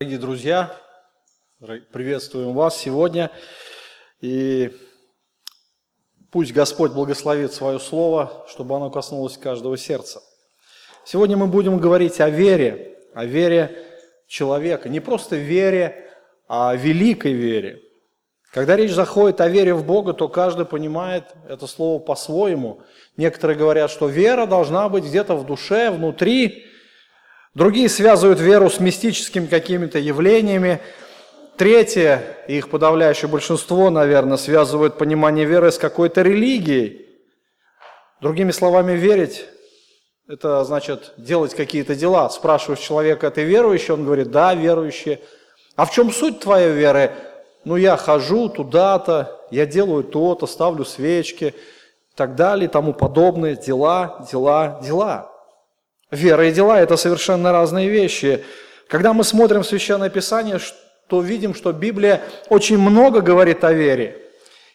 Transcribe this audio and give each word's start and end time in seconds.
Дорогие 0.00 0.20
друзья, 0.20 0.76
приветствуем 1.92 2.54
вас 2.54 2.78
сегодня. 2.78 3.32
И 4.20 4.70
пусть 6.30 6.52
Господь 6.52 6.92
благословит 6.92 7.52
свое 7.52 7.80
слово, 7.80 8.46
чтобы 8.48 8.76
оно 8.76 8.90
коснулось 8.90 9.36
каждого 9.36 9.76
сердца. 9.76 10.22
Сегодня 11.04 11.36
мы 11.36 11.48
будем 11.48 11.78
говорить 11.78 12.20
о 12.20 12.30
вере, 12.30 12.96
о 13.12 13.24
вере 13.24 13.76
человека. 14.28 14.88
Не 14.88 15.00
просто 15.00 15.34
вере, 15.34 16.08
а 16.46 16.70
о 16.70 16.76
великой 16.76 17.32
вере. 17.32 17.82
Когда 18.52 18.76
речь 18.76 18.92
заходит 18.92 19.40
о 19.40 19.48
вере 19.48 19.74
в 19.74 19.84
Бога, 19.84 20.12
то 20.12 20.28
каждый 20.28 20.64
понимает 20.64 21.24
это 21.48 21.66
слово 21.66 21.98
по-своему. 21.98 22.82
Некоторые 23.16 23.58
говорят, 23.58 23.90
что 23.90 24.06
вера 24.06 24.46
должна 24.46 24.88
быть 24.88 25.02
где-то 25.02 25.34
в 25.34 25.44
душе, 25.44 25.90
внутри, 25.90 26.67
Другие 27.58 27.88
связывают 27.88 28.38
веру 28.38 28.70
с 28.70 28.78
мистическими 28.78 29.46
какими-то 29.46 29.98
явлениями. 29.98 30.78
Третье, 31.56 32.36
их 32.46 32.70
подавляющее 32.70 33.28
большинство, 33.28 33.90
наверное, 33.90 34.36
связывают 34.36 34.96
понимание 34.96 35.44
веры 35.44 35.72
с 35.72 35.76
какой-то 35.76 36.22
религией. 36.22 37.04
Другими 38.20 38.52
словами, 38.52 38.92
верить– 38.92 39.44
это 40.28 40.62
значит 40.62 41.14
делать 41.16 41.52
какие-то 41.56 41.96
дела. 41.96 42.30
Спрашиваешь 42.30 42.78
человека, 42.78 43.28
ты 43.32 43.42
верующий? 43.42 43.92
Он 43.92 44.04
говорит, 44.04 44.30
да, 44.30 44.54
верующий. 44.54 45.18
А 45.74 45.84
в 45.84 45.90
чем 45.90 46.12
суть 46.12 46.38
твоей 46.38 46.70
веры? 46.70 47.10
Ну, 47.64 47.74
я 47.74 47.96
хожу 47.96 48.50
туда-то, 48.50 49.36
я 49.50 49.66
делаю 49.66 50.04
то-то, 50.04 50.46
ставлю 50.46 50.84
свечки 50.84 51.46
и 52.12 52.14
так 52.14 52.36
далее, 52.36 52.68
и 52.68 52.70
тому 52.70 52.92
подобное. 52.92 53.56
Дела, 53.56 54.24
дела, 54.30 54.80
дела. 54.80 55.37
Вера 56.10 56.48
и 56.48 56.52
дела– 56.52 56.80
это 56.80 56.96
совершенно 56.96 57.52
разные 57.52 57.88
вещи. 57.88 58.44
Когда 58.88 59.12
мы 59.12 59.24
смотрим 59.24 59.62
Священное 59.62 60.08
Писание, 60.08 60.58
то 61.06 61.20
видим, 61.20 61.54
что 61.54 61.72
Библия 61.72 62.22
очень 62.48 62.78
много 62.78 63.20
говорит 63.20 63.62
о 63.64 63.72
вере. 63.72 64.16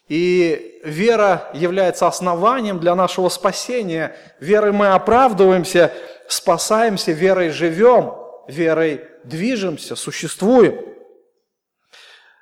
И 0.08 0.82
вера 0.84 1.50
является 1.54 2.08
основанием 2.08 2.80
для 2.80 2.94
нашего 2.94 3.30
спасения. 3.30 4.16
Верой 4.40 4.72
мы 4.72 4.88
оправдываемся, 4.88 5.92
спасаемся, 6.28 7.12
верой 7.12 7.50
живем, 7.50 8.14
верой 8.48 9.02
движемся, 9.24 9.96
существуем. 9.96 10.80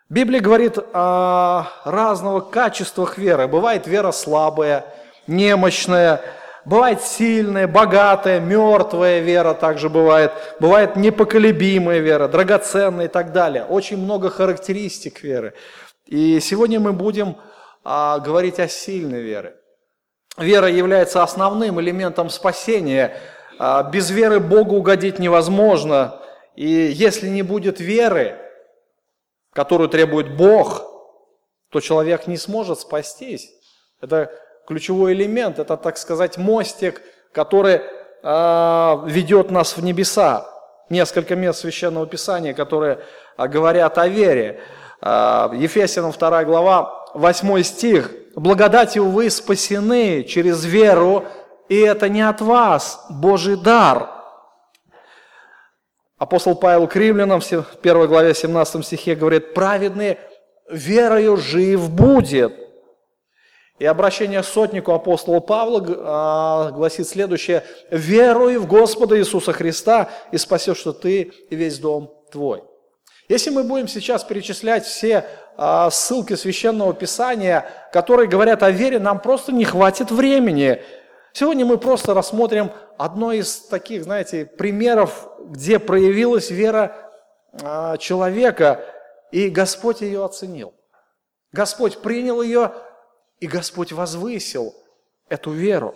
Библия 0.10 0.42
говорит 0.42 0.78
о 0.92 1.68
разного 1.86 2.42
качествах 2.42 3.18
веры. 3.18 3.48
Бывает 3.48 3.88
вера 3.88 4.12
слабая, 4.12 4.86
немощная, 5.28 6.22
Бывает 6.64 7.02
сильная, 7.02 7.68
богатая, 7.68 8.40
мертвая 8.40 9.20
вера 9.20 9.54
также 9.54 9.90
бывает. 9.90 10.32
Бывает 10.60 10.96
непоколебимая 10.96 12.00
вера, 12.00 12.28
драгоценная 12.28 13.06
и 13.06 13.10
так 13.10 13.32
далее. 13.32 13.66
Очень 13.66 13.98
много 13.98 14.30
характеристик 14.30 15.24
веры. 15.24 15.54
И 16.06 16.40
сегодня 16.40 16.80
мы 16.80 16.94
будем 16.94 17.38
а, 17.84 18.20
говорить 18.20 18.60
о 18.60 18.68
сильной 18.68 19.22
вере. 19.22 19.56
Вера 20.38 20.68
является 20.68 21.24
основным 21.24 21.82
элементом 21.82 22.30
спасения. 22.30 23.18
А, 23.58 23.84
без 23.84 24.12
веры 24.12 24.40
Богу 24.40 24.76
угодить 24.76 25.18
невозможно. 25.18 26.22
И 26.56 26.68
если 26.68 27.28
не 27.28 27.42
будет 27.42 27.80
веры, 27.80 28.38
которую 29.52 29.90
требует 29.90 30.36
Бог, 30.36 30.84
то 31.70 31.80
человек 31.80 32.28
не 32.28 32.38
сможет 32.38 32.80
спастись. 32.80 33.50
Это 34.00 34.32
ключевой 34.68 35.14
элемент, 35.14 35.60
это, 35.60 35.78
так 35.78 35.98
сказать, 35.98 36.38
мостик, 36.38 37.02
который 37.32 37.82
э, 38.24 38.98
ведет 39.06 39.52
нас 39.52 39.78
в 39.78 39.84
небеса. 39.84 40.48
Несколько 40.90 41.36
мест 41.36 41.60
Священного 41.60 42.06
Писания, 42.08 42.54
которые 42.54 43.00
э, 43.38 43.48
говорят 43.48 43.98
о 43.98 44.08
вере. 44.08 44.62
Э, 45.02 45.50
Ефесянам 45.54 46.12
2 46.12 46.44
глава, 46.46 47.06
8 47.14 47.64
стих. 47.64 48.12
«Благодатью 48.36 49.10
вы 49.10 49.30
спасены 49.30 50.24
через 50.24 50.64
веру, 50.64 51.26
и 51.68 51.78
это 51.80 52.08
не 52.08 52.22
от 52.22 52.40
вас, 52.40 53.06
Божий 53.10 53.58
дар». 53.58 54.10
Апостол 56.18 56.56
Павел 56.56 56.88
к 56.88 56.96
римлянам 56.96 57.42
в 57.42 57.52
1 57.82 58.08
главе 58.08 58.34
17 58.34 58.86
стихе 58.86 59.16
говорит, 59.16 59.54
«Праведный 59.54 60.18
верою 60.70 61.36
жив 61.36 61.90
будет». 61.90 62.71
И 63.82 63.86
обращение 63.86 64.44
сотнику 64.44 64.92
апостола 64.92 65.40
Павла 65.40 65.84
а, 65.88 66.70
гласит 66.70 67.08
следующее. 67.08 67.64
«Веруй 67.90 68.58
в 68.58 68.68
Господа 68.68 69.18
Иисуса 69.18 69.54
Христа, 69.54 70.12
и 70.32 70.38
спасешь 70.38 70.84
ты 71.02 71.32
и 71.50 71.56
весь 71.56 71.80
дом 71.80 72.14
твой». 72.32 72.64
Если 73.28 73.50
мы 73.50 73.64
будем 73.64 73.88
сейчас 73.88 74.24
перечислять 74.24 74.86
все 74.86 75.26
а, 75.58 75.90
ссылки 75.90 76.36
Священного 76.36 76.94
Писания, 76.94 77.66
которые 77.92 78.30
говорят 78.30 78.62
о 78.62 78.70
вере, 78.70 79.00
нам 79.00 79.20
просто 79.20 79.52
не 79.52 79.66
хватит 79.66 80.12
времени. 80.12 80.84
Сегодня 81.34 81.66
мы 81.66 81.80
просто 81.80 82.14
рассмотрим 82.14 82.70
одно 83.00 83.32
из 83.32 83.62
таких, 83.62 84.04
знаете, 84.04 84.46
примеров, 84.46 85.28
где 85.40 85.80
проявилась 85.80 86.52
вера 86.52 86.96
а, 87.64 87.98
человека, 87.98 88.86
и 89.32 89.50
Господь 89.50 90.02
ее 90.02 90.24
оценил. 90.24 90.72
Господь 91.52 91.98
принял 91.98 92.44
ее 92.44 92.72
и 93.42 93.48
Господь 93.48 93.92
возвысил 93.92 94.74
эту 95.28 95.52
веру. 95.52 95.96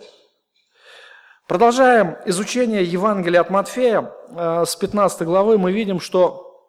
Продолжаем 1.46 2.16
изучение 2.26 2.82
Евангелия 2.82 3.40
от 3.40 3.50
Матфея. 3.50 4.12
Э, 4.30 4.64
с 4.66 4.74
15 4.74 5.22
главы 5.22 5.56
мы 5.56 5.70
видим, 5.70 6.00
что 6.00 6.60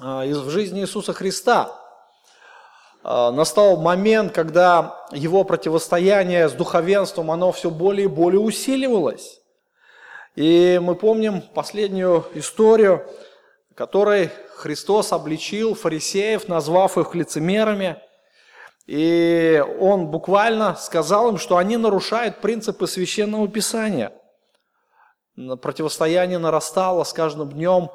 э, 0.00 0.02
в 0.02 0.50
жизни 0.50 0.80
Иисуса 0.80 1.12
Христа 1.12 1.70
э, 3.04 3.30
настал 3.30 3.76
момент, 3.76 4.32
когда 4.32 5.06
его 5.12 5.44
противостояние 5.44 6.48
с 6.48 6.52
духовенством, 6.52 7.30
оно 7.30 7.52
все 7.52 7.70
более 7.70 8.06
и 8.06 8.08
более 8.08 8.40
усиливалось. 8.40 9.40
И 10.34 10.80
мы 10.82 10.96
помним 10.96 11.42
последнюю 11.42 12.26
историю, 12.34 13.06
которой 13.76 14.30
Христос 14.56 15.12
обличил 15.12 15.76
фарисеев, 15.76 16.48
назвав 16.48 16.98
их 16.98 17.14
лицемерами– 17.14 18.02
и 18.86 19.64
он 19.80 20.08
буквально 20.08 20.76
сказал 20.76 21.30
им, 21.30 21.38
что 21.38 21.56
они 21.56 21.76
нарушают 21.76 22.40
принципы 22.40 22.86
священного 22.86 23.48
писания. 23.48 24.12
Противостояние 25.62 26.38
нарастало 26.38 27.04
с 27.04 27.12
каждым 27.12 27.50
днем, 27.50 27.90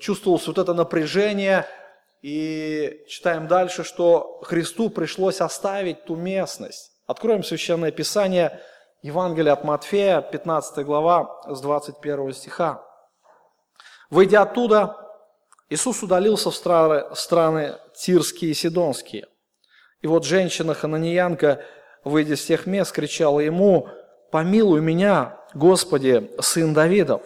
чувствовалось 0.00 0.46
вот 0.46 0.58
это 0.58 0.74
напряжение. 0.74 1.66
И 2.20 3.04
читаем 3.08 3.48
дальше, 3.48 3.82
что 3.82 4.40
Христу 4.44 4.90
пришлось 4.90 5.40
оставить 5.40 6.04
ту 6.04 6.14
местность. 6.14 6.92
Откроем 7.06 7.42
священное 7.42 7.90
писание, 7.90 8.60
Евангелие 9.02 9.52
от 9.52 9.64
Матфея, 9.64 10.20
15 10.20 10.84
глава, 10.84 11.42
с 11.48 11.60
21 11.60 12.32
стиха. 12.32 12.86
Выйдя 14.08 14.42
оттуда, 14.42 14.96
Иисус 15.68 16.02
удалился 16.02 16.50
в 16.50 16.54
страны, 16.54 17.12
страны 17.16 17.78
Тирские 17.96 18.52
и 18.52 18.54
Сидонские. 18.54 19.26
И 20.02 20.06
вот 20.08 20.24
женщина 20.24 20.74
Хананьянка, 20.74 21.64
выйдя 22.04 22.36
с 22.36 22.44
тех 22.44 22.66
мест, 22.66 22.92
кричала 22.92 23.40
ему, 23.40 23.88
«Помилуй 24.30 24.80
меня, 24.80 25.38
Господи, 25.54 26.30
сын 26.40 26.74
Давидов! 26.74 27.22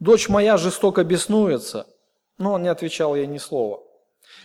Дочь 0.00 0.28
моя 0.28 0.58
жестоко 0.58 1.02
беснуется!» 1.02 1.86
Но 2.36 2.52
он 2.52 2.62
не 2.62 2.68
отвечал 2.68 3.14
ей 3.14 3.26
ни 3.26 3.38
слова. 3.38 3.80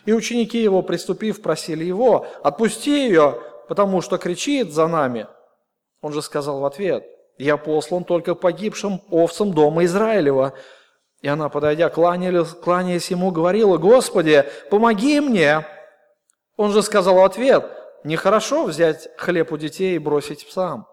И 0.05 0.13
ученики 0.13 0.61
его, 0.61 0.81
приступив, 0.81 1.41
просили 1.41 1.83
его, 1.83 2.27
«Отпусти 2.43 3.07
ее, 3.07 3.41
потому 3.67 4.01
что 4.01 4.17
кричит 4.17 4.71
за 4.71 4.87
нами!» 4.87 5.27
Он 6.01 6.13
же 6.13 6.21
сказал 6.21 6.61
в 6.61 6.65
ответ, 6.65 7.05
«Я 7.37 7.57
послан 7.57 8.05
только 8.05 8.35
погибшим 8.35 9.01
овцам 9.09 9.53
дома 9.53 9.83
Израилева». 9.83 10.53
И 11.21 11.27
она, 11.27 11.49
подойдя, 11.49 11.89
кланяясь 11.89 13.11
ему, 13.11 13.31
говорила, 13.31 13.77
«Господи, 13.77 14.45
помоги 14.69 15.19
мне!» 15.19 15.65
Он 16.59 16.73
же 16.73 16.83
сказал 16.83 17.15
в 17.15 17.23
ответ, 17.23 17.71
нехорошо 18.03 18.65
взять 18.65 19.07
хлеб 19.15 19.53
у 19.53 19.57
детей 19.57 19.95
и 19.95 19.97
бросить 19.97 20.45
псам. 20.45 20.89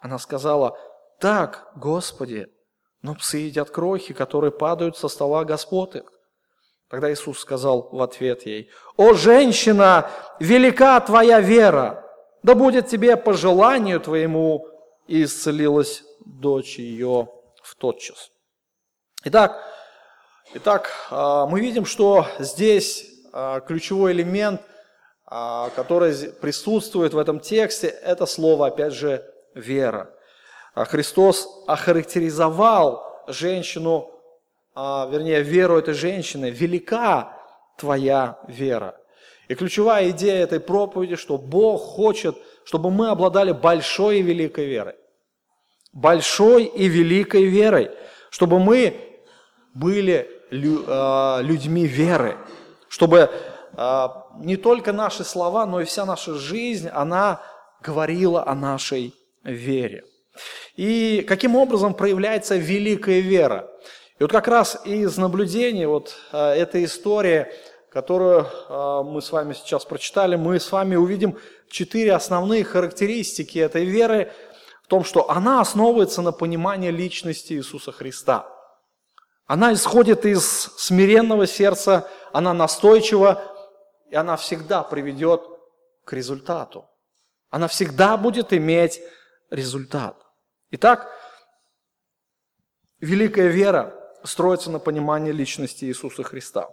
Она 0.00 0.18
сказала, 0.18 0.78
так, 1.18 1.72
Господи, 1.76 2.48
но 3.00 3.14
псы 3.14 3.38
едят 3.38 3.70
крохи, 3.70 4.12
которые 4.12 4.50
падают 4.50 4.98
со 4.98 5.08
стола 5.08 5.46
Господ 5.46 5.96
их. 5.96 6.12
Тогда 6.90 7.10
Иисус 7.10 7.38
сказал 7.38 7.88
в 7.90 8.02
ответ 8.02 8.44
ей, 8.44 8.68
«О, 8.98 9.14
женщина, 9.14 10.10
велика 10.40 11.00
твоя 11.00 11.40
вера, 11.40 12.04
да 12.42 12.54
будет 12.54 12.88
тебе 12.88 13.16
по 13.16 13.32
желанию 13.32 14.00
твоему». 14.00 14.68
И 15.06 15.24
исцелилась 15.24 16.04
дочь 16.26 16.78
ее 16.78 17.30
в 17.62 17.76
тот 17.76 17.98
час. 17.98 18.30
Итак, 19.24 19.58
итак 20.52 20.90
а, 21.10 21.46
мы 21.46 21.62
видим, 21.62 21.86
что 21.86 22.26
здесь 22.38 23.06
а, 23.32 23.60
ключевой 23.60 24.12
элемент– 24.12 24.60
которое 25.28 26.14
присутствует 26.40 27.12
в 27.12 27.18
этом 27.18 27.40
тексте, 27.40 27.88
это 27.88 28.24
слово, 28.26 28.68
опять 28.68 28.94
же, 28.94 29.24
вера. 29.54 30.10
А 30.74 30.84
Христос 30.84 31.48
охарактеризовал 31.66 33.24
женщину 33.26 34.18
а, 34.80 35.08
вернее, 35.10 35.42
веру 35.42 35.76
этой 35.76 35.92
женщины, 35.92 36.50
велика 36.50 37.36
твоя 37.76 38.38
вера. 38.46 38.94
И 39.48 39.56
ключевая 39.56 40.10
идея 40.10 40.44
этой 40.44 40.60
проповеди, 40.60 41.16
что 41.16 41.36
Бог 41.36 41.82
хочет, 41.82 42.36
чтобы 42.62 42.92
мы 42.92 43.08
обладали 43.08 43.50
большой 43.50 44.20
и 44.20 44.22
великой 44.22 44.66
верой. 44.66 44.94
Большой 45.92 46.62
и 46.62 46.86
великой 46.86 47.46
верой. 47.46 47.90
Чтобы 48.30 48.60
мы 48.60 49.18
были 49.74 50.30
а, 50.86 51.40
людьми 51.40 51.84
веры. 51.84 52.36
Чтобы 52.88 53.22
а, 53.22 53.30
не 54.38 54.56
только 54.56 54.92
наши 54.92 55.22
слова, 55.22 55.64
но 55.64 55.80
и 55.80 55.84
вся 55.84 56.04
наша 56.04 56.34
жизнь, 56.34 56.88
она 56.88 57.40
говорила 57.80 58.44
о 58.44 58.54
нашей 58.54 59.14
вере. 59.44 60.04
И 60.76 61.24
каким 61.28 61.56
образом 61.56 61.94
проявляется 61.94 62.56
великая 62.56 63.20
вера? 63.20 63.68
И 64.18 64.22
вот 64.22 64.32
как 64.32 64.48
раз 64.48 64.80
из 64.84 65.16
наблюдений 65.16 65.86
вот 65.86 66.16
а, 66.32 66.52
этой 66.52 66.84
истории, 66.84 67.46
которую 67.90 68.46
а, 68.68 69.02
мы 69.02 69.22
с 69.22 69.30
вами 69.30 69.52
сейчас 69.52 69.84
прочитали, 69.84 70.34
мы 70.36 70.58
с 70.58 70.72
вами 70.72 70.96
увидим 70.96 71.38
четыре 71.70 72.14
основные 72.14 72.64
характеристики 72.64 73.58
этой 73.58 73.84
веры 73.84 74.32
в 74.82 74.88
том, 74.88 75.04
что 75.04 75.30
она 75.30 75.60
основывается 75.60 76.22
на 76.22 76.32
понимании 76.32 76.90
личности 76.90 77.52
Иисуса 77.52 77.92
Христа. 77.92 78.48
Она 79.46 79.72
исходит 79.72 80.26
из 80.26 80.44
смиренного 80.76 81.46
сердца, 81.46 82.08
она 82.32 82.52
настойчива, 82.52 83.42
и 84.10 84.16
она 84.16 84.36
всегда 84.36 84.82
приведет 84.82 85.42
к 86.04 86.12
результату. 86.12 86.88
Она 87.50 87.68
всегда 87.68 88.16
будет 88.16 88.52
иметь 88.52 89.00
результат. 89.50 90.16
Итак, 90.70 91.10
великая 93.00 93.48
вера 93.48 93.94
строится 94.24 94.70
на 94.70 94.78
понимании 94.78 95.32
личности 95.32 95.84
Иисуса 95.84 96.22
Христа. 96.22 96.68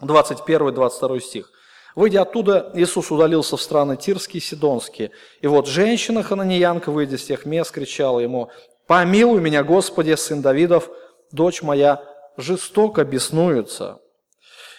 21-22 0.00 1.20
стих. 1.20 1.50
Выйдя 1.96 2.22
оттуда, 2.22 2.70
Иисус 2.74 3.10
удалился 3.10 3.56
в 3.56 3.62
страны 3.62 3.96
Тирские 3.96 4.40
и 4.40 4.44
Сидонские. 4.44 5.10
И 5.40 5.48
вот 5.48 5.66
женщина 5.66 6.22
Хананиянка, 6.22 6.92
выйдя 6.92 7.18
с 7.18 7.24
тех 7.24 7.44
мест, 7.44 7.72
кричала 7.72 8.20
ему, 8.20 8.50
«Помилуй 8.86 9.40
меня, 9.40 9.64
Господи, 9.64 10.14
сын 10.14 10.40
Давидов, 10.40 10.90
дочь 11.32 11.62
моя 11.62 12.04
жестоко 12.36 13.04
беснуется». 13.04 14.00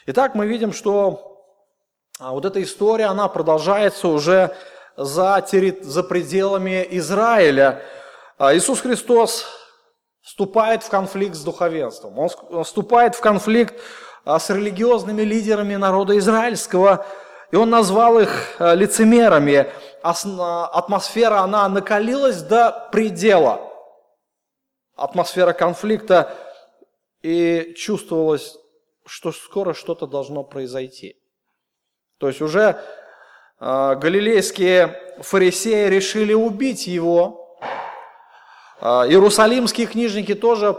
Итак, 0.06 0.34
мы 0.34 0.48
видим, 0.48 0.72
что 0.72 1.29
а, 2.20 2.34
вот 2.34 2.44
эта 2.44 2.62
история, 2.62 3.06
она 3.06 3.30
продолжается 3.30 4.10
уже 4.10 4.54
за, 4.98 5.46
за 5.82 6.04
пределами 6.04 6.86
Израиля. 6.92 7.82
А, 8.38 8.54
Иисус 8.54 8.82
Христос 8.82 9.46
вступает 10.22 10.84
в 10.84 10.90
конфликт 10.90 11.36
с 11.36 11.44
духовенством, 11.44 12.20
он 12.20 12.64
вступает 12.66 13.16
в 13.16 13.22
конфликт 13.22 13.80
а, 14.26 14.38
с 14.38 14.50
религиозными 14.50 15.22
лидерами 15.22 15.78
народа 15.78 16.18
израильского, 16.18 17.06
и 17.52 17.56
он 17.56 17.70
назвал 17.70 18.20
их 18.20 18.56
а, 18.60 18.74
лицемерами. 18.74 19.72
Атмосфера, 20.02 21.40
она 21.40 21.70
накалилась 21.70 22.42
до 22.42 22.90
предела. 22.92 23.62
Атмосфера 24.98 25.54
конфликта, 25.54 26.36
и 27.22 27.74
чувствовалось, 27.78 28.58
что 29.06 29.32
скоро 29.32 29.74
что-то 29.74 30.06
должно 30.06 30.44
произойти. 30.44 31.19
То 32.20 32.28
есть 32.28 32.42
уже 32.42 32.80
галилейские 33.60 34.96
фарисеи 35.22 35.90
решили 35.90 36.34
убить 36.34 36.88
его, 36.88 37.40
а, 38.82 39.06
иерусалимские 39.08 39.88
книжники 39.88 40.34
тоже, 40.34 40.78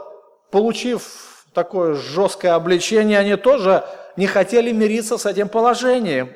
получив 0.51 1.45
такое 1.53 1.95
жесткое 1.95 2.55
обличение, 2.55 3.19
они 3.19 3.37
тоже 3.37 3.85
не 4.17 4.27
хотели 4.27 4.73
мириться 4.73 5.19
с 5.19 5.27
этим 5.27 5.49
положением. 5.49 6.35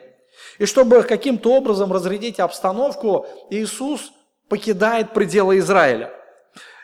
И 0.59 0.67
чтобы 0.67 1.03
каким-то 1.03 1.53
образом 1.53 1.93
разрядить 1.93 2.39
обстановку, 2.39 3.27
Иисус 3.51 4.13
покидает 4.49 5.13
пределы 5.13 5.59
Израиля. 5.59 6.13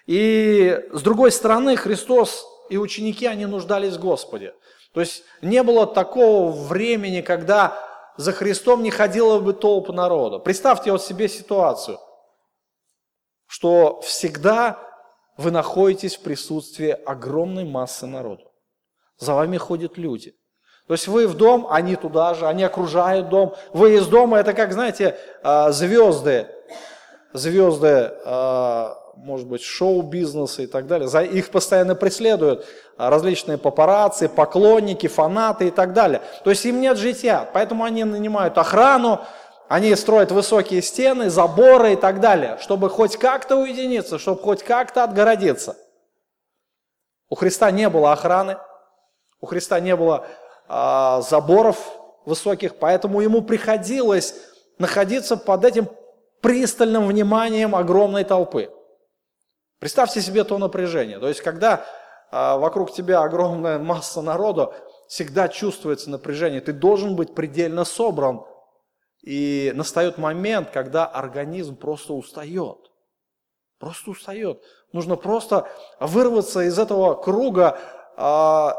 И 0.07 0.81
с 0.93 1.03
другой 1.03 1.31
стороны, 1.31 1.77
Христос 1.77 2.47
и 2.71 2.79
ученики, 2.79 3.27
они 3.27 3.47
нуждались 3.47 3.95
в 3.95 4.01
Господе. 4.01 4.55
То 4.93 5.01
есть 5.01 5.25
не 5.43 5.63
было 5.63 5.87
такого 5.87 6.51
времени, 6.51 7.21
когда 7.21 7.79
за 8.21 8.33
Христом 8.33 8.83
не 8.83 8.91
ходила 8.91 9.41
бы 9.41 9.53
толпа 9.53 9.93
народа. 9.93 10.39
Представьте 10.39 10.93
вот 10.93 11.03
себе 11.03 11.29
ситуацию– 11.29 11.99
что 13.51 14.01
всегда 14.03 14.79
вы 15.37 15.51
находитесь 15.51 16.17
в 16.17 16.23
присутствии 16.23 16.91
огромной 16.91 17.65
массы 17.65 18.07
народу. 18.07 18.45
За 19.19 19.35
вами 19.35 19.57
ходят 19.57 19.99
люди. 19.99 20.37
То 20.87 20.95
есть 20.95 21.09
вы 21.09 21.27
в 21.27 21.37
дом, 21.37 21.67
они 21.69 21.97
туда 21.97 22.33
же, 22.35 22.47
они 22.47 22.63
окружают 22.63 23.29
дом. 23.29 23.57
Вы 23.73 23.97
из 23.97 24.07
дома, 24.07 24.39
это 24.39 24.55
как, 24.55 24.73
знаете, 24.73 25.19
а, 25.43 25.73
звезды, 25.73 26.47
звезды, 27.33 28.13
а, 28.25 28.97
может 29.17 29.47
быть, 29.47 29.63
шоу-бизнеса 29.63 30.63
и 30.63 30.67
так 30.67 30.87
далее. 30.87 31.09
За 31.09 31.23
их 31.23 31.51
постоянно 31.51 31.95
преследуют 31.95 32.67
различные 32.97 33.59
папарацци, 33.59 34.29
поклонники, 34.29 35.07
фанаты 35.07 35.69
и 35.69 35.71
так 35.71 35.93
далее. 35.93 36.23
То 36.45 36.51
есть 36.51 36.65
им 36.65 36.81
нет 36.81 36.97
жития, 36.97 37.49
поэтому 37.53 37.85
они 37.85 38.05
нанимают 38.05 38.59
охрану, 38.59 39.21
они 39.69 39.95
строят 39.95 40.33
высокие 40.33 40.83
стены, 40.83 41.31
заборы 41.31 41.93
и 41.93 41.97
так 41.97 42.21
далее, 42.21 42.59
чтобы 42.61 42.91
хоть 42.91 43.17
как-то 43.17 43.57
уединиться, 43.57 44.19
чтобы 44.19 44.43
хоть 44.43 44.63
как-то 44.63 45.05
отгородиться. 45.05 45.77
У 47.29 47.37
Христа 47.37 47.71
не 47.71 47.89
было 47.89 48.13
охраны, 48.13 48.57
у 49.41 49.47
Христа 49.47 49.79
не 49.79 49.95
было 49.95 50.27
э, 50.69 51.23
заборов 51.23 51.79
высоких, 52.27 52.77
поэтому 52.77 53.21
ему 53.21 53.43
приходилось 53.43 54.35
находиться 54.79 55.37
под 55.37 55.65
этим 55.65 55.89
пристальным 56.41 57.07
вниманием 57.07 57.77
огромной 57.77 58.25
толпы. 58.25 58.71
Представьте 59.81 60.21
себе 60.21 60.45
то 60.45 60.59
напряжение. 60.59 61.19
То 61.19 61.29
есть, 61.29 61.41
когда 61.41 61.87
э, 62.31 62.59
вокруг 62.59 62.93
тебя 62.93 63.23
огромная 63.23 63.79
масса 63.79 64.21
народу, 64.21 64.75
всегда 65.09 65.49
чувствуется 65.49 66.11
напряжение. 66.11 66.61
Ты 66.61 66.75
должен 66.75 67.17
быть 67.17 67.35
предельно 67.35 67.85
собран 67.85 68.45
и 69.23 69.73
настает 69.75 70.19
момент, 70.19 70.71
когда 70.71 71.07
организм 71.07 71.77
просто 71.77 72.13
устает. 72.13 72.79
Просто 73.79 74.11
устает. 74.11 74.63
Нужно 74.93 75.17
просто 75.17 75.67
вырваться 75.99 76.61
из 76.61 76.79
этого 76.79 77.15
круга, 77.15 77.79
а, 78.19 78.77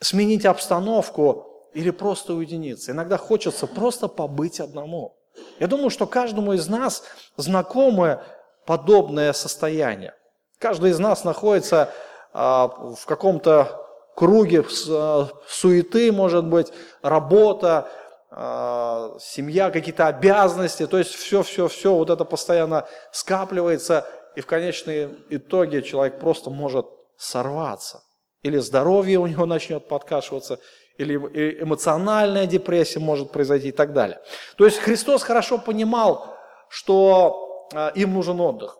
сменить 0.00 0.46
обстановку 0.46 1.68
или 1.74 1.90
просто 1.90 2.32
уединиться. 2.32 2.92
Иногда 2.92 3.18
хочется 3.18 3.66
просто 3.66 4.08
побыть 4.08 4.60
одному. 4.60 5.14
Я 5.60 5.66
думаю, 5.66 5.90
что 5.90 6.06
каждому 6.06 6.54
из 6.54 6.68
нас 6.68 7.04
знакомое 7.36 8.24
подобное 8.66 9.32
состояние. 9.32 10.14
Каждый 10.58 10.90
из 10.90 10.98
нас 10.98 11.24
находится 11.24 11.92
а, 12.32 12.68
в 12.68 13.06
каком-то 13.06 13.86
круге 14.14 14.64
а, 14.88 15.28
суеты, 15.46 16.12
может 16.12 16.44
быть, 16.44 16.72
работа, 17.02 17.88
а, 18.30 19.16
семья, 19.20 19.70
какие-то 19.70 20.06
обязанности, 20.08 20.86
то 20.86 20.98
есть 20.98 21.14
все-все-все 21.14 21.94
вот 21.94 22.10
это 22.10 22.24
постоянно 22.24 22.86
скапливается, 23.12 24.06
и 24.34 24.40
в 24.40 24.46
конечном 24.46 25.16
итоге 25.30 25.82
человек 25.82 26.18
просто 26.18 26.50
может 26.50 26.86
сорваться. 27.16 28.02
Или 28.42 28.58
здоровье 28.58 29.18
у 29.18 29.26
него 29.26 29.46
начнет 29.46 29.88
подкашиваться, 29.88 30.58
или 30.98 31.16
эмоциональная 31.62 32.46
депрессия 32.46 33.00
может 33.00 33.30
произойти 33.30 33.68
и 33.68 33.72
так 33.72 33.92
далее. 33.92 34.20
То 34.56 34.64
есть 34.64 34.78
Христос 34.78 35.22
хорошо 35.22 35.58
понимал, 35.58 36.34
что 36.70 37.45
им 37.94 38.14
нужен 38.14 38.40
отдых. 38.40 38.78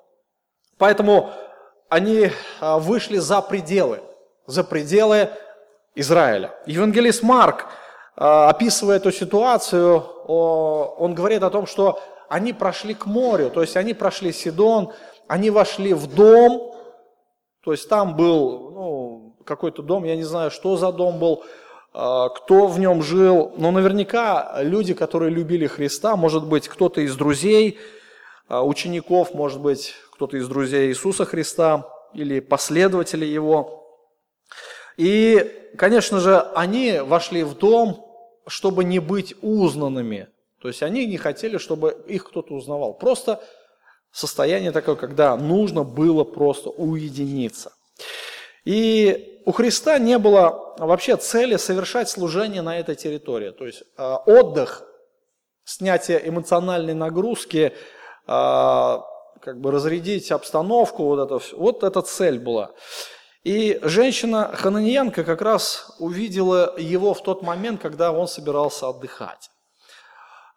Поэтому 0.79 1.31
они 1.89 2.31
а, 2.61 2.79
вышли 2.79 3.19
за 3.19 3.41
пределы, 3.41 4.01
за 4.47 4.65
пределы 4.65 5.31
Израиля. 5.95 6.55
Евангелист 6.67 7.23
Марк 7.23 7.67
а, 8.17 8.51
описывая 8.51 8.97
эту 8.97 9.13
ситуацию, 9.13 10.03
он 10.27 11.15
говорит 11.15 11.43
о 11.43 11.51
том, 11.51 11.67
что 11.67 12.01
они 12.29 12.53
прошли 12.53 12.95
к 12.95 13.07
морю, 13.07 13.51
то 13.51 13.61
есть 13.61 13.77
они 13.77 13.95
прошли 13.95 14.33
Сидон, 14.33 14.93
они 15.29 15.51
вошли 15.51 15.95
в 15.95 16.13
дом, 16.13 16.75
то 17.63 17.73
есть 17.73 17.89
там 17.89 18.17
был 18.17 18.71
ну, 18.71 19.37
какой-то 19.45 19.83
дом, 19.83 20.05
я 20.05 20.17
не 20.17 20.25
знаю, 20.25 20.51
что 20.51 20.77
за 20.77 20.93
дом 20.93 21.19
был, 21.19 21.45
а, 21.93 22.31
кто 22.31 22.67
в 22.67 22.79
нем 22.81 23.03
жил, 23.03 23.53
но 23.57 23.71
наверняка 23.71 24.57
люди, 24.61 24.93
которые 24.95 25.31
любили 25.31 25.67
Христа, 25.67 26.17
может 26.17 26.47
быть, 26.47 26.69
кто-то 26.69 27.01
из 27.03 27.15
друзей, 27.17 27.79
а, 27.79 27.97
учеников, 28.49 29.35
может 29.35 29.61
быть, 29.61 29.95
кто-то 30.13 30.37
из 30.37 30.49
друзей 30.49 30.89
Иисуса 30.89 31.25
Христа 31.25 31.89
или 32.15 32.41
последователей 32.41 33.33
Его. 33.33 33.85
И, 34.97 35.71
конечно 35.77 36.21
же, 36.21 36.41
они 36.55 37.01
вошли 37.01 37.43
в 37.43 37.55
дом, 37.55 38.07
чтобы 38.47 38.85
не 38.85 38.99
быть 38.99 39.35
узнанными. 39.43 40.29
То 40.61 40.69
есть 40.69 40.83
они 40.83 41.07
не 41.07 41.19
хотели, 41.19 41.59
чтобы 41.59 41.97
их 42.07 42.25
кто-то 42.25 42.55
узнавал. 42.55 42.95
Просто 42.95 43.43
состояние 44.11 44.73
такое, 44.73 44.97
когда 44.97 45.37
нужно 45.37 45.85
было 45.85 46.25
просто 46.25 46.71
уединиться. 46.71 47.73
И 48.65 49.43
у 49.45 49.53
Христа 49.53 49.99
не 49.99 50.19
было 50.19 50.75
вообще 50.79 51.17
цели 51.17 51.57
совершать 51.57 52.09
служение 52.09 52.63
на 52.63 52.79
этой 52.79 52.97
территории. 52.97 53.51
То 53.51 53.67
есть 53.67 53.83
э, 53.97 54.15
отдых, 54.27 54.85
снятие 55.65 56.29
эмоциональной 56.29 56.95
нагрузки, 56.95 57.73
как 58.27 59.61
бы 59.61 59.71
разрядить 59.71 60.33
обстановку, 60.33 61.05
вот 61.05 61.21
это, 61.21 61.57
вот 61.57 61.85
эта 61.85 62.03
цель 62.03 62.39
была. 62.39 62.73
И 63.45 63.79
женщина 63.83 64.51
Хананиянка 64.57 65.23
как 65.23 65.41
раз 65.41 65.95
увидела 66.01 66.75
его 66.77 67.15
в 67.15 67.23
тот 67.23 67.43
момент, 67.43 67.81
когда 67.81 68.11
он 68.11 68.27
собирался 68.27 68.89
отдыхать. 68.89 69.51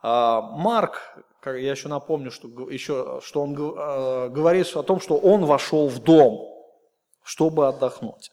А, 0.01 0.41
Марк, 0.41 0.99
я 1.45 1.71
еще 1.71 1.87
напомню, 1.87 2.31
что, 2.31 2.47
еще, 2.69 3.19
что 3.23 3.43
он 3.43 3.53
э, 3.53 4.29
говорит 4.29 4.75
о 4.75 4.81
том, 4.81 4.99
что 4.99 5.17
он 5.17 5.45
вошел 5.45 5.87
в 5.87 5.99
дом, 5.99 6.47
чтобы 7.23 7.67
отдохнуть. 7.67 8.31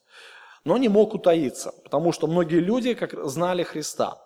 Но 0.65 0.79
не 0.79 0.89
мог 0.89 1.15
утаиться, 1.15 1.75
потому 1.85 2.13
что 2.13 2.27
многие 2.27 2.61
люди 2.61 2.95
как 2.95 3.13
знали 3.29 3.63
Христа. 3.63 4.23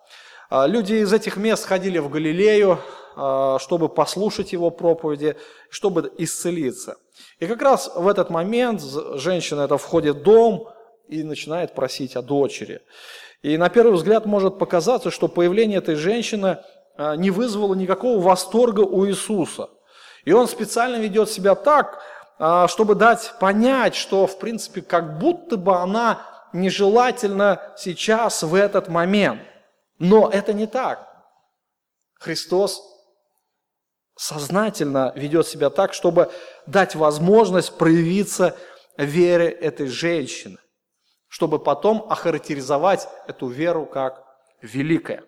А, 0.49 0.65
люди 0.65 0.93
из 0.93 1.11
этих 1.11 1.35
мест 1.35 1.65
ходили 1.65 1.99
в 1.99 2.09
Галилею, 2.09 2.71
а, 2.73 2.79
чтобы 3.13 3.89
послушать 3.89 4.53
его 4.53 4.69
проповеди, 4.69 5.35
чтобы 5.69 6.11
исцелиться. 6.17 6.95
И 7.39 7.47
как 7.47 7.61
раз 7.61 7.91
в 7.93 8.07
этот 8.07 8.29
момент 8.29 8.81
женщина 9.15 9.61
это 9.61 9.77
входит 9.77 10.17
в 10.17 10.23
дом 10.23 10.69
и 11.07 11.23
начинает 11.23 11.75
просить 11.75 12.15
о 12.15 12.21
дочери. 12.21 12.81
И 13.41 13.57
на 13.57 13.69
первый 13.69 13.93
взгляд 13.93 14.25
может 14.25 14.59
показаться, 14.59 15.11
что 15.11 15.27
появление 15.27 15.79
этой 15.79 15.95
женщины 15.95 16.59
а, 16.97 17.15
не 17.15 17.31
вызвало 17.31 17.73
никакого 17.73 18.21
восторга 18.21 18.81
у 18.81 19.07
Иисуса. 19.07 19.69
И 20.23 20.31
он 20.31 20.47
специально 20.47 20.97
ведет 20.97 21.29
себя 21.29 21.55
так, 21.55 22.01
а, 22.37 22.67
чтобы 22.67 22.95
дать 22.95 23.33
понять, 23.39 23.95
что 23.95 24.27
в 24.27 24.37
принципе 24.37 24.81
как 24.81 25.17
будто 25.17 25.57
бы 25.57 25.75
она 25.75 26.21
нежелательна 26.53 27.59
сейчас 27.77 28.43
в 28.43 28.53
этот 28.53 28.87
момент. 28.87 29.41
Но 29.97 30.29
это 30.29 30.53
не 30.53 30.67
так. 30.67 31.07
Христос 32.19 32.83
сознательно 34.21 35.13
ведет 35.15 35.47
себя 35.47 35.71
так, 35.71 35.95
чтобы 35.95 36.31
дать 36.67 36.93
возможность 36.93 37.75
проявиться 37.75 38.55
вере 38.95 39.49
этой 39.49 39.87
женщины, 39.87 40.59
чтобы 41.27 41.57
потом 41.57 42.05
охарактеризовать 42.07 43.09
эту 43.27 43.47
веру 43.47 43.87
как 43.87 44.23
великая. 44.61 45.23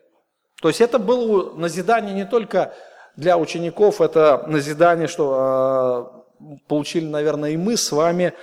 То 0.62 0.68
есть 0.68 0.80
это 0.80 1.00
было 1.00 1.56
назидание 1.56 2.14
не 2.14 2.26
только 2.26 2.76
для 3.16 3.40
учеников, 3.40 4.00
это 4.00 4.44
назидание, 4.46 5.08
что 5.08 6.30
э, 6.40 6.58
получили, 6.68 7.08
наверное, 7.08 7.50
и 7.50 7.58
мы 7.58 7.78
с 7.78 7.92
вами. 7.92 8.34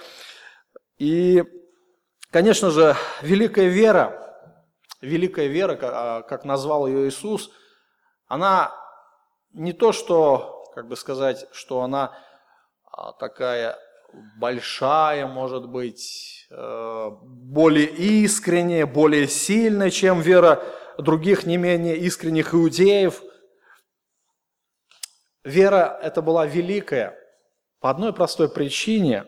И, 0.99 1.45
конечно 2.33 2.71
же, 2.71 2.97
великая 3.23 3.69
вера, 3.69 4.37
великая 5.01 5.47
вера, 5.47 5.77
как, 5.77 6.27
как 6.27 6.45
назвал 6.45 6.89
ее 6.89 7.09
Иисус, 7.09 7.53
она 8.27 8.80
не 9.53 9.73
то, 9.73 9.93
что, 9.93 10.65
как 10.75 10.89
бы 10.89 10.97
сказать, 10.97 11.47
что 11.53 11.83
она 11.83 12.17
а, 12.85 13.13
такая 13.13 13.79
большая, 14.39 15.27
может 15.27 15.69
быть, 15.69 16.47
э, 16.51 17.11
более 17.23 17.87
искренняя, 17.87 18.87
более 18.87 19.29
сильная, 19.29 19.91
чем 19.91 20.21
вера 20.21 20.63
других 20.99 21.47
не 21.47 21.57
менее 21.57 21.97
искренних 21.97 22.55
иудеев. 22.55 23.23
Вера 25.45 25.99
это 26.03 26.23
была 26.23 26.45
великая 26.47 27.17
по 27.81 27.91
одной 27.91 28.13
простой 28.13 28.51
причине, 28.51 29.27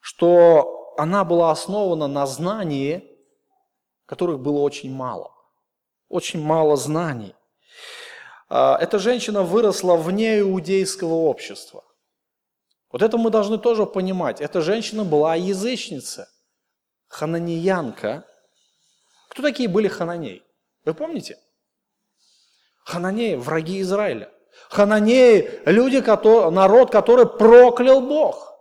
что 0.00 0.94
она 0.96 1.24
была 1.24 1.50
основана 1.50 2.08
на 2.08 2.26
знании, 2.26 3.06
которых 4.06 4.40
было 4.40 4.60
очень 4.60 4.92
мало. 4.92 5.32
Очень 6.08 6.42
мало 6.42 6.76
знаний. 6.76 7.34
А, 8.50 8.76
эта 8.80 8.98
женщина 8.98 9.42
выросла 9.44 9.96
вне 9.96 10.40
иудейского 10.40 11.14
общества. 11.14 11.84
Вот 12.90 13.00
это 13.00 13.16
мы 13.16 13.30
должны 13.30 13.58
тоже 13.58 13.86
понимать. 13.86 14.40
Эта 14.40 14.60
женщина 14.60 15.04
была 15.04 15.36
язычница, 15.36 16.28
хананеянка. 17.06 18.24
Кто 19.28 19.42
такие 19.42 19.68
были 19.68 19.86
хананей? 19.86 20.42
Вы 20.84 20.94
помните? 20.94 21.38
Хананеи– 22.84 23.34
враги 23.36 23.80
Израиля. 23.82 24.28
Хананеи– 24.68 25.60
люди, 25.66 26.00
которые, 26.00 26.50
народ, 26.50 26.90
который 26.90 27.26
проклял 27.26 28.00
Бог. 28.00 28.52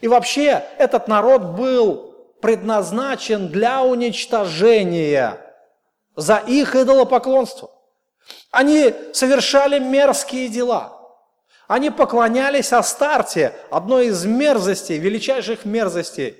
И 0.00 0.08
вообще 0.08 0.64
этот 0.78 1.06
народ 1.06 1.42
был 1.56 2.14
предназначен 2.40 3.48
для 3.48 3.82
уничтожения 3.82 5.38
за 6.16 6.38
их 6.38 6.74
идолопоклонство. 6.74 7.73
Они 8.50 8.94
совершали 9.12 9.78
мерзкие 9.78 10.48
дела. 10.48 10.92
Они 11.66 11.90
поклонялись 11.90 12.72
Астарте, 12.72 13.54
одной 13.70 14.06
из 14.06 14.24
мерзостей, 14.24 14.98
величайших 14.98 15.64
мерзостей. 15.64 16.36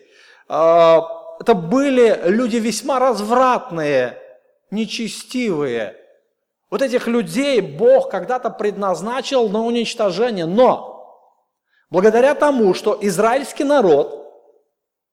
А, 0.48 1.06
это 1.40 1.54
были 1.54 2.20
люди 2.26 2.56
весьма 2.56 2.98
развратные, 2.98 4.18
нечестивые. 4.70 5.96
Вот 6.70 6.82
этих 6.82 7.06
людей 7.06 7.60
Бог 7.60 8.10
когда-то 8.10 8.50
предназначил 8.50 9.48
на 9.48 9.64
уничтожение. 9.64 10.46
Но 10.46 11.30
благодаря 11.90 12.34
тому, 12.34 12.74
что 12.74 12.98
израильский 13.00 13.64
народ 13.64 14.20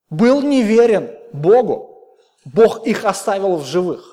был 0.10 0.42
неверен 0.42 1.10
Богу, 1.32 1.92
Бог 2.44 2.86
их 2.86 3.06
оставил 3.06 3.58
в 3.58 3.66
живых. 3.66 4.11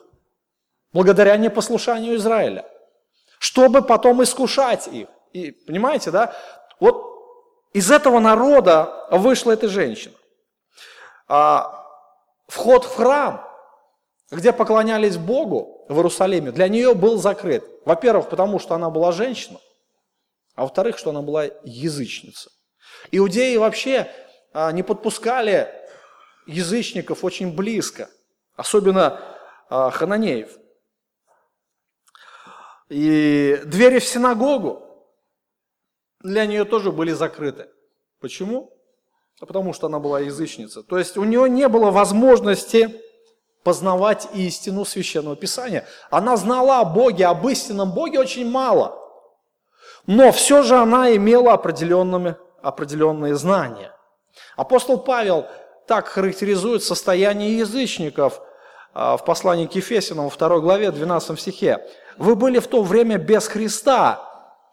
Благодаря 0.92 1.36
непослушанию 1.36 2.16
Израиля. 2.16 2.64
Чтобы 3.38 3.82
потом 3.82 4.22
искушать 4.22 4.88
их. 4.88 5.08
И 5.32 5.52
понимаете, 5.52 6.10
да? 6.10 6.34
Вот 6.80 7.04
из 7.72 7.90
этого 7.90 8.18
народа 8.18 9.06
вышла 9.10 9.52
эта 9.52 9.68
женщина. 9.68 10.14
А, 11.28 11.84
вход 12.46 12.84
в 12.84 12.96
храм 12.96 13.48
где 14.30 14.52
поклонялись 14.52 15.16
Богу 15.16 15.86
в 15.88 15.96
Иерусалиме, 15.96 16.50
для 16.50 16.68
нее 16.68 16.94
был 16.94 17.18
закрыт. 17.18 17.64
Во-первых, 17.84 18.28
потому 18.28 18.58
что 18.58 18.74
она 18.74 18.90
была 18.90 19.12
женщина, 19.12 19.58
а 20.54 20.62
во-вторых, 20.62 20.98
что 20.98 21.10
она 21.10 21.22
была 21.22 21.44
язычница. 21.64 22.50
Иудеи 23.10 23.56
вообще 23.56 24.10
а, 24.52 24.70
не 24.72 24.82
подпускали 24.82 25.68
язычников 26.46 27.24
очень 27.24 27.54
близко, 27.54 28.10
особенно 28.56 29.20
а, 29.70 29.90
хананеев. 29.90 30.50
И 32.88 33.60
двери 33.64 33.98
в 33.98 34.04
синагогу 34.04 34.82
для 36.20 36.46
нее 36.46 36.64
тоже 36.64 36.90
были 36.90 37.12
закрыты. 37.12 37.68
Почему? 38.20 38.78
потому 39.46 39.72
что 39.72 39.86
она 39.86 39.98
была 39.98 40.20
язычница. 40.20 40.82
То 40.82 40.98
есть 40.98 41.16
у 41.16 41.24
нее 41.24 41.48
не 41.48 41.68
было 41.68 41.90
возможности 41.90 43.00
познавать 43.62 44.28
истину 44.34 44.84
Священного 44.84 45.36
Писания. 45.36 45.86
Она 46.10 46.36
знала 46.36 46.80
о 46.80 46.84
Боге, 46.84 47.26
об 47.26 47.46
истинном 47.48 47.92
Боге 47.92 48.20
очень 48.20 48.50
мало. 48.50 48.98
Но 50.06 50.32
все 50.32 50.62
же 50.62 50.76
она 50.76 51.14
имела 51.14 51.52
определенные, 51.52 52.36
определенные 52.62 53.34
знания. 53.36 53.94
Апостол 54.56 54.98
Павел 54.98 55.46
так 55.86 56.08
характеризует 56.08 56.82
состояние 56.82 57.58
язычников 57.58 58.40
а, 58.40 58.47
в 59.16 59.24
послании 59.24 59.66
к 59.66 59.74
Ефесянам 59.74 60.28
во 60.28 60.36
2 60.36 60.60
главе 60.60 60.90
12 60.90 61.38
стихе. 61.38 61.86
«Вы 62.16 62.34
были 62.34 62.58
в 62.58 62.66
то 62.66 62.82
время 62.82 63.16
без 63.16 63.46
Христа, 63.46 64.24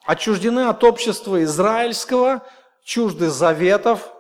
отчуждены 0.05 0.67
от 0.67 0.83
общества 0.83 1.43
израильского, 1.43 2.41
чужды 2.83 3.29
заветов, 3.29 4.11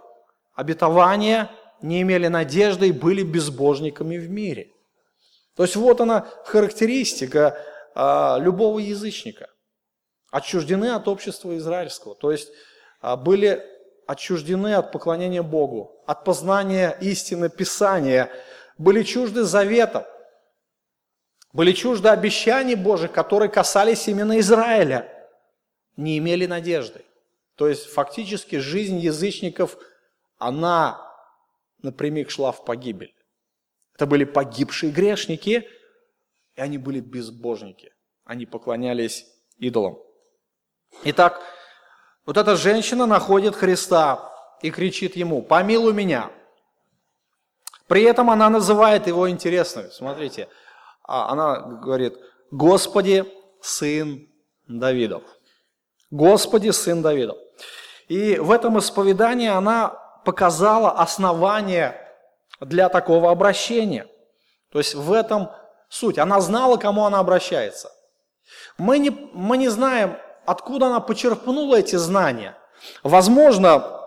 обетования, 0.55 1.51
не 1.81 2.01
имели 2.01 2.27
надежды 2.27 2.89
и 2.89 2.91
были 2.91 3.23
безбожниками 3.23 4.17
в 4.17 4.29
мире. 4.29 4.71
То 5.55 5.63
есть 5.63 5.75
вот 5.75 6.01
она 6.01 6.27
характеристика 6.45 7.57
а, 7.93 8.37
любого 8.39 8.79
язычника. 8.79 9.49
Отчуждены 10.31 10.91
от 10.91 11.07
общества 11.07 11.55
израильского. 11.57 12.15
То 12.15 12.31
есть 12.31 12.49
а, 13.01 13.15
были 13.15 13.63
отчуждены 14.07 14.75
от 14.75 14.91
поклонения 14.91 15.43
Богу, 15.43 16.03
от 16.05 16.23
познания 16.23 16.97
истины 16.99 17.49
Писания, 17.49 18.29
были 18.77 19.03
чужды 19.03 19.43
заветов, 19.43 20.05
были 21.53 21.71
чужды 21.71 22.09
обещаний 22.09 22.75
Божьих, 22.75 23.11
которые 23.11 23.49
касались 23.49 24.07
именно 24.07 24.39
Израиля, 24.39 25.11
не 25.95 26.17
имели 26.17 26.45
надежды. 26.45 27.05
То 27.55 27.69
есть 27.69 27.85
фактически 27.85 28.57
жизнь 28.57 28.97
язычников, 28.97 29.77
она 30.37 31.01
напрямик 31.81 32.29
шла 32.29 32.51
в 32.51 32.65
погибель. 32.65 33.15
Это 33.93 34.05
были 34.05 34.25
погибшие 34.25 34.91
грешники, 34.91 35.67
и 36.55 36.61
они 36.61 36.77
были 36.77 36.99
безбожники. 36.99 37.93
Они 38.25 38.45
поклонялись 38.45 39.25
идолам. 39.57 39.97
Итак, 41.03 41.41
вот 42.25 42.35
эта 42.35 42.57
женщина 42.57 43.05
находит 43.05 43.55
Христа 43.55 44.33
и 44.61 44.71
кричит 44.71 45.15
ему, 45.15 45.41
помилуй 45.41 45.93
меня. 45.93 46.31
При 47.87 48.03
этом 48.03 48.29
она 48.29 48.49
называет 48.49 49.07
его 49.07 49.29
интересным. 49.29 49.91
Смотрите, 49.91 50.47
а 51.03 51.31
она 51.31 51.59
говорит, 51.59 52.17
Господи, 52.51 53.25
сын 53.61 54.27
Давидов. 54.67 55.23
Господи, 56.09 56.71
сын 56.71 57.01
Давидов. 57.01 57.37
И 58.07 58.37
в 58.37 58.51
этом 58.51 58.79
исповедании 58.79 59.49
она 59.49 59.89
показала 60.23 60.91
основание 60.91 61.95
для 62.59 62.89
такого 62.89 63.31
обращения. 63.31 64.07
То 64.71 64.79
есть 64.79 64.95
в 64.95 65.11
этом 65.11 65.51
суть. 65.89 66.17
Она 66.17 66.41
знала, 66.41 66.77
к 66.77 66.81
кому 66.81 67.05
она 67.05 67.19
обращается. 67.19 67.91
Мы 68.77 68.99
не, 68.99 69.09
мы 69.33 69.57
не 69.57 69.69
знаем, 69.69 70.17
откуда 70.45 70.87
она 70.87 70.99
почерпнула 70.99 71.77
эти 71.77 71.95
знания. 71.95 72.57
Возможно, 73.03 74.04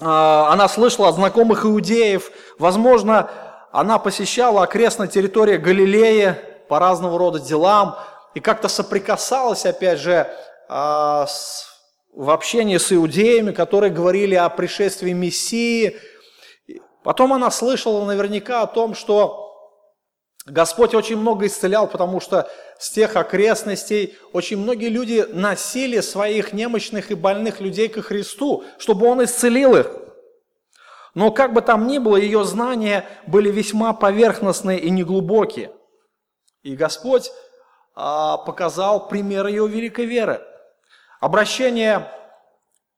она 0.00 0.68
слышала 0.68 1.08
от 1.08 1.16
знакомых 1.16 1.64
иудеев, 1.64 2.30
возможно, 2.58 3.30
она 3.72 3.98
посещала 3.98 4.62
окрестные 4.62 5.08
территории 5.08 5.56
Галилеи 5.56 6.36
по 6.68 6.78
разного 6.78 7.18
рода 7.18 7.38
делам 7.38 7.96
и 8.34 8.40
как-то 8.40 8.68
соприкасалась, 8.68 9.66
опять 9.66 9.98
же, 9.98 10.30
а, 10.68 11.26
в 12.14 12.30
общении 12.30 12.78
с 12.78 12.92
иудеями, 12.92 13.52
которые 13.52 13.92
говорили 13.92 14.34
о 14.34 14.48
пришествии 14.48 15.12
Мессии. 15.12 15.96
Потом 17.02 17.32
она 17.32 17.50
слышала 17.50 18.04
наверняка 18.04 18.62
о 18.62 18.66
том, 18.66 18.94
что 18.94 19.49
Господь 20.46 20.94
очень 20.94 21.16
много 21.16 21.46
исцелял, 21.46 21.86
потому 21.86 22.20
что 22.20 22.50
с 22.78 22.90
тех 22.90 23.16
окрестностей 23.16 24.16
очень 24.32 24.56
многие 24.56 24.88
люди 24.88 25.26
носили 25.28 26.00
своих 26.00 26.52
немощных 26.52 27.10
и 27.10 27.14
больных 27.14 27.60
людей 27.60 27.88
ко 27.88 28.00
Христу, 28.00 28.64
чтобы 28.78 29.06
Он 29.06 29.22
исцелил 29.22 29.76
их. 29.76 29.90
Но 31.14 31.30
как 31.30 31.52
бы 31.52 31.60
там 31.60 31.86
ни 31.86 31.98
было, 31.98 32.16
ее 32.16 32.44
знания 32.44 33.06
были 33.26 33.50
весьма 33.50 33.92
поверхностные 33.92 34.78
и 34.78 34.90
неглубокие. 34.90 35.72
И 36.62 36.76
Господь 36.76 37.30
а, 37.94 38.38
показал 38.38 39.08
пример 39.08 39.46
ее 39.46 39.66
великой 39.66 40.06
веры. 40.06 40.40
Обращение 41.20 42.10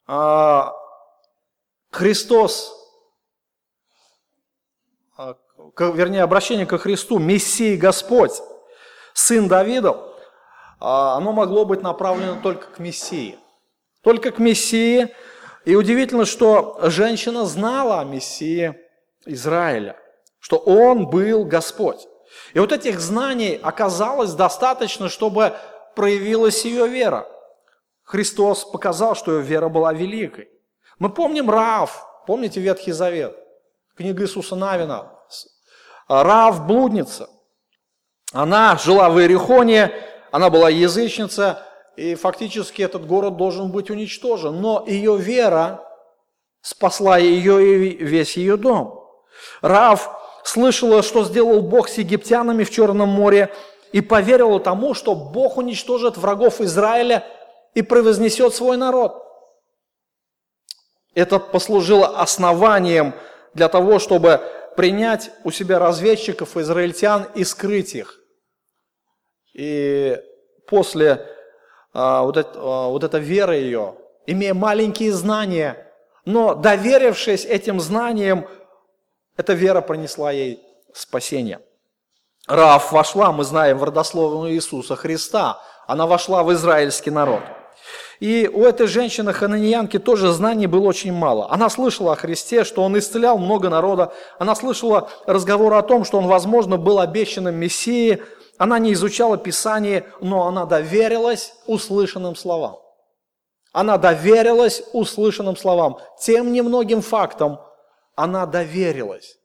а, 0.06 0.72
Христос 1.90 2.81
вернее, 5.78 6.22
обращение 6.22 6.66
ко 6.66 6.78
Христу, 6.78 7.18
Мессии 7.18 7.76
Господь, 7.76 8.32
Сын 9.14 9.48
Давидов, 9.48 9.96
а, 10.80 11.16
оно 11.16 11.32
могло 11.32 11.64
быть 11.64 11.82
направлено 11.82 12.40
только 12.42 12.66
к 12.66 12.78
Мессии. 12.78 13.38
Только 14.02 14.32
к 14.32 14.38
Мессии. 14.38 15.14
И 15.64 15.76
удивительно, 15.76 16.24
что 16.24 16.78
женщина 16.82 17.44
знала 17.44 18.00
о 18.00 18.04
Мессии 18.04 18.74
Израиля, 19.26 19.96
что 20.40 20.56
Он 20.56 21.08
был 21.08 21.44
Господь. 21.44 22.08
И 22.54 22.58
вот 22.58 22.72
этих 22.72 23.00
знаний 23.00 23.60
оказалось 23.62 24.32
достаточно, 24.32 25.08
чтобы 25.08 25.54
проявилась 25.94 26.64
ее 26.64 26.88
вера. 26.88 27.28
Христос 28.02 28.64
показал, 28.64 29.14
что 29.14 29.38
ее 29.38 29.42
вера 29.42 29.68
была 29.68 29.92
великой. 29.92 30.48
Мы 30.98 31.08
помним 31.10 31.48
Рав, 31.48 32.06
помните 32.26 32.60
Ветхий 32.60 32.92
Завет, 32.92 33.36
книга 33.96 34.24
Иисуса 34.24 34.56
Навина, 34.56 35.12
Рав 36.12 36.66
блудница. 36.66 37.30
Она 38.32 38.76
жила 38.76 39.08
в 39.08 39.18
Иерихоне, 39.18 39.92
она 40.30 40.50
была 40.50 40.68
язычница, 40.68 41.62
и 41.96 42.14
фактически 42.14 42.82
этот 42.82 43.06
город 43.06 43.36
должен 43.36 43.70
быть 43.70 43.90
уничтожен. 43.90 44.60
Но 44.60 44.84
ее 44.86 45.16
вера 45.16 45.82
спасла 46.60 47.16
ее 47.16 47.64
и 47.64 48.04
весь 48.04 48.36
ее 48.36 48.58
дом. 48.58 49.08
Рав 49.62 50.10
слышала, 50.44 51.02
что 51.02 51.24
сделал 51.24 51.62
Бог 51.62 51.88
с 51.88 51.96
египтянами 51.96 52.64
в 52.64 52.70
Черном 52.70 53.08
море, 53.08 53.50
и 53.92 54.00
поверила 54.00 54.58
тому, 54.58 54.94
что 54.94 55.14
Бог 55.14 55.58
уничтожит 55.58 56.16
врагов 56.16 56.60
Израиля 56.60 57.26
и 57.74 57.82
превознесет 57.82 58.54
свой 58.54 58.76
народ. 58.76 59.22
Это 61.14 61.38
послужило 61.38 62.18
основанием 62.18 63.14
для 63.52 63.68
того, 63.68 63.98
чтобы 63.98 64.40
принять 64.76 65.30
у 65.44 65.50
себя 65.50 65.78
разведчиков, 65.78 66.56
израильтян 66.56 67.26
и 67.34 67.44
скрыть 67.44 67.94
их. 67.94 68.20
И 69.54 70.18
после 70.66 71.26
а, 71.92 72.22
вот, 72.22 72.36
это, 72.36 72.52
а, 72.56 72.88
вот 72.88 73.04
эта 73.04 73.18
вера 73.18 73.56
ее, 73.56 73.96
имея 74.26 74.54
маленькие 74.54 75.12
знания, 75.12 75.92
но 76.24 76.54
доверившись 76.54 77.44
этим 77.44 77.80
знаниям, 77.80 78.46
эта 79.36 79.52
вера 79.52 79.80
принесла 79.80 80.30
ей 80.30 80.62
спасение. 80.94 81.60
Раф 82.46 82.92
вошла, 82.92 83.32
мы 83.32 83.44
знаем, 83.44 83.78
в 83.78 83.84
родословную 83.84 84.52
Иисуса 84.52 84.96
Христа. 84.96 85.60
Она 85.86 86.06
вошла 86.06 86.42
в 86.42 86.52
израильский 86.52 87.10
народ. 87.10 87.42
И 88.20 88.48
у 88.52 88.64
этой 88.64 88.86
женщины 88.86 89.32
хананьянки 89.32 89.98
тоже 89.98 90.32
знаний 90.32 90.66
было 90.66 90.86
очень 90.86 91.12
мало. 91.12 91.50
Она 91.50 91.68
слышала 91.68 92.12
о 92.12 92.16
Христе, 92.16 92.64
что 92.64 92.82
Он 92.82 92.96
исцелял 92.98 93.38
много 93.38 93.68
народа. 93.68 94.12
Она 94.38 94.54
слышала 94.54 95.10
разговоры 95.26 95.76
о 95.76 95.82
том, 95.82 96.04
что 96.04 96.18
Он, 96.18 96.26
возможно, 96.26 96.76
был 96.76 97.00
обещанным 97.00 97.56
Мессией. 97.56 98.22
Она 98.58 98.78
не 98.78 98.92
изучала 98.92 99.38
Писание, 99.38 100.06
но 100.20 100.46
она 100.46 100.66
доверилась 100.66 101.54
услышанным 101.66 102.36
словам. 102.36 102.78
Она 103.72 103.98
доверилась 103.98 104.82
услышанным 104.92 105.56
словам. 105.56 105.98
Тем 106.20 106.52
немногим 106.52 107.00
фактам 107.00 107.58
она 108.14 108.46
доверилась. 108.46 109.38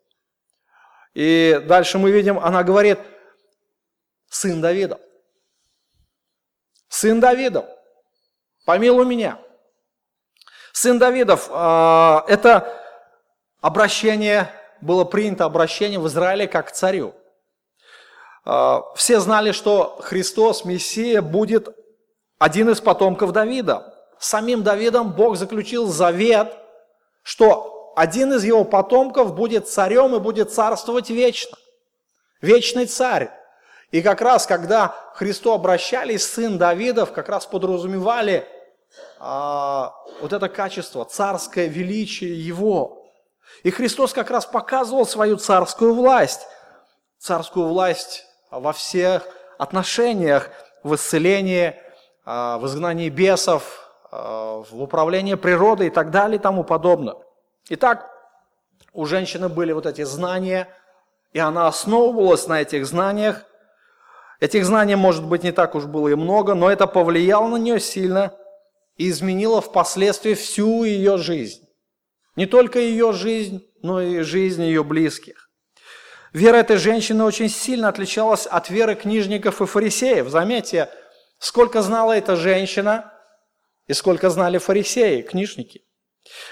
И 1.13 1.59
дальше 1.67 1.97
мы 1.97 2.11
видим, 2.11 2.37
она 2.37 2.63
говорит, 2.63 2.99
сын 4.29 4.61
Давида. 4.61 4.99
Сын 6.89 7.19
Давидов 7.19 7.65
помилуй 8.67 9.05
меня. 9.05 9.39
Сын 10.73 10.99
Давидов, 10.99 11.47
а, 11.51 12.25
это 12.27 12.67
обращение, 13.61 14.51
было 14.81 15.05
принято 15.05 15.45
обращение 15.45 15.99
в 15.99 16.07
Израиле 16.07 16.49
как 16.49 16.67
к 16.67 16.71
царю. 16.71 17.15
А, 18.43 18.83
все 18.93 19.21
знали, 19.21 19.53
что 19.53 19.97
Христос, 20.01 20.65
Мессия, 20.65 21.21
будет 21.21 21.69
один 22.39 22.69
из 22.69 22.81
потомков 22.81 23.31
Давида. 23.31 23.95
С 24.19 24.27
самим 24.27 24.63
Давидом 24.63 25.13
Бог 25.13 25.37
заключил 25.37 25.87
завет, 25.87 26.53
что 27.23 27.93
один 27.95 28.33
из 28.33 28.43
его 28.43 28.65
потомков 28.65 29.33
будет 29.33 29.69
царем 29.69 30.13
и 30.13 30.19
будет 30.19 30.51
царствовать 30.51 31.09
вечно. 31.09 31.57
Вечный 32.41 32.85
царь. 32.85 33.31
И 33.91 34.01
как 34.01 34.19
раз, 34.19 34.45
когда 34.45 34.93
Христу 35.13 35.53
обращались, 35.53 36.27
сын 36.27 36.57
Давидов 36.57 37.13
как 37.13 37.29
раз 37.29 37.45
подразумевали 37.45 38.45
а, 39.19 39.93
вот 40.21 40.33
это 40.33 40.49
качество, 40.49 41.05
царское 41.05 41.67
величие 41.67 42.45
Его. 42.45 43.03
И 43.63 43.71
Христос 43.71 44.13
как 44.13 44.29
раз 44.29 44.45
показывал 44.45 45.05
свою 45.05 45.37
царскую 45.37 45.93
власть. 45.93 46.47
Царскую 47.19 47.67
власть 47.67 48.25
во 48.51 48.73
всех 48.73 49.27
отношениях, 49.57 50.49
в 50.83 50.95
исцелении, 50.95 51.75
а, 52.25 52.59
в 52.59 52.67
изгнании 52.67 53.09
бесов, 53.09 53.89
а, 54.11 54.63
в 54.69 54.81
управлении 54.81 55.35
природой 55.35 55.87
и 55.87 55.91
так 55.91 56.11
далее 56.11 56.37
и 56.37 56.41
тому 56.41 56.63
подобное. 56.63 57.15
Итак, 57.69 58.09
у 58.93 59.05
женщины 59.05 59.49
были 59.49 59.71
вот 59.71 59.85
эти 59.85 60.03
знания, 60.03 60.67
и 61.33 61.39
она 61.39 61.67
основывалась 61.67 62.47
на 62.47 62.61
этих 62.61 62.85
знаниях. 62.85 63.43
Этих 64.39 64.65
знаний, 64.65 64.95
может 64.95 65.25
быть, 65.25 65.43
не 65.43 65.51
так 65.51 65.73
уж 65.73 65.85
было 65.85 66.09
и 66.09 66.15
много, 66.15 66.53
но 66.53 66.69
это 66.69 66.85
повлияло 66.85 67.47
на 67.47 67.57
нее 67.57 67.79
сильно– 67.79 68.33
и 68.97 69.09
изменила 69.09 69.61
впоследствии 69.61 70.33
всю 70.33 70.83
ее 70.83 71.17
жизнь. 71.17 71.63
Не 72.35 72.45
только 72.45 72.79
ее 72.79 73.13
жизнь, 73.13 73.65
но 73.81 74.01
и 74.01 74.21
жизнь 74.21 74.63
ее 74.63 74.83
близких. 74.83 75.49
Вера 76.33 76.57
этой 76.57 76.77
женщины 76.77 77.23
очень 77.23 77.49
сильно 77.49 77.89
отличалась 77.89 78.45
от 78.45 78.69
веры 78.69 78.95
книжников 78.95 79.61
и 79.61 79.65
фарисеев. 79.65 80.29
Заметьте, 80.29 80.89
сколько 81.39 81.81
знала 81.81 82.13
эта 82.13 82.35
женщина 82.35 83.13
и 83.87 83.93
сколько 83.93 84.29
знали 84.29 84.57
фарисеи, 84.57 85.21
книжники. 85.21 85.83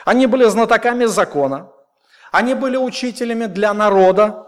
Они 0.06 0.26
были 0.26 0.46
знатоками 0.46 1.06
закона, 1.06 1.72
они 2.32 2.54
были 2.54 2.78
учителями 2.78 3.46
для 3.46 3.74
народа, 3.74 4.46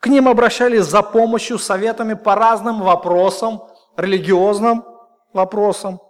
к 0.00 0.06
ним 0.06 0.28
обращались 0.28 0.84
за 0.84 1.02
помощью, 1.02 1.58
советами 1.58 2.14
по 2.14 2.34
разным 2.34 2.82
вопросам, 2.82 3.62
религиозным 3.96 4.84
вопросам. 5.32 6.00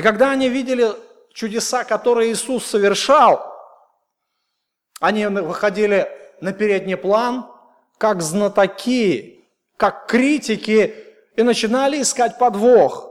И 0.00 0.02
когда 0.02 0.30
они 0.30 0.48
видели 0.48 0.94
чудеса, 1.34 1.84
которые 1.84 2.32
Иисус 2.32 2.64
совершал, 2.64 3.54
они 4.98 5.26
выходили 5.26 6.08
на 6.40 6.54
передний 6.54 6.96
план, 6.96 7.44
как 7.98 8.22
знатоки, 8.22 9.44
как 9.76 10.06
критики, 10.06 10.94
и 11.36 11.42
начинали 11.42 12.00
искать 12.00 12.38
подвох. 12.38 13.10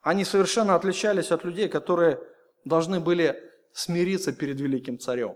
Они 0.00 0.24
совершенно 0.24 0.76
отличались 0.76 1.32
от 1.32 1.42
людей, 1.42 1.68
которые 1.68 2.20
должны 2.64 3.00
были 3.00 3.50
смириться 3.72 4.32
перед 4.32 4.60
великим 4.60 5.00
царем. 5.00 5.34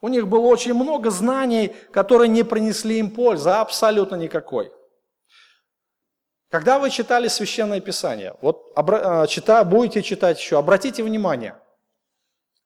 У 0.00 0.06
них 0.06 0.28
было 0.28 0.46
очень 0.46 0.74
много 0.74 1.10
знаний, 1.10 1.74
которые 1.90 2.28
не 2.28 2.44
принесли 2.44 3.00
им 3.00 3.10
пользы, 3.10 3.50
абсолютно 3.50 4.14
никакой. 4.14 4.72
Когда 6.50 6.80
вы 6.80 6.90
читали 6.90 7.28
Священное 7.28 7.80
Писание, 7.80 8.36
вот 8.42 8.72
обра- 8.76 9.22
а, 9.22 9.26
чита, 9.28 9.62
будете 9.62 10.02
читать 10.02 10.38
еще, 10.40 10.58
обратите 10.58 11.04
внимание, 11.04 11.56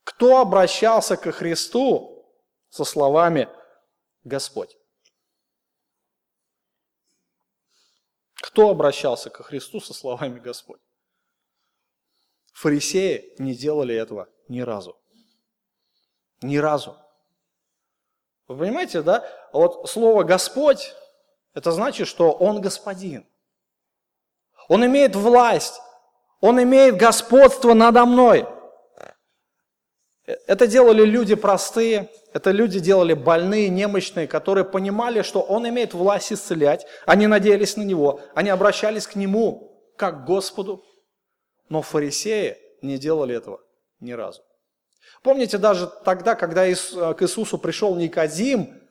кто 0.05 0.39
обращался 0.39 1.19
ко 1.19 1.33
Христу 1.33 2.27
со 2.71 2.85
словами 2.85 3.47
«Господь»? 4.25 4.75
Кто 8.37 8.71
обращался 8.71 9.29
ко 9.29 9.43
Христу 9.43 9.81
со 9.81 9.93
словами 9.93 10.39
«Господь»? 10.39 10.81
Фарисеи 12.55 13.35
не 13.39 13.55
делали 13.55 13.95
этого 13.95 14.31
ни 14.49 14.61
разу. 14.61 14.99
Ни 16.41 16.57
разу. 16.57 16.97
Вы 18.47 18.59
понимаете, 18.61 19.03
да? 19.03 19.29
Вот 19.53 19.91
слово 19.91 20.23
«Господь»– 20.23 20.95
это 21.53 21.71
значит, 21.71 22.09
что 22.09 22.33
Он 22.33 22.63
господин. 22.63 23.29
Он 24.69 24.85
имеет 24.87 25.17
власть. 25.17 25.81
Он 26.41 26.63
имеет 26.63 26.97
господство 26.97 27.75
надо 27.75 28.05
мной. 28.05 28.47
Это 30.27 30.67
делали 30.67 31.05
люди 31.05 31.35
простые, 31.35 32.11
это 32.33 32.51
люди 32.51 32.81
делали 32.81 33.13
больные, 33.13 33.69
немощные, 33.69 34.27
которые 34.27 34.65
понимали, 34.65 35.21
что 35.21 35.41
Он 35.43 35.69
имеет 35.69 35.93
власть 35.93 36.33
исцелять. 36.33 36.87
Они 37.05 37.27
надеялись 37.27 37.77
на 37.77 37.83
Него, 37.83 38.21
они 38.35 38.49
обращались 38.49 39.07
к 39.07 39.17
Нему, 39.17 39.83
как 39.97 40.23
к 40.23 40.27
Господу. 40.27 40.83
Но 41.69 41.83
фарисеи 41.83 42.57
не 42.81 42.99
делали 42.99 43.37
этого 43.37 43.61
ни 44.01 44.13
разу. 44.13 44.43
Помните, 45.23 45.59
даже 45.59 45.91
тогда, 46.05 46.35
когда 46.35 46.65
к 46.65 47.23
Иисусу 47.23 47.59
пришел 47.59 47.95
Никодим, 47.95 48.83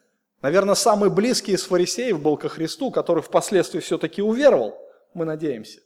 наверное, 0.42 0.76
самый 0.76 1.10
близкий 1.10 1.54
из 1.54 1.64
фарисеев 1.64 2.20
был 2.20 2.38
ко 2.38 2.50
Христу, 2.50 2.92
который 2.92 3.24
впоследствии 3.24 3.80
все-таки 3.80 4.22
уверовал, 4.22 4.78
мы 5.16 5.26
надеемся. 5.26 5.80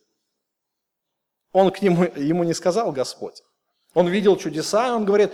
Он 1.52 1.72
к 1.72 1.82
нему, 1.82 2.04
ему 2.16 2.44
не 2.44 2.54
сказал 2.54 2.92
Господь. 2.92 3.42
Он 3.94 4.08
видел 4.08 4.38
чудеса, 4.38 4.88
и 4.88 4.92
он 4.92 5.06
говорит, 5.06 5.34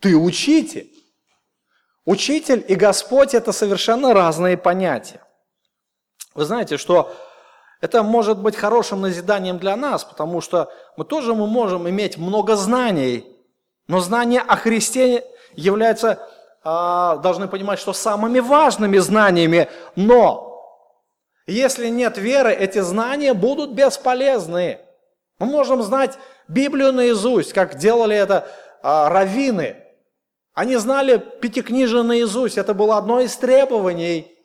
ты 0.00 0.16
учитель. 0.16 0.92
Учитель 2.04 2.64
и 2.68 2.76
Господь– 2.76 3.34
это 3.34 3.50
совершенно 3.52 4.14
разные 4.14 4.56
понятия. 4.56 5.20
Вы 6.34 6.44
знаете, 6.44 6.76
что 6.76 7.12
это 7.80 8.02
может 8.02 8.38
быть 8.38 8.54
хорошим 8.54 9.00
назиданием 9.00 9.58
для 9.58 9.76
нас, 9.76 10.04
потому 10.04 10.40
что 10.40 10.72
мы 10.96 11.04
тоже 11.04 11.34
мы 11.34 11.46
можем 11.46 11.88
иметь 11.88 12.16
много 12.16 12.54
знаний, 12.54 13.26
но 13.88 14.00
знания 14.00 14.40
о 14.40 14.56
Христе 14.56 15.24
являются, 15.54 16.20
а, 16.62 17.16
должны 17.16 17.48
понимать, 17.48 17.78
что 17.78 17.92
самыми 17.92 18.38
важными 18.38 18.98
знаниями, 18.98 19.68
но 19.96 20.45
если 21.46 21.88
нет 21.88 22.18
веры, 22.18 22.52
эти 22.52 22.80
знания 22.80 23.34
будут 23.34 23.72
бесполезны. 23.72 24.80
Мы 25.38 25.46
можем 25.46 25.82
знать 25.82 26.18
Библию 26.48 26.92
наизусть, 26.92 27.52
как 27.52 27.76
делали 27.76 28.16
это 28.16 28.48
а, 28.82 29.08
раввины. 29.08 29.82
Они 30.54 30.76
знали 30.76 31.18
пятикнижие 31.18 32.02
наизусть. 32.02 32.58
Это 32.58 32.74
было 32.74 32.96
одно 32.96 33.20
из 33.20 33.36
требований 33.36 34.36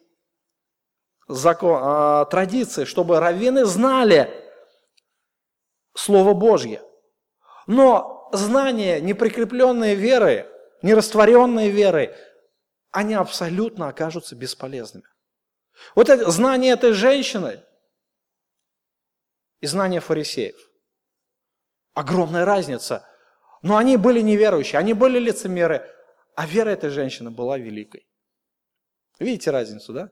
закон, 1.28 1.80
а, 1.82 2.26
традиции, 2.26 2.86
чтобы 2.86 3.20
раввины 3.20 3.66
знали 3.66 4.30
Слово 5.96 6.34
Божье. 6.34 6.82
Но 7.68 8.30
знания, 8.34 9.00
неприкрепленные 9.02 9.96
верой, 9.96 10.46
нерастворенные 10.82 11.70
верой, 11.70 12.14
они 12.92 13.14
абсолютно 13.14 13.88
окажутся 13.88 14.36
бесполезными. 14.36 15.06
Вот 15.96 16.10
это 16.10 16.30
знание 16.32 16.74
этой 16.74 16.94
женщины 16.94 17.64
и 19.60 19.68
знание 19.68 20.00
фарисеев– 20.00 20.56
Огромная 21.94 22.46
разница. 22.46 23.08
Но 23.62 23.78
они 23.78 23.98
были 23.98 24.22
неверующие, 24.22 24.80
они 24.80 24.94
были 24.94 25.20
лицемеры, 25.20 25.88
а 26.36 26.46
вера 26.48 26.70
этой 26.70 26.90
женщины 26.90 27.30
была 27.30 27.58
великой. 27.58 28.08
Видите 29.20 29.52
разницу, 29.52 29.94
да? 29.94 30.10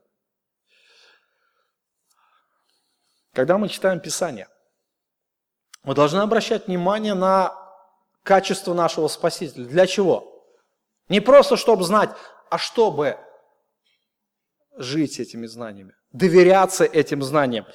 Когда 3.32 3.58
мы 3.58 3.68
читаем 3.68 4.00
Писание, 4.00 4.48
мы 5.82 5.94
должны 5.94 6.18
обращать 6.18 6.66
внимание 6.66 7.14
на 7.14 7.56
качество 8.22 8.74
нашего 8.74 9.08
Спасителя. 9.08 9.64
Для 9.64 9.86
чего? 9.86 10.44
Не 11.08 11.20
просто, 11.20 11.56
чтобы 11.56 11.84
знать, 11.84 12.10
а 12.50 12.58
чтобы 12.58 13.18
жить 14.76 15.20
этими 15.20 15.46
знаниями, 15.46 15.94
доверяться 16.12 16.84
этим 16.84 17.22
знаниям. 17.22 17.66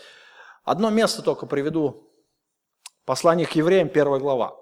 Одно 0.63 0.89
место 0.89 1.21
только 1.21 1.45
приведу 1.45 2.05
Послание 3.05 3.45
к 3.45 3.51
евреям, 3.51 3.87
первая 3.87 4.19
глава. 4.19 4.55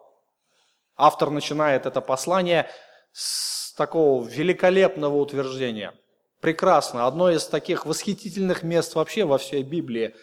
Автор 0.97 1.29
начинает 1.29 1.85
это 1.85 2.01
послание 2.01 2.67
с 3.13 3.73
такого 3.75 4.27
великолепного 4.27 5.15
утверждения. 5.15 5.93
Прекрасно. 6.41 7.07
Одно 7.07 7.29
из 7.29 7.45
таких 7.45 7.85
восхитительных 7.85 8.61
мест 8.63 8.95
вообще 8.95 9.23
во 9.23 9.37
всей 9.37 9.63
Библии. 9.63 10.13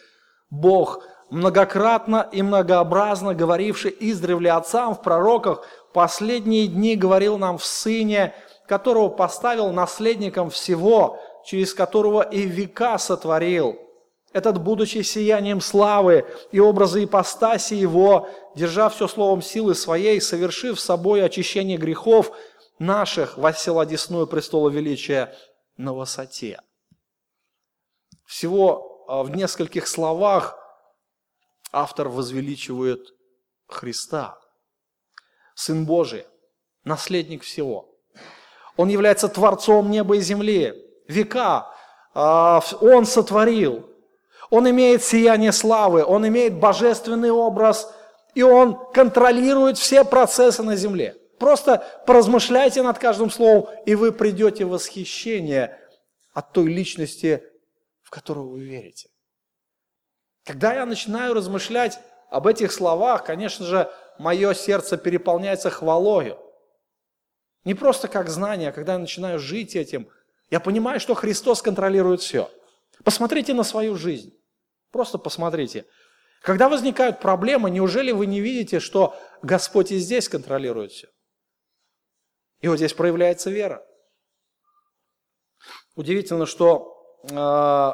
Бог, 0.51 1.03
многократно 1.31 2.29
и 2.31 2.43
многообразно 2.43 3.33
говоривший 3.33 3.95
издревле 3.99 4.51
отцам 4.51 4.93
в 4.93 5.01
пророках, 5.01 5.65
последние 5.91 6.67
дни 6.67 6.95
говорил 6.95 7.39
нам 7.39 7.57
в 7.57 7.65
Сыне, 7.65 8.35
которого 8.67 9.09
поставил 9.09 9.71
наследником 9.71 10.51
всего, 10.51 11.19
через 11.45 11.73
которого 11.73 12.21
и 12.21 12.43
века 12.43 12.97
сотворил– 12.97 13.77
этот, 14.33 14.61
будучи 14.61 15.01
сиянием 15.01 15.59
славы 15.59 16.25
и 16.51 16.59
образа 16.59 17.03
ипостаси 17.03 17.73
его, 17.73 18.29
держа 18.55 18.87
все 18.89 19.07
словом 19.07 19.41
силы 19.41 19.75
своей, 19.75 20.21
совершив 20.21 20.79
собой 20.79 21.23
очищение 21.23 21.77
грехов 21.77 22.31
наших, 22.79 23.37
воссел 23.37 23.79
одесную 23.79 24.27
престола 24.27 24.69
величия 24.69 25.35
на 25.75 25.93
высоте. 25.93 26.61
Всего 28.25 29.05
а, 29.09 29.23
в 29.23 29.31
нескольких 29.31 29.85
словах 29.87 30.57
автор 31.73 32.07
возвеличивает 32.07 33.13
Христа, 33.67 34.39
Сын 35.55 35.85
Божий, 35.85 36.25
наследник 36.85 37.43
всего. 37.43 37.93
Он 38.77 38.87
является 38.87 39.27
Творцом 39.27 39.91
неба 39.91 40.15
и 40.15 40.21
земли. 40.21 40.73
Века 41.07 41.67
а, 42.13 42.61
Он 42.81 43.05
сотворил, 43.05 43.91
он 44.51 44.69
имеет 44.69 45.01
сияние 45.01 45.53
славы, 45.53 46.03
он 46.03 46.27
имеет 46.27 46.59
божественный 46.59 47.31
образ, 47.31 47.91
и 48.35 48.43
он 48.43 48.77
контролирует 48.91 49.77
все 49.77 50.03
процессы 50.03 50.61
на 50.61 50.75
земле. 50.75 51.15
Просто 51.39 51.83
поразмышляйте 52.05 52.83
над 52.83 52.99
каждым 52.99 53.31
словом, 53.31 53.69
и 53.85 53.95
вы 53.95 54.11
придете 54.11 54.65
в 54.65 54.69
восхищение 54.69 55.79
от 56.33 56.51
той 56.51 56.65
личности, 56.65 57.43
в 58.03 58.09
которую 58.09 58.49
вы 58.49 58.59
верите. 58.59 59.09
Когда 60.45 60.73
я 60.73 60.85
начинаю 60.85 61.33
размышлять 61.33 61.99
об 62.29 62.45
этих 62.45 62.73
словах, 62.73 63.23
конечно 63.23 63.65
же, 63.65 63.89
мое 64.19 64.53
сердце 64.53 64.97
переполняется 64.97 65.69
хвалою. 65.69 66.37
Не 67.63 67.73
просто 67.73 68.09
как 68.09 68.29
знание, 68.29 68.69
а 68.69 68.73
когда 68.73 68.93
я 68.93 68.99
начинаю 68.99 69.39
жить 69.39 69.75
этим, 69.75 70.09
я 70.51 70.59
понимаю, 70.59 70.99
что 70.99 71.15
Христос 71.15 71.61
контролирует 71.61 72.21
все. 72.21 72.51
Посмотрите 73.05 73.53
на 73.53 73.63
свою 73.63 73.95
жизнь. 73.95 74.37
Просто 74.91 75.17
посмотрите. 75.17 75.85
Когда 76.41 76.67
возникают 76.67 77.21
проблемы, 77.21 77.71
неужели 77.71 78.11
вы 78.11 78.25
не 78.25 78.41
видите, 78.41 78.81
что 78.81 79.15
Господь 79.41 79.91
и 79.91 79.97
здесь 79.97 80.27
контролирует 80.27 80.91
все? 80.91 81.07
И 82.59 82.67
вот 82.67 82.77
здесь 82.77 82.93
проявляется 82.93 83.49
вера. 83.49 83.83
Удивительно, 85.95 86.45
что 86.45 87.17
э, 87.29 87.91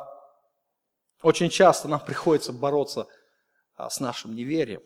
очень 1.22 1.50
часто 1.50 1.88
нам 1.88 2.00
приходится 2.00 2.54
бороться 2.54 3.08
э, 3.78 3.88
с 3.90 4.00
нашим 4.00 4.36
неверием, 4.36 4.82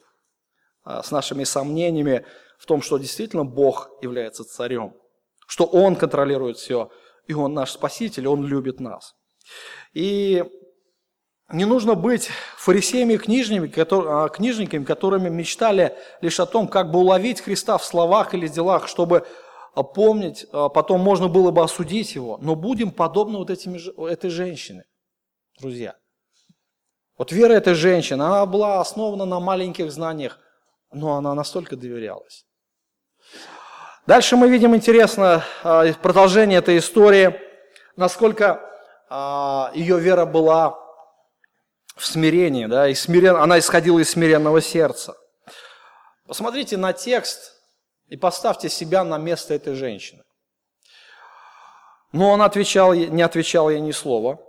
э, 0.86 1.02
с 1.04 1.12
нашими 1.12 1.46
сомнениями 1.46 2.26
в 2.58 2.66
том, 2.66 2.82
что 2.82 2.98
действительно 2.98 3.46
Бог 3.46 3.90
является 4.02 4.44
царем, 4.44 4.94
что 5.48 5.66
Он 5.66 5.96
контролирует 5.96 6.58
все, 6.58 6.92
и 7.32 7.34
Он 7.34 7.54
наш 7.54 7.72
Спаситель, 7.72 8.28
Он 8.28 8.46
любит 8.46 8.80
нас. 8.80 9.16
И 9.94 10.44
не 11.52 11.66
нужно 11.66 11.96
быть 11.96 12.30
фарисеями 12.58 13.14
и 13.14 13.18
а, 13.18 14.30
книжниками, 14.30 14.86
которыми 14.86 15.30
мечтали 15.30 15.96
лишь 16.22 16.40
о 16.40 16.46
том, 16.46 16.68
как 16.68 16.92
бы 16.92 17.00
уловить 17.00 17.42
Христа 17.42 17.78
в 17.78 17.86
словах 17.86 18.34
или 18.34 18.48
делах, 18.48 18.88
чтобы 18.88 19.26
а, 19.74 19.84
помнить, 19.84 20.46
а, 20.52 20.70
потом 20.70 21.02
можно 21.02 21.28
было 21.28 21.52
бы 21.52 21.62
осудить 21.62 22.16
его. 22.16 22.38
Но 22.42 22.56
будем 22.56 22.92
подобны 22.92 23.38
вот 23.38 23.50
этим, 23.50 23.76
этой 24.06 24.30
женщине, 24.30 24.86
друзья. 25.60 25.96
Вот 27.18 27.32
вера 27.32 27.54
этой 27.54 27.76
женщины, 27.76 28.24
она 28.24 28.46
была 28.46 28.80
основана 28.80 29.26
на 29.26 29.40
маленьких 29.40 29.92
знаниях, 29.92 30.40
но 30.92 31.18
она 31.18 31.36
настолько 31.36 31.76
доверялась. 31.76 32.46
Дальше 34.08 34.36
мы 34.36 34.50
видим 34.50 34.76
интересно 34.76 35.44
а, 35.64 35.94
продолжение 35.94 36.58
этой 36.58 36.80
истории, 36.80 37.40
насколько 37.96 38.60
а, 39.10 39.72
ее 39.76 40.00
вера 40.00 40.26
была 40.26 40.76
в 41.96 42.06
смирении, 42.06 42.66
да, 42.66 42.88
и 42.90 42.96
смирен, 42.96 43.36
она 43.36 43.60
исходила 43.60 44.00
из 44.00 44.10
смиренного 44.10 44.60
сердца. 44.60 45.16
Посмотрите 46.26 46.78
на 46.78 46.94
текст 46.94 47.62
и 48.08 48.18
поставьте 48.18 48.70
себя 48.70 49.04
на 49.04 49.20
место 49.20 49.54
этой 49.54 49.76
женщины. 49.76 50.24
Но 52.12 52.32
он 52.32 52.42
отвечал, 52.42 52.96
не 52.96 53.22
отвечал 53.22 53.70
ей 53.70 53.82
ни 53.82 53.92
слова. 53.92 54.40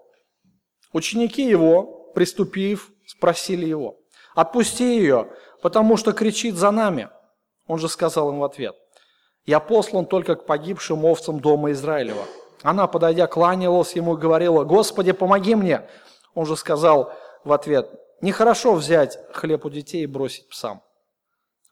Ученики 0.92 1.46
его, 1.46 2.10
приступив, 2.14 2.90
спросили 3.06 3.66
его, 3.66 3.98
«Отпусти 4.34 4.96
ее, 4.96 5.30
потому 5.60 5.98
что 5.98 6.12
кричит 6.12 6.54
за 6.54 6.70
нами». 6.70 7.10
Он 7.66 7.78
же 7.78 7.90
сказал 7.90 8.30
им 8.30 8.38
в 8.38 8.44
ответ, 8.44 8.74
«Я 9.44 9.60
послан 9.60 10.06
только 10.06 10.36
к 10.36 10.46
погибшим 10.46 11.04
овцам 11.04 11.40
дома 11.40 11.72
Израилева». 11.72 12.24
Она, 12.62 12.86
подойдя, 12.86 13.26
кланялась 13.26 13.94
ему 13.94 14.16
и 14.16 14.20
говорила, 14.20 14.64
«Господи, 14.64 15.12
помоги 15.12 15.54
мне!» 15.54 15.82
Он 16.34 16.46
же 16.46 16.56
сказал 16.56 17.12
в 17.44 17.52
ответ, 17.52 17.90
«Нехорошо 18.20 18.74
взять 18.74 19.18
хлеб 19.32 19.64
у 19.64 19.70
детей 19.70 20.04
и 20.04 20.06
бросить 20.06 20.48
псам». 20.48 20.82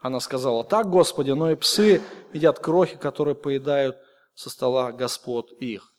Она 0.00 0.18
сказала, 0.20 0.64
«Так, 0.64 0.90
Господи, 0.90 1.30
но 1.30 1.50
и 1.50 1.54
псы 1.54 2.02
едят 2.32 2.58
крохи, 2.58 2.96
которые 2.96 3.34
поедают 3.34 3.98
со 4.34 4.50
стола 4.50 4.90
господ 4.90 5.52
их». 5.52 5.92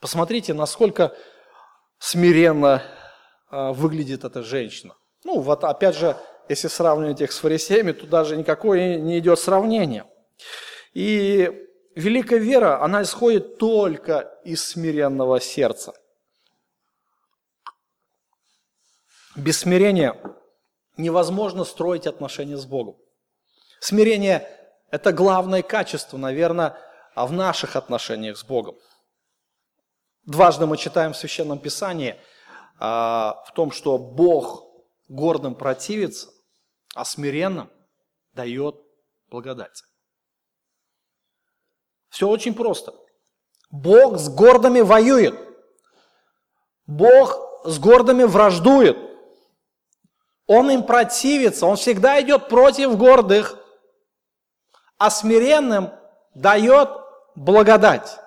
Посмотрите, 0.00 0.54
насколько 0.54 1.14
смиренно 1.98 2.82
а, 3.50 3.72
выглядит 3.72 4.24
эта 4.24 4.42
женщина. 4.42 4.94
Ну, 5.24 5.40
вот 5.40 5.64
опять 5.64 5.96
же, 5.96 6.16
если 6.48 6.68
сравнивать 6.68 7.20
их 7.20 7.32
с 7.32 7.38
фарисеями, 7.38 7.92
то 7.92 8.06
даже 8.06 8.36
никакое 8.36 8.96
не 8.96 9.18
идет 9.18 9.38
сравнение. 9.38 10.06
И 10.92 11.50
великая 11.94 12.38
вера, 12.38 12.82
она 12.82 13.02
исходит 13.02 13.58
только 13.58 14.38
из 14.44 14.64
смиренного 14.64 15.40
сердца. 15.40 15.94
Без 19.36 19.60
смирения 19.60 20.16
невозможно 20.96 21.64
строить 21.64 22.06
отношения 22.06 22.56
с 22.56 22.66
Богом. 22.66 22.96
Смирение– 23.80 24.48
это 24.90 25.12
главное 25.12 25.62
качество, 25.62 26.16
наверное, 26.16 26.76
в 27.14 27.32
наших 27.32 27.76
отношениях 27.76 28.36
с 28.36 28.44
Богом. 28.44 28.76
Дважды 30.24 30.66
мы 30.66 30.76
читаем 30.76 31.12
в 31.12 31.16
Священном 31.16 31.58
Писании 31.58 32.16
а, 32.78 33.42
в 33.46 33.52
том, 33.52 33.72
что 33.72 33.98
Бог 33.98 34.64
гордым 35.08 35.54
противится, 35.54 36.28
а 36.94 37.04
смиренным 37.04 37.70
дает 38.32 38.76
благодать. 39.28 39.82
Все 42.10 42.28
очень 42.28 42.54
просто. 42.54 42.94
Бог 43.70 44.18
с 44.18 44.28
гордыми 44.28 44.80
воюет. 44.80 45.38
Бог 46.86 47.38
с 47.64 47.78
гордыми 47.78 48.24
враждует. 48.24 48.98
Он 50.46 50.70
им 50.70 50.82
противится, 50.82 51.66
он 51.66 51.76
всегда 51.76 52.20
идет 52.20 52.48
против 52.48 52.98
гордых, 52.98 53.56
а 54.98 55.08
смиренным 55.08 55.92
дает 56.34 56.88
благодать. 57.36 58.18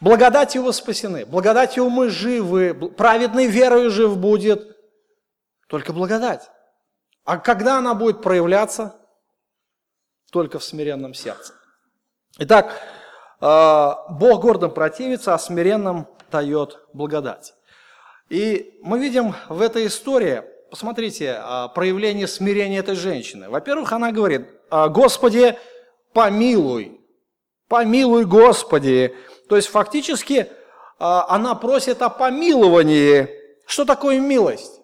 Благодатью 0.00 0.64
вы 0.64 0.72
спасены, 0.72 1.24
благодатью 1.24 1.88
мы 1.88 2.08
живы, 2.08 2.74
праведной 2.74 3.46
верою 3.46 3.90
жив 3.90 4.16
будет. 4.18 4.76
Только 5.68 5.92
благодать. 5.92 6.50
А 7.24 7.36
когда 7.36 7.78
она 7.78 7.94
будет 7.94 8.22
проявляться? 8.22 8.96
Только 10.32 10.58
в 10.58 10.64
смиренном 10.64 11.14
сердце. 11.14 11.57
Итак, 12.40 12.80
э, 13.40 13.90
Бог 14.10 14.42
гордым 14.42 14.70
противится, 14.70 15.34
а 15.34 15.38
смиренным 15.40 16.06
дает 16.30 16.78
благодать. 16.92 17.54
И 18.28 18.78
мы 18.80 19.00
видим 19.00 19.34
в 19.48 19.60
этой 19.60 19.88
истории, 19.88 20.44
посмотрите, 20.70 21.40
э, 21.42 21.68
проявление 21.74 22.28
смирения 22.28 22.78
этой 22.78 22.94
женщины. 22.94 23.50
Во-первых, 23.50 23.92
она 23.92 24.12
говорит, 24.12 24.46
«А, 24.70 24.88
Господи, 24.88 25.58
помилуй, 26.12 27.00
помилуй, 27.66 28.24
Господи. 28.24 29.16
То 29.48 29.56
есть 29.56 29.66
фактически 29.66 30.34
э, 30.34 30.46
она 30.98 31.56
просит 31.56 32.02
о 32.02 32.08
помиловании. 32.08 33.28
Что 33.66 33.84
такое 33.84 34.20
милость? 34.20 34.80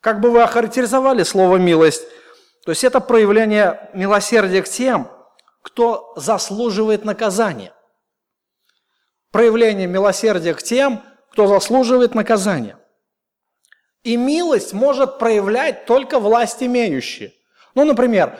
Как 0.00 0.20
бы 0.20 0.32
вы 0.32 0.42
охарактеризовали 0.42 1.22
слово 1.22 1.58
«милость»? 1.58 2.02
То 2.64 2.72
есть 2.72 2.82
это 2.82 2.98
проявление 2.98 3.88
милосердия 3.94 4.62
к 4.62 4.68
тем, 4.68 5.15
кто 5.66 6.12
заслуживает 6.14 7.04
наказания. 7.04 7.72
Проявление 9.32 9.88
милосердия 9.88 10.54
к 10.54 10.62
тем, 10.62 11.02
кто 11.32 11.48
заслуживает 11.48 12.14
наказания. 12.14 12.78
И 14.04 14.16
милость 14.16 14.72
может 14.72 15.18
проявлять 15.18 15.84
только 15.84 16.20
власть 16.20 16.62
имеющие. 16.62 17.32
Ну, 17.74 17.84
например, 17.84 18.38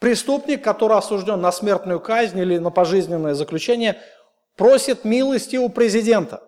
преступник, 0.00 0.64
который 0.64 0.98
осужден 0.98 1.40
на 1.40 1.52
смертную 1.52 2.00
казнь 2.00 2.40
или 2.40 2.58
на 2.58 2.70
пожизненное 2.70 3.34
заключение, 3.34 4.02
просит 4.56 5.04
милости 5.04 5.54
у 5.54 5.68
президента, 5.68 6.42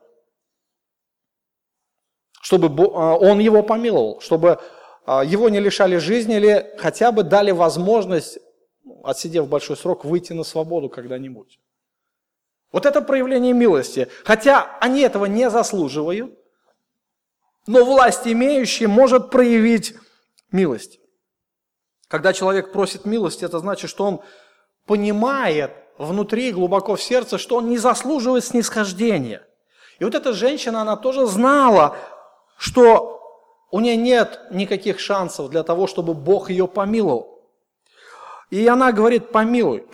чтобы 2.40 2.66
а, 2.66 3.14
он 3.14 3.38
его 3.38 3.62
помиловал, 3.62 4.20
чтобы 4.20 4.60
а, 5.06 5.22
его 5.22 5.48
не 5.48 5.60
лишали 5.60 5.98
жизни 5.98 6.34
или 6.34 6.74
хотя 6.78 7.12
бы 7.12 7.22
дали 7.22 7.52
возможность 7.52 8.40
отсидев 9.04 9.48
большой 9.48 9.76
срок, 9.76 10.04
выйти 10.04 10.32
на 10.32 10.44
свободу 10.44 10.88
когда-нибудь. 10.88 11.58
Вот 12.72 12.86
это 12.86 13.00
проявление 13.00 13.52
милости. 13.52 14.08
Хотя 14.24 14.76
они 14.80 15.00
этого 15.00 15.26
не 15.26 15.50
заслуживают, 15.50 16.38
но 17.66 17.84
власть 17.84 18.26
имеющий 18.26 18.86
может 18.86 19.30
проявить 19.30 19.94
милость. 20.50 21.00
Когда 22.08 22.32
человек 22.32 22.72
просит 22.72 23.04
милости, 23.04 23.44
это 23.44 23.58
значит, 23.58 23.90
что 23.90 24.04
он 24.04 24.20
понимает 24.86 25.72
внутри, 25.98 26.52
глубоко 26.52 26.96
в 26.96 27.02
сердце, 27.02 27.38
что 27.38 27.56
он 27.56 27.68
не 27.68 27.78
заслуживает 27.78 28.44
снисхождения. 28.44 29.46
И 29.98 30.04
вот 30.04 30.14
эта 30.14 30.32
женщина, 30.32 30.80
она 30.80 30.96
тоже 30.96 31.26
знала, 31.26 31.96
что 32.56 33.20
у 33.70 33.80
нее 33.80 33.96
нет 33.96 34.40
никаких 34.50 35.00
шансов 35.00 35.50
для 35.50 35.62
того, 35.62 35.86
чтобы 35.86 36.14
Бог 36.14 36.50
ее 36.50 36.66
помиловал. 36.66 37.37
И 38.50 38.66
она 38.66 38.92
говорит, 38.92 39.30
помилуй. 39.30 39.86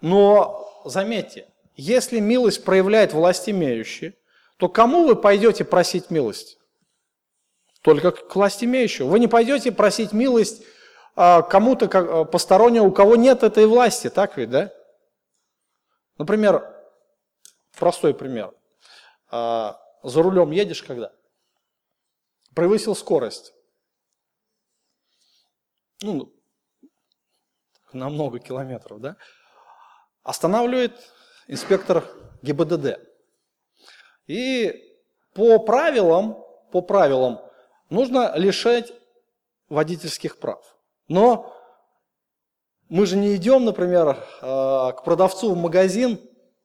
Но 0.00 0.82
заметьте, 0.84 1.48
если 1.74 2.20
милость 2.20 2.64
проявляет 2.64 3.12
власть 3.12 3.48
имеющие, 3.48 4.14
то 4.56 4.68
кому 4.68 5.06
вы 5.06 5.16
пойдете 5.16 5.64
просить 5.64 6.10
милость? 6.10 6.58
Только 7.82 8.12
к 8.12 8.34
власть 8.34 8.64
имеющему. 8.64 9.08
Вы 9.08 9.20
не 9.20 9.28
пойдете 9.28 9.72
просить 9.72 10.12
милость 10.12 10.64
а, 11.14 11.42
кому-то 11.42 11.86
а, 11.92 12.24
постороннему, 12.24 12.88
у 12.88 12.92
кого 12.92 13.16
нет 13.16 13.42
этой 13.42 13.66
власти, 13.66 14.10
так 14.10 14.36
ведь, 14.36 14.50
да? 14.50 14.72
Например, 16.18 16.74
простой 17.76 18.14
пример. 18.14 18.54
А, 19.30 19.80
за 20.02 20.22
рулем 20.22 20.50
едешь 20.50 20.82
когда? 20.82 21.12
Превысил 22.54 22.94
скорость. 22.94 23.52
Ну, 26.02 26.32
на 27.92 28.08
много 28.08 28.38
километров, 28.38 29.00
да, 29.00 29.16
останавливает 30.22 30.92
инспектор 31.46 32.04
ГИБДД. 32.42 32.98
И 34.26 34.74
по 35.34 35.58
правилам, 35.58 36.44
по 36.72 36.80
правилам 36.82 37.40
нужно 37.90 38.32
лишать 38.36 38.92
водительских 39.68 40.38
прав. 40.38 40.76
Но 41.08 41.54
мы 42.88 43.06
же 43.06 43.16
не 43.16 43.34
идем, 43.36 43.64
например, 43.64 44.16
а, 44.42 44.92
к 44.92 45.04
продавцу 45.04 45.54
в 45.54 45.56
магазин 45.56 46.20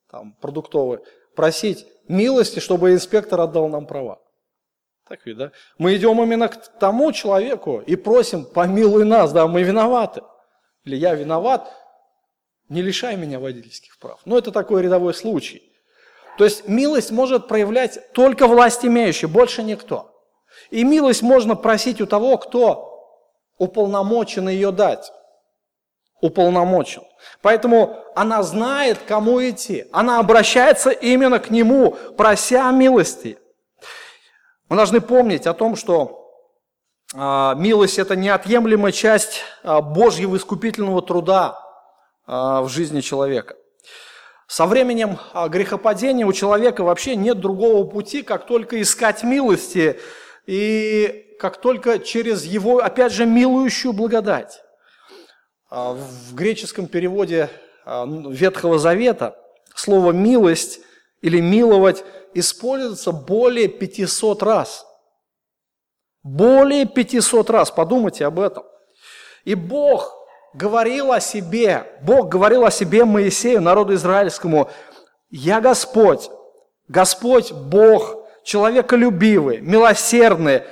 там, 0.09 0.33
продуктовый 0.41 0.99
просить 1.35 1.87
милости, 2.07 2.59
чтобы 2.59 2.93
инспектор 2.93 3.39
отдал 3.41 3.69
нам 3.69 3.85
права. 3.85 4.19
Так 5.07 5.25
ведь, 5.25 5.37
да? 5.37 5.51
Мы 5.77 5.95
идем 5.95 6.21
именно 6.21 6.47
к 6.47 6.79
тому 6.79 7.11
человеку 7.11 7.81
и 7.81 7.95
просим, 7.95 8.45
помилуй 8.45 9.05
нас, 9.05 9.31
да, 9.31 9.47
мы 9.47 9.63
виноваты 9.63 10.21
или 10.85 10.95
я 10.95 11.13
виноват, 11.13 11.71
не 12.69 12.81
лишай 12.81 13.15
меня 13.15 13.39
водительских 13.39 13.97
прав. 13.99 14.19
Но 14.25 14.37
это 14.37 14.51
такой 14.51 14.81
рядовой 14.81 15.13
случай. 15.13 15.71
То 16.37 16.45
есть 16.45 16.67
милость 16.67 17.11
может 17.11 17.47
проявлять 17.47 18.11
только 18.13 18.47
власть 18.47 18.85
имеющий, 18.85 19.27
больше 19.27 19.63
никто. 19.63 20.11
И 20.69 20.83
милость 20.83 21.21
можно 21.21 21.55
просить 21.55 22.01
у 22.01 22.05
того, 22.05 22.37
кто 22.37 22.91
уполномочен 23.57 24.49
ее 24.49 24.71
дать. 24.71 25.11
Уполномочен. 26.21 27.03
Поэтому 27.41 27.97
она 28.15 28.43
знает, 28.43 28.99
кому 29.07 29.41
идти. 29.41 29.85
Она 29.91 30.19
обращается 30.19 30.91
именно 30.91 31.39
к 31.39 31.49
нему, 31.49 31.91
прося 32.15 32.71
милости. 32.71 33.37
Мы 34.69 34.77
должны 34.77 35.01
помнить 35.01 35.47
о 35.47 35.53
том, 35.53 35.75
что 35.75 36.20
милость– 37.13 37.99
это 37.99 38.15
неотъемлемая 38.15 38.93
часть 38.93 39.41
а, 39.63 39.81
Божьего 39.81 40.37
искупительного 40.37 41.01
труда 41.01 41.59
а, 42.25 42.61
в 42.61 42.69
жизни 42.69 43.01
человека. 43.01 43.55
Со 44.47 44.65
временем 44.65 45.17
грехопадения 45.49 46.25
у 46.25 46.33
человека 46.33 46.83
вообще 46.83 47.15
нет 47.15 47.39
другого 47.39 47.85
пути, 47.87 48.21
как 48.21 48.45
только 48.45 48.81
искать 48.81 49.23
милости 49.23 49.99
и 50.45 51.35
как 51.39 51.59
только 51.59 51.99
через 51.99 52.43
его, 52.43 52.79
опять 52.79 53.13
же, 53.13 53.25
милующую 53.25 53.93
благодать. 53.93 54.61
В 55.69 56.35
греческом 56.35 56.87
переводе 56.87 57.49
Ветхого 57.85 58.77
Завета 58.77 59.37
слово 59.73 60.11
«милость» 60.11 60.81
или 61.21 61.39
«миловать» 61.39 62.03
используется 62.33 63.13
более 63.13 63.69
500 63.69 64.43
раз– 64.43 64.85
более 66.23 66.85
500 66.85 67.49
раз, 67.49 67.71
подумайте 67.71 68.25
об 68.25 68.39
этом. 68.39 68.63
И 69.43 69.55
Бог 69.55 70.15
говорил 70.53 71.11
о 71.11 71.19
себе, 71.19 71.85
Бог 72.01 72.29
говорил 72.29 72.65
о 72.65 72.71
себе 72.71 73.05
Моисею, 73.05 73.61
народу 73.61 73.93
израильскому, 73.95 74.69
«Я 75.29 75.61
Господь, 75.61 76.29
Господь 76.87 77.51
Бог, 77.51 78.17
человеколюбивый, 78.43 79.61
милосердный, 79.61 80.63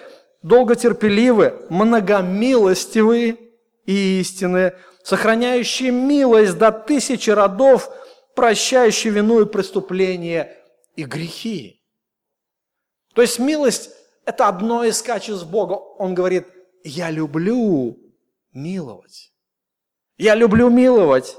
долготерпеливый, 0.41 1.53
многомилостивый 1.69 3.39
и 3.85 4.19
истинный, 4.19 4.73
сохраняющий 5.03 5.91
милость 5.91 6.57
до 6.57 6.71
тысячи 6.71 7.29
родов, 7.29 7.89
прощающий 8.35 9.09
вину 9.09 9.41
и 9.41 9.45
преступления 9.45 10.57
и 10.95 11.05
грехи». 11.05 11.81
То 13.15 13.21
есть 13.21 13.39
милость 13.39 13.91
это 14.29 14.47
одно 14.47 14.83
из 14.83 15.01
качеств 15.01 15.47
Бога. 15.47 15.73
Он 15.73 16.13
говорит, 16.13 16.47
я 16.83 17.09
люблю 17.09 17.97
миловать. 18.53 19.33
Я 20.17 20.35
люблю 20.35 20.69
миловать. 20.69 21.35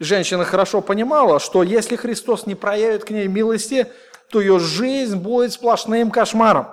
Женщина 0.00 0.44
хорошо 0.44 0.82
понимала, 0.82 1.38
что 1.38 1.62
если 1.62 1.94
Христос 1.94 2.46
не 2.46 2.56
проявит 2.56 3.04
к 3.04 3.10
ней 3.10 3.28
милости, 3.28 3.86
то 4.30 4.40
ее 4.40 4.58
жизнь 4.58 5.16
будет 5.18 5.52
сплошным 5.52 6.10
кошмаром. 6.10 6.66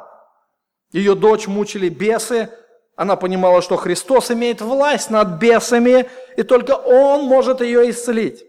Ее 0.92 1.14
дочь 1.14 1.46
мучили 1.46 1.90
бесы, 1.90 2.50
она 2.96 3.16
понимала, 3.16 3.62
что 3.62 3.78
Христос 3.78 4.32
имеет 4.32 4.60
власть 4.60 5.12
над 5.12 5.40
бесами, 5.40 6.10
и 6.36 6.42
только 6.42 6.72
Он 6.72 7.26
может 7.26 7.62
ее 7.62 7.92
исцелить. 7.92 8.44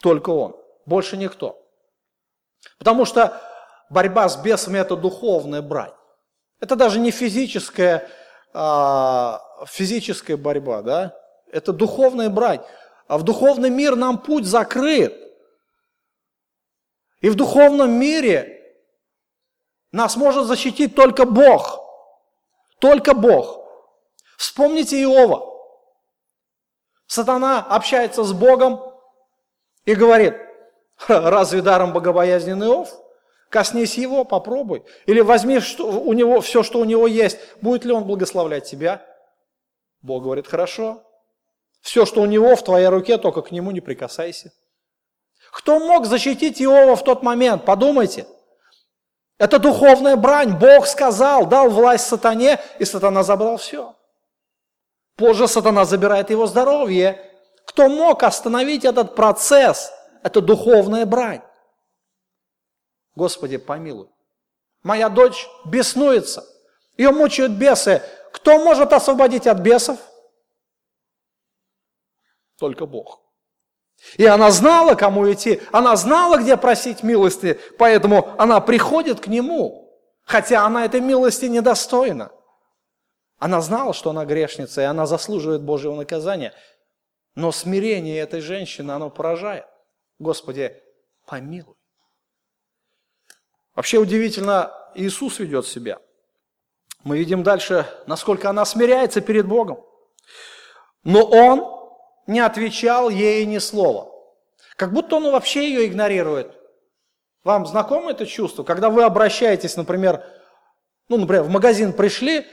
Только 0.00 0.30
Он, 0.30 0.54
больше 0.86 1.16
никто. 1.16 1.60
Потому 2.78 3.04
что 3.04 3.40
борьба 3.90 4.28
с 4.28 4.36
бесами– 4.36 4.78
это 4.80 4.96
духовная 4.96 5.62
брань. 5.62 5.92
Это 6.60 6.76
даже 6.76 6.98
не 6.98 7.10
физическая, 7.10 8.08
а, 8.52 9.40
физическая 9.66 10.36
борьба, 10.36 10.82
да? 10.82 11.16
Это 11.50 11.72
духовная 11.72 12.30
брань. 12.30 12.60
А 13.06 13.18
в 13.18 13.22
духовный 13.22 13.70
мир 13.70 13.96
нам 13.96 14.18
путь 14.18 14.46
закрыт. 14.46 15.14
И 17.20 17.28
в 17.28 17.34
духовном 17.34 17.90
мире 17.92 18.60
нас 19.92 20.16
может 20.16 20.46
защитить 20.46 20.94
только 20.94 21.24
Бог. 21.24 21.80
Только 22.80 23.14
Бог. 23.14 23.60
Вспомните 24.36 25.00
Иова. 25.02 25.50
Сатана 27.06 27.60
общается 27.60 28.24
с 28.24 28.32
Богом 28.32 28.80
и 29.84 29.94
говорит, 29.94 30.34
разве 31.08 31.62
даром 31.62 31.92
богобоязненный 31.92 32.66
Иов? 32.66 33.03
Коснись 33.50 33.96
его, 33.96 34.24
попробуй. 34.24 34.84
Или 35.06 35.20
возьми 35.20 35.60
что, 35.60 35.86
у 35.86 36.12
него, 36.12 36.40
все, 36.40 36.62
что 36.62 36.80
у 36.80 36.84
него 36.84 37.06
есть. 37.06 37.38
Будет 37.60 37.84
ли 37.84 37.92
он 37.92 38.04
благословлять 38.04 38.64
тебя? 38.64 39.04
Бог 40.02 40.24
говорит, 40.24 40.46
хорошо. 40.46 41.02
Все, 41.80 42.06
что 42.06 42.22
у 42.22 42.26
него 42.26 42.56
в 42.56 42.64
твоей 42.64 42.88
руке, 42.88 43.18
только 43.18 43.42
к 43.42 43.52
нему 43.52 43.70
не 43.70 43.80
прикасайся. 43.80 44.52
Кто 45.52 45.78
мог 45.78 46.06
защитить 46.06 46.60
Иова 46.60 46.96
в 46.96 47.04
тот 47.04 47.22
момент? 47.22 47.64
Подумайте. 47.64 48.26
Это 49.38 49.58
духовная 49.58 50.16
брань. 50.16 50.58
Бог 50.58 50.86
сказал, 50.86 51.46
дал 51.46 51.68
власть 51.68 52.06
сатане, 52.06 52.58
и 52.78 52.84
сатана 52.84 53.22
забрал 53.22 53.56
все. 53.56 53.94
Позже 55.16 55.46
сатана 55.46 55.84
забирает 55.84 56.30
его 56.30 56.46
здоровье. 56.46 57.30
Кто 57.66 57.88
мог 57.88 58.22
остановить 58.22 58.84
этот 58.84 59.14
процесс? 59.14 59.92
Это 60.22 60.40
духовная 60.40 61.06
брань. 61.06 61.42
Господи, 63.14 63.56
помилуй. 63.56 64.08
Моя 64.82 65.08
дочь 65.08 65.48
беснуется. 65.64 66.44
Ее 66.96 67.10
мучают 67.10 67.52
бесы. 67.52 68.02
Кто 68.32 68.58
может 68.62 68.92
освободить 68.92 69.46
от 69.46 69.58
бесов? 69.58 69.98
Только 72.58 72.86
Бог. 72.86 73.20
И 74.16 74.26
она 74.26 74.50
знала, 74.50 74.94
кому 74.94 75.30
идти, 75.32 75.60
она 75.72 75.96
знала, 75.96 76.38
где 76.38 76.56
просить 76.56 77.02
милости, 77.02 77.58
поэтому 77.78 78.34
она 78.38 78.60
приходит 78.60 79.20
к 79.20 79.28
Нему, 79.28 79.90
хотя 80.24 80.66
она 80.66 80.84
этой 80.84 81.00
милости 81.00 81.46
недостойна. 81.46 82.30
Она 83.38 83.60
знала, 83.60 83.92
что 83.94 84.10
она 84.10 84.24
грешница, 84.24 84.82
и 84.82 84.84
она 84.84 85.06
заслуживает 85.06 85.62
Божьего 85.62 85.94
наказания. 85.94 86.52
Но 87.34 87.50
смирение 87.50 88.18
этой 88.18 88.40
женщины, 88.40 88.92
оно 88.92 89.10
поражает. 89.10 89.66
Господи, 90.18 90.80
помилуй. 91.26 91.73
Вообще 93.74 93.98
удивительно, 93.98 94.72
Иисус 94.94 95.38
ведет 95.38 95.66
себя. 95.66 95.98
Мы 97.02 97.18
видим 97.18 97.42
дальше, 97.42 97.86
насколько 98.06 98.48
она 98.48 98.64
смиряется 98.64 99.20
перед 99.20 99.46
Богом. 99.46 99.84
Но 101.02 101.24
Он 101.24 101.74
не 102.26 102.40
отвечал 102.40 103.10
ей 103.10 103.44
ни 103.46 103.58
слова. 103.58 104.10
Как 104.76 104.92
будто 104.92 105.16
он 105.16 105.30
вообще 105.30 105.68
ее 105.68 105.86
игнорирует. 105.86 106.58
Вам 107.44 107.66
знакомо 107.66 108.10
это 108.10 108.26
чувство? 108.26 108.64
Когда 108.64 108.90
вы 108.90 109.04
обращаетесь, 109.04 109.76
например, 109.76 110.24
ну, 111.08 111.18
например, 111.18 111.42
в 111.42 111.50
магазин 111.50 111.92
пришли, 111.92 112.46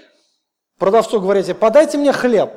продавцу 0.78 1.22
говорите, 1.22 1.56
подайте 1.56 1.98
мне 1.98 2.12
хлеб. 2.12 2.52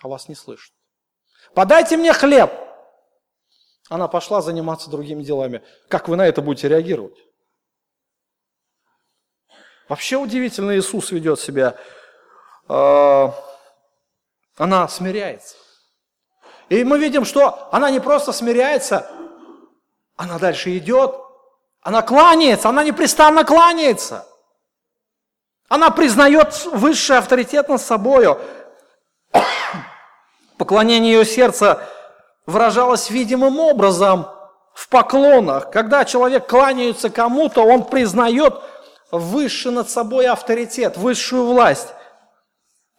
А 0.00 0.08
вас 0.08 0.28
не 0.28 0.34
слышат. 0.34 0.72
Подайте 1.54 1.96
мне 1.96 2.12
хлеб. 2.12 2.52
Она 3.88 4.08
пошла 4.08 4.40
заниматься 4.40 4.90
другими 4.90 5.22
делами. 5.22 5.62
Как 5.88 6.08
вы 6.08 6.16
на 6.16 6.26
это 6.26 6.40
будете 6.40 6.68
реагировать? 6.68 7.16
Вообще 9.88 10.16
удивительно 10.16 10.76
Иисус 10.76 11.10
ведет 11.10 11.38
себя. 11.38 11.76
А, 12.66 13.34
она 14.56 14.88
смиряется. 14.88 15.56
И 16.70 16.82
мы 16.82 16.98
видим, 16.98 17.24
что 17.24 17.68
она 17.72 17.90
не 17.90 18.00
просто 18.00 18.32
смиряется, 18.32 19.10
она 20.16 20.38
дальше 20.38 20.76
идет, 20.78 21.14
она 21.82 22.00
кланяется, 22.00 22.70
она 22.70 22.82
непрестанно 22.82 23.44
кланяется. 23.44 24.26
Она 25.68 25.90
признает 25.90 26.64
высший 26.66 27.18
авторитет 27.18 27.68
над 27.68 27.80
собою. 27.80 28.40
Поклонение 30.58 31.14
ее 31.14 31.24
сердца 31.24 31.86
выражалось 32.46 33.10
видимым 33.10 33.58
образом 33.60 34.26
в 34.74 34.88
поклонах. 34.88 35.70
Когда 35.70 36.04
человек 36.04 36.46
кланяется 36.46 37.10
кому-то, 37.10 37.62
он 37.62 37.84
признает 37.84 38.60
высший 39.10 39.72
над 39.72 39.88
собой 39.88 40.26
авторитет, 40.26 40.96
высшую 40.96 41.46
власть. 41.46 41.88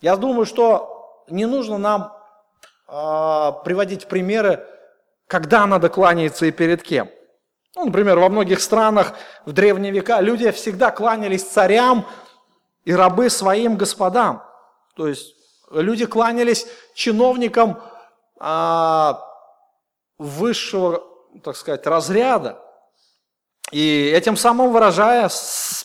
Я 0.01 0.15
думаю, 0.15 0.45
что 0.45 1.23
не 1.27 1.45
нужно 1.45 1.77
нам 1.77 2.13
э, 2.87 3.51
приводить 3.63 4.07
примеры, 4.07 4.65
когда 5.27 5.65
надо 5.65 5.89
кланяться 5.89 6.45
и 6.45 6.51
перед 6.51 6.83
кем. 6.83 7.09
Ну, 7.75 7.85
например, 7.85 8.19
во 8.19 8.29
многих 8.29 8.61
странах 8.61 9.13
в 9.45 9.51
древние 9.51 9.91
века 9.91 10.21
люди 10.21 10.49
всегда 10.51 10.91
кланялись 10.91 11.43
царям 11.43 12.05
и 12.85 12.93
рабы 12.93 13.29
своим 13.29 13.75
господам. 13.75 14.43
То 14.95 15.07
есть 15.07 15.35
люди 15.71 16.05
кланялись 16.05 16.67
чиновникам, 16.93 17.81
а, 18.39 19.21
высшего, 20.17 21.03
так 21.43 21.55
сказать, 21.55 21.85
разряда, 21.85 22.61
и 23.71 24.11
этим 24.15 24.37
самым 24.37 24.71
выражая 24.71 25.29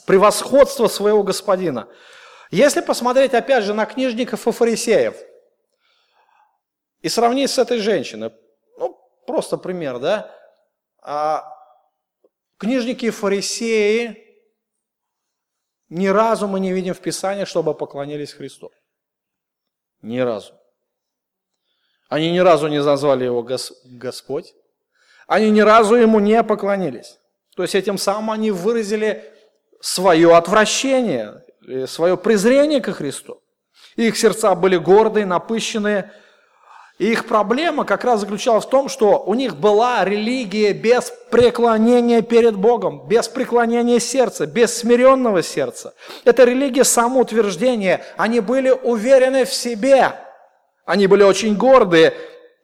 превосходство 0.07 0.87
своего 0.87 1.23
господина. 1.23 1.89
Если 2.51 2.81
посмотреть 2.81 3.35
опять 3.35 3.65
же 3.65 3.75
на 3.75 3.87
книжников 3.87 4.47
и 4.47 4.53
фарисеев 4.53 5.17
и 7.01 7.09
сравнить 7.09 7.51
с 7.51 7.59
этой 7.59 7.79
женщиной, 7.79 8.33
ну, 8.77 8.99
просто 9.27 9.57
пример, 9.57 9.99
да, 9.99 10.35
а 11.03 11.45
книжники 12.59 13.07
и 13.07 13.11
фарисеи 13.11 14.27
ни 15.89 16.07
разу 16.07 16.47
мы 16.47 16.61
не 16.61 16.73
видим 16.73 16.95
в 16.95 17.01
Писании, 17.01 17.45
чтобы 17.45 17.75
поклонились 17.75 18.33
Христу. 18.33 18.71
Ни 20.03 20.19
разу. 20.19 20.60
Они 22.11 22.33
ни 22.33 22.41
разу 22.41 22.67
не 22.67 22.83
назвали 22.83 23.25
его 23.25 23.47
Господь. 23.85 24.53
Они 25.29 25.49
ни 25.51 25.61
разу 25.61 25.95
ему 25.95 26.19
не 26.19 26.43
поклонились. 26.43 27.19
То 27.57 27.63
есть 27.63 27.77
этим 27.77 27.99
самым 27.99 28.33
они 28.33 28.51
выразили 28.51 29.25
свое 29.81 30.37
отвращение, 30.37 31.45
свое 31.87 32.17
презрение 32.17 32.81
ко 32.81 32.93
Христу. 32.93 33.41
Их 33.95 34.19
сердца 34.19 34.57
были 34.57 34.77
гордые, 34.77 35.25
напыщенные. 35.25 36.11
И 36.99 37.13
их 37.13 37.29
проблема 37.29 37.85
как 37.85 38.03
раз 38.03 38.21
заключалась 38.21 38.65
в 38.65 38.69
том, 38.69 38.89
что 38.89 39.23
у 39.25 39.35
них 39.35 39.57
была 39.57 40.05
религия 40.05 40.73
без 40.73 41.13
преклонения 41.31 42.23
перед 42.23 42.57
Богом, 42.57 43.07
без 43.07 43.29
преклонения 43.29 44.01
сердца, 44.01 44.47
без 44.47 44.77
смиренного 44.77 45.45
сердца. 45.45 45.95
Это 46.25 46.43
религия 46.43 46.85
самоутверждения. 46.85 48.03
Они 48.17 48.41
были 48.41 48.71
уверены 48.71 49.45
в 49.45 49.55
себе. 49.55 50.13
Они 50.91 51.07
были 51.07 51.23
очень 51.23 51.57
гордые. 51.57 52.15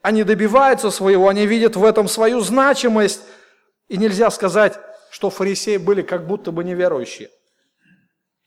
Они 0.02 0.24
добиваются 0.24 0.90
своего, 0.90 1.28
они 1.28 1.46
видят 1.46 1.76
в 1.76 1.84
этом 1.84 2.08
свою 2.08 2.40
значимость. 2.40 3.22
И 3.86 3.96
нельзя 3.96 4.32
сказать, 4.32 4.80
что 5.10 5.30
фарисеи 5.30 5.76
были 5.76 6.02
как 6.02 6.26
будто 6.26 6.50
бы 6.50 6.64
неверующие. 6.64 7.30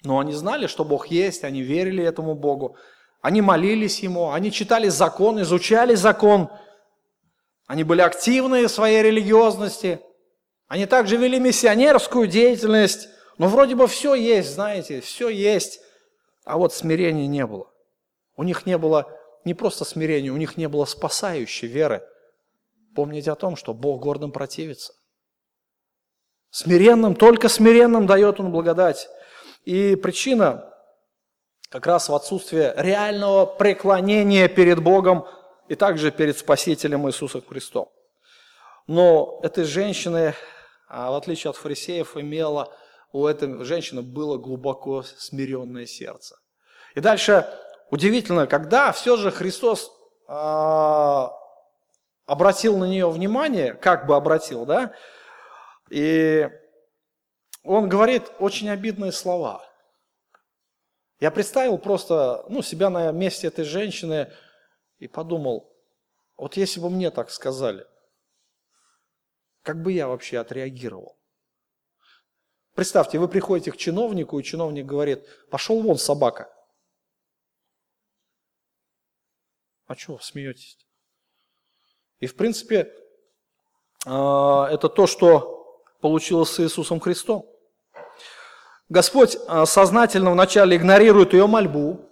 Но 0.03 0.19
они 0.19 0.33
знали, 0.33 0.67
что 0.67 0.83
Бог 0.83 1.07
есть, 1.07 1.45
они 1.45 1.61
верили 1.61 2.03
этому 2.03 2.35
Богу, 2.35 2.75
они 3.21 3.41
молились 3.41 3.99
Ему, 4.01 4.31
они 4.31 4.51
читали 4.51 4.89
закон, 4.89 5.41
изучали 5.41 5.95
закон, 5.95 6.49
они 7.65 7.85
были 7.85 8.01
активны 8.01 8.67
в 8.67 8.71
своей 8.71 9.01
религиозности, 9.01 10.01
они 10.67 10.87
также 10.87 11.15
вели 11.15 11.39
миссионерскую 11.39 12.27
деятельность, 12.27 13.07
но 13.37 13.47
вроде 13.47 13.75
бы 13.75 13.87
все 13.87 14.13
есть, 14.13 14.55
знаете, 14.55 14.99
все 14.99 15.29
есть, 15.29 15.79
а 16.43 16.57
вот 16.57 16.73
смирения 16.73 17.27
не 17.27 17.45
было. 17.45 17.71
У 18.35 18.43
них 18.43 18.65
не 18.65 18.77
было 18.77 19.18
не 19.45 19.53
просто 19.53 19.85
смирения, 19.85 20.31
у 20.31 20.37
них 20.37 20.57
не 20.57 20.67
было 20.67 20.85
спасающей 20.85 21.67
веры. 21.67 22.03
Помните 22.95 23.31
о 23.31 23.35
том, 23.35 23.55
что 23.55 23.73
Бог 23.73 24.01
гордым 24.01 24.31
противится. 24.31 24.93
Смиренным, 26.51 27.15
только 27.15 27.47
смиренным 27.47 28.07
дает 28.07 28.39
Он 28.39 28.51
благодать. 28.51 29.07
И 29.63 29.95
причина 29.95 30.73
как 31.69 31.85
раз 31.85 32.09
в 32.09 32.15
отсутствии 32.15 32.73
реального 32.75 33.45
преклонения 33.45 34.47
перед 34.47 34.81
Богом 34.81 35.27
и 35.67 35.75
также 35.75 36.11
перед 36.11 36.37
Спасителем 36.37 37.07
Иисусом 37.07 37.43
Христом. 37.47 37.91
Но 38.87 39.39
этой 39.43 39.65
женщины, 39.65 40.33
а, 40.87 41.11
в 41.11 41.15
отличие 41.15 41.51
от 41.51 41.57
фарисеев, 41.57 42.17
имела 42.17 42.73
у 43.11 43.25
этой 43.27 43.63
женщины 43.63 44.01
было 44.01 44.37
глубоко 44.37 45.03
смиренное 45.03 45.85
сердце. 45.85 46.35
И 46.95 46.99
дальше 46.99 47.47
удивительно, 47.91 48.47
когда 48.47 48.91
все 48.91 49.17
же 49.17 49.31
Христос 49.31 49.91
э, 50.27 51.27
обратил 52.25 52.77
на 52.77 52.85
нее 52.85 53.09
внимание, 53.09 53.73
как 53.73 54.05
бы 54.05 54.15
обратил, 54.15 54.65
да, 54.65 54.93
и 55.89 56.49
он 57.63 57.89
говорит 57.89 58.31
очень 58.39 58.69
обидные 58.69 59.11
слова. 59.11 59.65
Я 61.19 61.31
представил 61.31 61.77
просто 61.77 62.45
ну, 62.47 62.61
себя 62.61 62.89
на 62.89 63.11
месте 63.11 63.47
этой 63.47 63.65
женщины 63.65 64.31
и 64.99 65.07
подумал, 65.07 65.69
вот 66.37 66.55
если 66.55 66.79
бы 66.79 66.89
мне 66.89 67.11
так 67.11 67.29
сказали, 67.29 67.85
как 69.63 69.81
бы 69.81 69.91
я 69.91 70.07
вообще 70.07 70.39
отреагировал? 70.39 71.17
Представьте, 72.75 73.19
вы 73.19 73.27
приходите 73.27 73.71
к 73.73 73.77
чиновнику, 73.77 74.39
и 74.39 74.43
чиновник 74.43 74.85
говорит, 74.85 75.27
пошел 75.49 75.81
вон 75.81 75.97
собака. 75.97 76.49
А 79.89 79.95
чего 79.95 80.19
смеетесь? 80.19 80.77
И 82.19 82.27
в 82.27 82.35
принципе, 82.35 82.93
а, 84.05 84.69
это 84.69 84.87
то, 84.87 85.07
что 85.07 85.81
получилось 85.99 86.51
с 86.51 86.59
Иисусом 86.59 86.99
Христом. 86.99 87.49
Господь 88.87 89.39
а, 89.47 89.65
сознательно 89.65 90.29
вначале 90.29 90.77
игнорирует 90.77 91.33
ее 91.33 91.47
мольбу, 91.47 92.07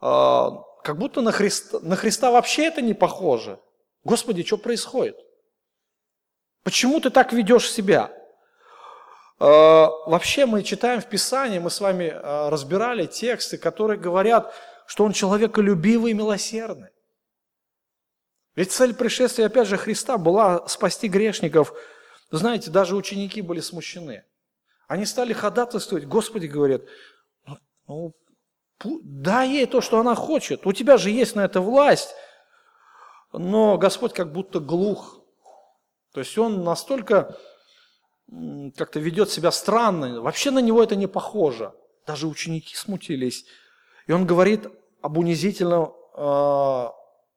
а, 0.00 0.52
как 0.82 0.96
будто 0.96 1.20
на 1.20 1.32
Христа, 1.32 1.80
на 1.80 1.96
Христа 1.96 2.30
вообще 2.30 2.64
это 2.64 2.80
не 2.80 2.94
похоже. 2.94 3.60
Господи, 4.02 4.42
что 4.42 4.56
происходит? 4.56 5.18
Почему 6.62 6.98
ты 6.98 7.10
так 7.10 7.34
ведешь 7.34 7.70
себя? 7.70 8.10
Вообще 9.38 10.46
мы 10.46 10.62
читаем 10.62 11.00
в 11.00 11.08
Писании, 11.08 11.58
мы 11.58 11.68
с 11.68 11.80
вами 11.80 12.08
разбирали 12.48 13.06
тексты, 13.06 13.58
которые 13.58 13.98
говорят, 13.98 14.54
что 14.92 15.04
он 15.04 15.12
человеколюбивый 15.12 16.12
и 16.12 16.14
милосердный. 16.14 16.90
Ведь 18.54 18.72
цель 18.72 18.94
пришествия, 18.94 19.46
опять 19.46 19.68
же, 19.68 19.76
Христа 19.76 20.18
была 20.18 20.68
спасти 20.68 21.08
грешников– 21.08 21.72
знаете, 22.32 22.70
даже 22.70 22.96
ученики 22.96 23.42
были 23.42 23.60
смущены. 23.60 24.24
Они 24.88 25.04
стали 25.04 25.34
ходатайствовать, 25.34 26.06
Господи, 26.06 26.46
говорят, 26.46 26.82
ну, 27.86 28.14
дай 28.82 29.50
ей 29.50 29.66
то, 29.66 29.82
что 29.82 30.00
она 30.00 30.14
хочет, 30.14 30.66
у 30.66 30.72
тебя 30.72 30.96
же 30.96 31.10
есть 31.10 31.36
на 31.36 31.44
это 31.44 31.60
власть. 31.60 32.14
Но 33.32 33.76
Господь 33.76 34.14
как 34.14 34.32
будто 34.32 34.60
глух. 34.60 35.20
То 36.12 36.20
есть 36.20 36.36
он 36.38 36.64
настолько 36.64 37.38
как-то 38.76 38.98
ведет 38.98 39.30
себя 39.30 39.50
странно, 39.50 40.22
вообще 40.22 40.50
на 40.50 40.60
него 40.60 40.82
это 40.82 40.96
не 40.96 41.06
похоже. 41.06 41.74
Даже 42.06 42.26
ученики 42.26 42.74
смутились. 42.74 43.44
И 44.06 44.12
он 44.12 44.26
говорит 44.26 44.66
об 45.02 45.18
унизительном 45.18 45.94
э, 46.16 46.88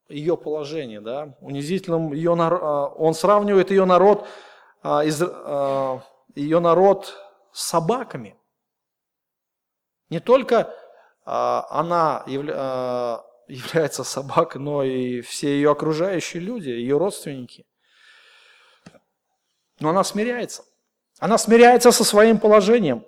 ее 0.09 0.37
положении, 0.37 0.99
да, 0.99 1.35
унизительном 1.41 2.13
ее, 2.13 2.33
э, 2.33 2.95
он 2.97 3.13
сравнивает 3.13 3.71
ее 3.71 3.85
народ 3.85 4.27
а, 4.87 5.03
из, 5.03 5.19
а, 5.19 6.03
ее 6.35 6.59
народ 6.59 7.15
с 7.51 7.69
собаками. 7.69 8.37
Не 10.09 10.19
только 10.19 10.71
а, 11.25 11.65
она 11.71 12.23
является 12.27 14.03
собакой, 14.03 14.61
но 14.61 14.83
и 14.83 15.21
все 15.21 15.47
ее 15.47 15.71
окружающие 15.71 16.39
люди, 16.39 16.69
ее 16.69 16.97
родственники. 16.97 17.65
Но 19.79 19.89
она 19.89 20.03
смиряется. 20.03 20.63
Она 21.17 21.39
смиряется 21.39 21.91
со 21.91 22.03
своим 22.03 22.39
положением. 22.39 23.03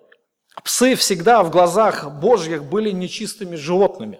Псы 0.63 0.95
всегда 0.95 1.43
в 1.43 1.51
глазах 1.51 2.11
Божьих 2.19 2.63
были 2.63 2.89
нечистыми 2.89 3.55
животными. 3.55 4.19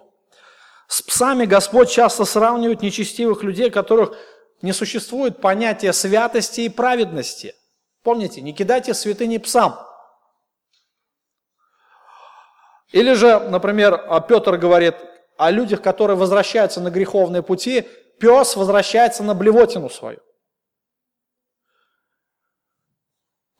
С 0.88 1.02
псами 1.02 1.44
Господь 1.44 1.90
часто 1.90 2.24
сравнивает 2.24 2.80
нечестивых 2.80 3.42
людей, 3.42 3.70
которых 3.70 4.16
не 4.62 4.72
существует 4.72 5.40
понятия 5.40 5.92
святости 5.92 6.62
и 6.62 6.68
праведности. 6.70 7.54
Помните, 8.02 8.40
не 8.40 8.54
кидайте 8.54 8.94
святыни 8.94 9.36
псам. 9.36 9.78
Или 12.90 13.12
же, 13.12 13.38
например, 13.38 14.02
Петр 14.26 14.56
говорит 14.56 14.96
о 15.36 15.50
людях, 15.50 15.82
которые 15.82 16.16
возвращаются 16.16 16.80
на 16.80 16.90
греховные 16.90 17.42
пути, 17.42 17.86
пес 18.18 18.56
возвращается 18.56 19.22
на 19.22 19.34
блевотину 19.34 19.90
свою. 19.90 20.20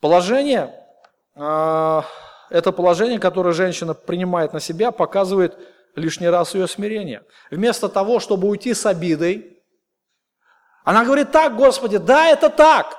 Положение, 0.01 0.73
а, 1.35 2.05
это 2.49 2.71
положение, 2.71 3.19
которое 3.19 3.53
женщина 3.53 3.93
принимает 3.93 4.51
на 4.53 4.59
себя, 4.59 4.91
показывает 4.91 5.55
лишний 5.95 6.29
раз 6.29 6.55
ее 6.55 6.67
смирение. 6.67 7.23
Вместо 7.51 7.89
того, 7.89 8.19
чтобы 8.19 8.47
уйти 8.47 8.73
с 8.73 8.85
обидой, 8.85 9.61
она 10.83 11.05
говорит, 11.05 11.31
так, 11.31 11.55
Господи, 11.55 11.97
да, 11.97 12.27
это 12.27 12.49
так. 12.49 12.97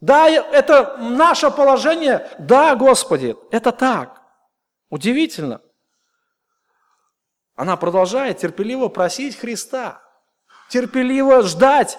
Да, 0.00 0.28
это 0.28 0.96
наше 0.98 1.50
положение. 1.50 2.28
Да, 2.38 2.74
Господи, 2.76 3.36
это 3.50 3.72
так. 3.72 4.22
Удивительно. 4.88 5.60
Она 7.54 7.76
продолжает 7.76 8.38
терпеливо 8.38 8.88
просить 8.88 9.36
Христа, 9.36 10.02
терпеливо 10.68 11.42
ждать, 11.42 11.98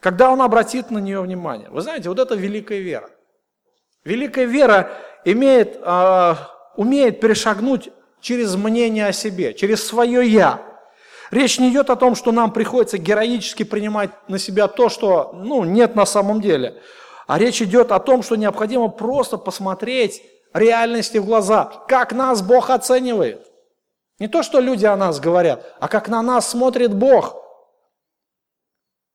когда 0.00 0.30
Он 0.30 0.40
обратит 0.40 0.90
на 0.90 0.98
нее 0.98 1.20
внимание. 1.20 1.68
Вы 1.68 1.82
знаете, 1.82 2.08
вот 2.08 2.18
это 2.18 2.34
великая 2.34 2.80
вера. 2.80 3.10
Великая 4.02 4.46
вера 4.46 4.90
имеет, 5.24 5.76
э, 5.80 6.34
умеет 6.76 7.20
перешагнуть 7.20 7.90
через 8.24 8.56
мнение 8.56 9.06
о 9.06 9.12
себе, 9.12 9.54
через 9.54 9.86
свое 9.86 10.26
«я», 10.26 10.74
Речь 11.30 11.58
не 11.58 11.70
идет 11.70 11.90
о 11.90 11.96
том, 11.96 12.14
что 12.14 12.30
нам 12.30 12.52
приходится 12.52 12.96
героически 12.96 13.64
принимать 13.64 14.10
на 14.28 14.38
себя 14.38 14.68
то, 14.68 14.88
что 14.88 15.32
ну, 15.34 15.64
нет 15.64 15.96
на 15.96 16.06
самом 16.06 16.40
деле. 16.40 16.80
А 17.26 17.38
речь 17.38 17.60
идет 17.60 17.90
о 17.90 17.98
том, 17.98 18.22
что 18.22 18.36
необходимо 18.36 18.88
просто 18.88 19.36
посмотреть 19.36 20.22
реальности 20.52 21.18
в 21.18 21.24
глаза, 21.24 21.64
как 21.88 22.12
нас 22.12 22.40
Бог 22.40 22.70
оценивает. 22.70 23.50
Не 24.20 24.28
то, 24.28 24.44
что 24.44 24.60
люди 24.60 24.84
о 24.84 24.96
нас 24.96 25.18
говорят, 25.18 25.74
а 25.80 25.88
как 25.88 26.08
на 26.08 26.22
нас 26.22 26.48
смотрит 26.48 26.94
Бог. 26.94 27.34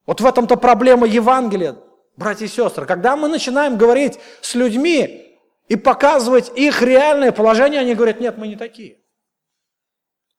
Вот 0.05 0.19
в 0.19 0.25
этом-то 0.25 0.57
проблема 0.57 1.07
Евангелия, 1.07 1.77
братья 2.17 2.45
и 2.45 2.49
сестры. 2.49 2.85
Когда 2.85 3.15
мы 3.15 3.29
начинаем 3.29 3.77
говорить 3.77 4.19
с 4.41 4.55
людьми 4.55 5.28
и 5.69 5.75
показывать 5.75 6.51
их 6.57 6.81
реальное 6.81 7.31
положение, 7.31 7.79
они 7.79 7.93
говорят, 7.93 8.19
нет, 8.19 8.37
мы 8.37 8.47
не 8.47 8.55
такие. 8.55 8.99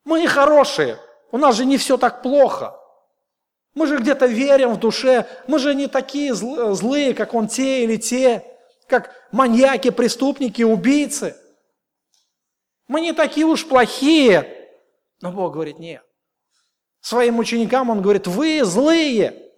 Мы 0.04 0.20
не 0.20 0.26
хорошие. 0.26 0.98
У 1.30 1.38
нас 1.38 1.56
же 1.56 1.64
не 1.64 1.78
все 1.78 1.96
так 1.96 2.20
плохо. 2.20 2.76
Мы 3.74 3.86
же 3.86 3.98
где-то 3.98 4.26
верим 4.26 4.74
в 4.74 4.80
душе, 4.80 5.28
мы 5.46 5.60
же 5.60 5.76
не 5.76 5.86
такие 5.86 6.34
злые, 6.34 7.14
как 7.14 7.34
он 7.34 7.46
те 7.46 7.84
или 7.84 7.96
те, 7.96 8.44
как 8.88 9.14
маньяки, 9.30 9.90
преступники, 9.90 10.62
убийцы. 10.62 11.36
Мы 12.88 13.00
не 13.00 13.12
такие 13.12 13.46
уж 13.46 13.66
плохие. 13.68 14.68
Но 15.20 15.30
Бог 15.30 15.52
говорит, 15.52 15.78
нет. 15.78 16.04
Своим 17.00 17.38
ученикам 17.38 17.88
Он 17.88 18.02
говорит, 18.02 18.26
вы 18.26 18.64
злые. 18.64 19.52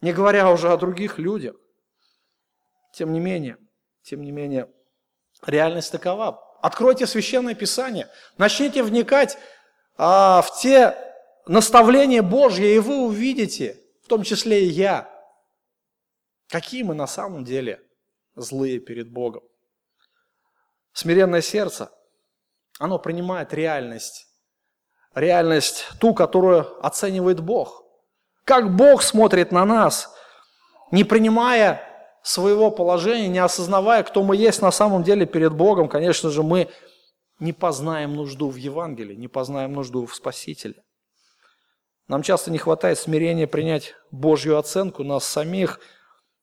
Не 0.00 0.14
говоря 0.14 0.50
уже 0.50 0.72
о 0.72 0.78
других 0.78 1.18
людях. 1.18 1.56
Тем 2.94 3.12
не 3.12 3.20
менее, 3.20 3.58
тем 4.06 4.22
не 4.22 4.30
менее, 4.30 4.70
реальность 5.44 5.90
такова. 5.90 6.40
Откройте 6.62 7.06
Священное 7.06 7.54
Писание, 7.54 8.08
начните 8.38 8.82
вникать 8.84 9.36
а, 9.98 10.42
в 10.42 10.60
те 10.60 10.96
наставления 11.46 12.22
Божьи, 12.22 12.74
и 12.74 12.78
вы 12.78 13.04
увидите, 13.04 13.80
в 14.04 14.08
том 14.08 14.22
числе 14.22 14.64
и 14.64 14.68
я, 14.68 15.10
какие 16.48 16.84
мы 16.84 16.94
на 16.94 17.08
самом 17.08 17.44
деле 17.44 17.82
злые 18.36 18.78
перед 18.78 19.10
Богом. 19.10 19.42
Смиренное 20.92 21.42
сердце, 21.42 21.90
оно 22.78 23.00
принимает 23.00 23.52
реальность, 23.52 24.28
реальность 25.14 25.88
ту, 25.98 26.14
которую 26.14 26.84
оценивает 26.84 27.40
Бог. 27.40 27.84
Как 28.44 28.76
Бог 28.76 29.02
смотрит 29.02 29.50
на 29.50 29.64
нас, 29.64 30.14
не 30.92 31.02
принимая 31.02 31.95
своего 32.26 32.72
положения, 32.72 33.28
не 33.28 33.38
осознавая, 33.38 34.02
кто 34.02 34.24
мы 34.24 34.36
есть 34.36 34.60
на 34.60 34.72
самом 34.72 35.04
деле 35.04 35.26
перед 35.26 35.54
Богом, 35.54 35.88
конечно 35.88 36.28
же, 36.28 36.42
мы 36.42 36.68
не 37.38 37.52
познаем 37.52 38.16
нужду 38.16 38.50
в 38.50 38.56
Евангелии, 38.56 39.14
не 39.14 39.28
познаем 39.28 39.74
нужду 39.74 40.06
в 40.06 40.14
Спасителе. 40.14 40.82
Нам 42.08 42.22
часто 42.22 42.50
не 42.50 42.58
хватает 42.58 42.98
смирения 42.98 43.46
принять 43.46 43.94
Божью 44.10 44.58
оценку 44.58 45.04
нас 45.04 45.24
самих. 45.24 45.78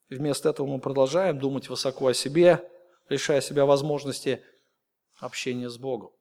Вместо 0.09 0.49
этого 0.49 0.67
мы 0.67 0.79
продолжаем 0.79 1.38
думать 1.38 1.67
высоко 1.67 2.07
о 2.07 2.13
себе, 2.13 2.63
лишая 3.09 3.41
себя 3.41 3.65
возможности 3.65 4.41
общения 5.19 5.69
с 5.69 5.77
Богом. 5.77 6.11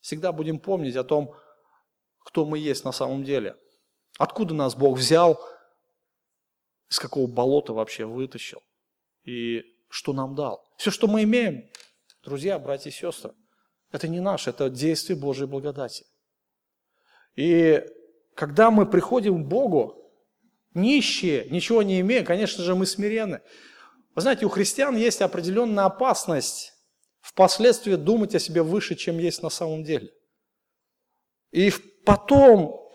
Всегда 0.00 0.32
будем 0.32 0.58
помнить 0.58 0.96
о 0.96 1.04
том, 1.04 1.34
кто 2.20 2.46
мы 2.46 2.58
есть 2.58 2.84
на 2.86 2.92
самом 2.92 3.24
деле. 3.24 3.56
Откуда 4.18 4.54
нас 4.54 4.74
Бог 4.74 4.96
взял– 4.96 5.38
из 6.92 6.98
какого 6.98 7.26
болота 7.26 7.72
вообще 7.72 8.04
вытащил 8.04 8.62
и 9.24 9.64
что 9.88 10.12
нам 10.12 10.34
дал. 10.34 10.62
Все, 10.76 10.90
что 10.90 11.06
мы 11.06 11.22
имеем, 11.22 11.70
друзья, 12.22 12.58
братья 12.58 12.90
и 12.90 12.92
сестры, 12.92 13.32
это 13.90 14.08
не 14.08 14.20
наше, 14.20 14.50
это 14.50 14.68
действие 14.68 15.18
Божьей 15.18 15.46
благодати. 15.46 16.04
И 17.34 17.82
когда 18.34 18.70
мы 18.70 18.84
приходим 18.84 19.42
к 19.42 19.48
Богу, 19.48 20.12
нищие, 20.74 21.48
ничего 21.48 21.82
не 21.82 21.98
имея, 22.00 22.26
конечно 22.26 22.62
же, 22.62 22.74
мы 22.74 22.84
смирены. 22.84 23.40
Вы 24.14 24.20
знаете, 24.20 24.44
у 24.44 24.50
христиан 24.50 24.94
есть 24.94 25.22
определенная 25.22 25.86
опасность 25.86 26.74
впоследствии 27.22 27.94
думать 27.94 28.34
о 28.34 28.38
себе 28.38 28.62
выше, 28.62 28.96
чем 28.96 29.16
есть 29.16 29.42
на 29.42 29.48
самом 29.48 29.82
деле. 29.82 30.12
И 31.52 31.72
потом, 32.04 32.86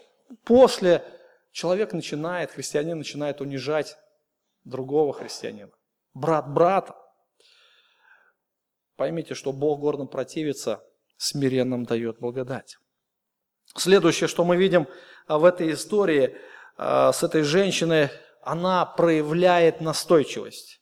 после 0.43 1.03
человек 1.51 1.93
начинает, 1.93 2.51
христианин 2.51 2.97
начинает 2.97 3.41
унижать 3.41 3.97
другого 4.63 5.13
христианина, 5.13 5.71
брат 6.13 6.51
брата. 6.51 6.95
Поймите, 8.95 9.35
что 9.35 9.53
Бог 9.53 9.79
гордым 9.79 10.07
противится, 10.07 10.83
смиренным 11.17 11.85
дает 11.85 12.19
благодать. 12.19 12.77
Следующее, 13.75 14.27
что 14.27 14.43
мы 14.43 14.57
видим 14.57 14.87
а, 15.27 15.37
в 15.37 15.45
этой 15.45 15.73
истории 15.73 16.35
а, 16.77 17.11
с 17.11 17.23
этой 17.23 17.43
женщиной, 17.43 18.09
она 18.41 18.85
проявляет 18.85 19.81
настойчивость. 19.81 20.81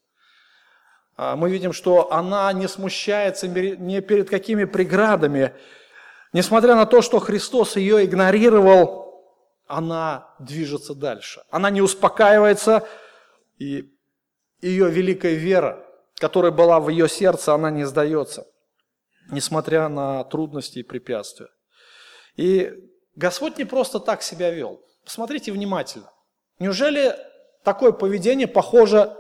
А, 1.18 1.36
мы 1.36 1.50
видим, 1.50 1.74
что 1.74 2.12
она 2.12 2.52
не 2.54 2.68
смущается 2.68 3.48
ни 3.48 4.00
перед 4.00 4.30
какими 4.30 4.66
преградами. 4.66 5.54
Несмотря 6.34 6.76
на 6.76 6.86
то, 6.86 7.02
что 7.02 7.20
Христос 7.20 7.76
ее 7.76 8.06
игнорировал, 8.06 9.05
она 9.68 10.34
движется 10.40 10.94
дальше. 10.94 11.44
Она 11.50 11.70
не 11.70 11.82
успокаивается, 11.82 12.88
и 13.58 13.92
ее 14.62 14.90
великая 14.90 15.34
вера, 15.34 15.86
которая 16.16 16.52
была 16.52 16.80
в 16.80 16.90
ее 16.90 17.10
сердце, 17.10 17.54
она 17.54 17.72
не 17.72 17.86
сдается, 17.86 18.48
несмотря 19.30 19.90
на 19.90 20.24
трудности 20.26 20.80
и 20.80 20.84
препятствия. 20.84 21.50
И 22.36 22.74
Господь 23.16 23.58
не 23.58 23.66
просто 23.66 24.00
так 24.00 24.22
себя 24.22 24.52
вел. 24.52 24.82
Посмотрите 25.04 25.52
внимательно. 25.52 26.12
Неужели 26.60 27.16
такое 27.64 27.92
поведение 27.92 28.48
похоже 28.48 29.16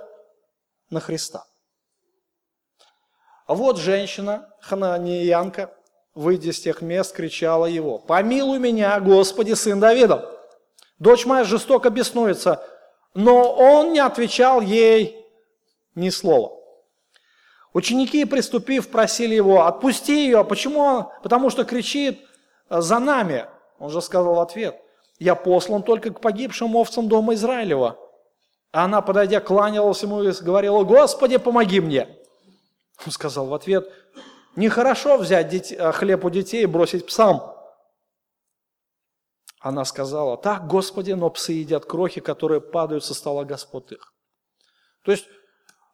на 0.89 0.99
Христа? 0.99 1.45
А 3.45 3.53
вот 3.53 3.77
женщина, 3.77 4.49
хананиянка, 4.61 5.73
выйдя 6.15 6.51
с 6.51 6.59
тех 6.59 6.81
мест, 6.81 7.15
кричала 7.15 7.67
его, 7.67 7.99
«Помилуй 7.99 8.57
меня, 8.57 8.99
Господи, 8.99 9.53
сын 9.53 9.79
Давидов!» 9.79 10.34
Дочь 10.99 11.25
моя 11.25 11.43
жестоко 11.43 11.89
беснуется, 11.89 12.63
но 13.13 13.51
он 13.53 13.93
не 13.93 13.99
отвечал 13.99 14.61
ей 14.61 15.25
ни 15.93 16.09
слова. 16.09 16.53
Ученики, 17.73 18.23
приступив, 18.23 18.89
просили 18.89 19.35
его, 19.35 19.65
отпусти 19.65 20.25
ее. 20.25 20.45
Почему? 20.45 21.11
Потому 21.21 21.49
что 21.49 21.65
кричит 21.65 22.21
за 22.69 22.99
нами. 22.99 23.47
Он 23.79 23.89
же 23.89 24.01
сказал 24.01 24.35
в 24.35 24.39
ответ, 24.39 24.79
я 25.19 25.35
послан 25.35 25.83
только 25.83 26.11
к 26.11 26.21
погибшим 26.21 26.75
овцам 26.75 27.09
дома 27.09 27.33
Израилева. 27.33 27.97
А 28.71 28.85
она, 28.85 29.01
подойдя, 29.01 29.41
кланялась 29.41 30.01
ему 30.03 30.23
и 30.23 30.31
говорила, 30.41 30.83
Господи, 30.83 31.37
помоги 31.37 31.81
мне. 31.81 32.07
Он 33.05 33.11
сказал 33.11 33.47
в 33.47 33.53
ответ, 33.53 33.91
нехорошо 34.55 35.17
взять 35.17 35.77
хлеб 35.77 36.23
у 36.23 36.29
детей 36.29 36.63
и 36.63 36.67
бросить 36.67 37.05
псам. 37.05 37.54
Она 39.65 39.83
сказала, 39.83 40.37
так, 40.37 40.67
Господи, 40.67 41.13
но 41.13 41.27
псы 41.31 41.53
едят 41.53 41.85
крохи, 41.85 42.21
которые 42.21 42.61
падают 42.61 43.03
со 43.03 43.15
стола 43.15 43.45
Господ 43.45 43.91
их. 43.93 44.13
То 45.01 45.11
есть, 45.11 45.25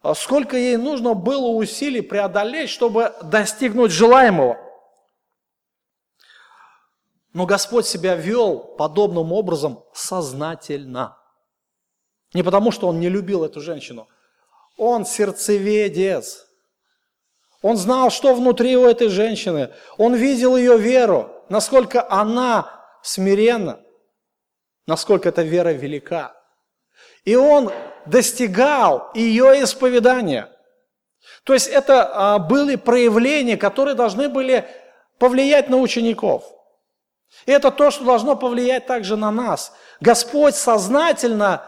а 0.01 0.13
сколько 0.13 0.57
ей 0.57 0.75
нужно 0.75 1.13
было 1.13 1.47
усилий 1.47 2.01
преодолеть, 2.01 2.69
чтобы 2.69 3.13
достигнуть 3.23 3.93
желаемого. 3.93 4.57
Но 7.31 7.45
Господь 7.45 7.85
себя 7.85 8.15
вел 8.15 8.59
подобным 8.59 9.31
образом 9.31 9.85
сознательно. 9.93 11.17
Не 12.33 12.43
потому, 12.43 12.71
что 12.71 12.89
Он 12.89 12.99
не 12.99 13.07
любил 13.07 13.45
эту 13.45 13.61
женщину. 13.61 14.09
Он 14.75 15.05
сердцеведец. 15.05 16.45
Он 17.61 17.77
знал, 17.77 18.09
что 18.09 18.35
внутри 18.35 18.75
у 18.75 18.85
этой 18.85 19.07
женщины. 19.07 19.73
Он 19.97 20.13
видел 20.13 20.57
ее 20.57 20.77
веру, 20.77 21.31
насколько 21.47 22.05
она 22.11 22.80
смиренно, 23.03 23.79
насколько 24.87 25.29
эта 25.29 25.41
вера 25.41 25.69
велика. 25.69 26.33
И 27.23 27.35
он 27.35 27.71
достигал 28.05 29.11
ее 29.13 29.63
исповедания. 29.63 30.49
То 31.43 31.53
есть 31.53 31.67
это 31.67 32.09
а, 32.13 32.39
были 32.39 32.75
проявления, 32.75 33.57
которые 33.57 33.95
должны 33.95 34.29
были 34.29 34.67
повлиять 35.19 35.69
на 35.69 35.77
учеников. 35.77 36.43
И 37.45 37.51
это 37.51 37.71
то, 37.71 37.91
что 37.91 38.03
должно 38.03 38.35
повлиять 38.35 38.87
также 38.87 39.15
на 39.15 39.31
нас. 39.31 39.73
Господь 39.99 40.55
сознательно 40.55 41.63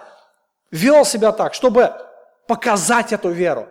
вел 0.71 1.05
себя 1.05 1.31
так, 1.31 1.53
чтобы 1.53 1.93
показать 2.47 3.13
эту 3.13 3.29
веру. 3.29 3.69